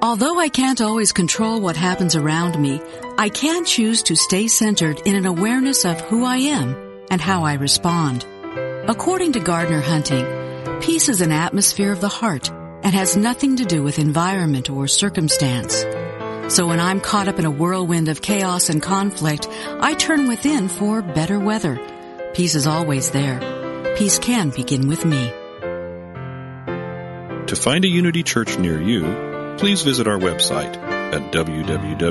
Although 0.00 0.38
I 0.38 0.48
can't 0.48 0.80
always 0.80 1.12
control 1.12 1.60
what 1.60 1.76
happens 1.76 2.16
around 2.16 2.58
me, 2.58 2.80
I 3.18 3.28
can 3.28 3.66
choose 3.66 4.02
to 4.04 4.16
stay 4.16 4.48
centered 4.48 5.02
in 5.04 5.16
an 5.16 5.26
awareness 5.26 5.84
of 5.84 6.00
who 6.00 6.24
I 6.24 6.38
am 6.38 6.74
and 7.10 7.20
how 7.20 7.44
I 7.44 7.54
respond. 7.54 8.24
According 8.88 9.32
to 9.32 9.40
Gardner 9.40 9.82
Hunting, 9.82 10.39
peace 10.80 11.08
is 11.08 11.20
an 11.20 11.32
atmosphere 11.32 11.92
of 11.92 12.00
the 12.00 12.08
heart 12.08 12.50
and 12.50 12.94
has 12.94 13.16
nothing 13.16 13.56
to 13.56 13.64
do 13.64 13.82
with 13.82 13.98
environment 13.98 14.70
or 14.70 14.86
circumstance. 14.88 15.84
So 16.54 16.66
when 16.66 16.80
I'm 16.80 17.00
caught 17.00 17.28
up 17.28 17.38
in 17.38 17.44
a 17.44 17.50
whirlwind 17.50 18.08
of 18.08 18.22
chaos 18.22 18.68
and 18.70 18.82
conflict, 18.82 19.46
I 19.48 19.94
turn 19.94 20.26
within 20.26 20.68
for 20.68 21.02
better 21.02 21.38
weather. 21.38 21.78
Peace 22.34 22.54
is 22.54 22.66
always 22.66 23.10
there. 23.10 23.94
Peace 23.96 24.18
can 24.18 24.50
begin 24.50 24.88
with 24.88 25.04
me. 25.04 25.30
To 27.46 27.56
find 27.56 27.84
a 27.84 27.88
Unity 27.88 28.22
Church 28.22 28.58
near 28.58 28.80
you, 28.80 29.56
please 29.58 29.82
visit 29.82 30.08
our 30.08 30.18
website 30.18 30.76
at 30.76 31.32
www.unity.org. 31.32 32.10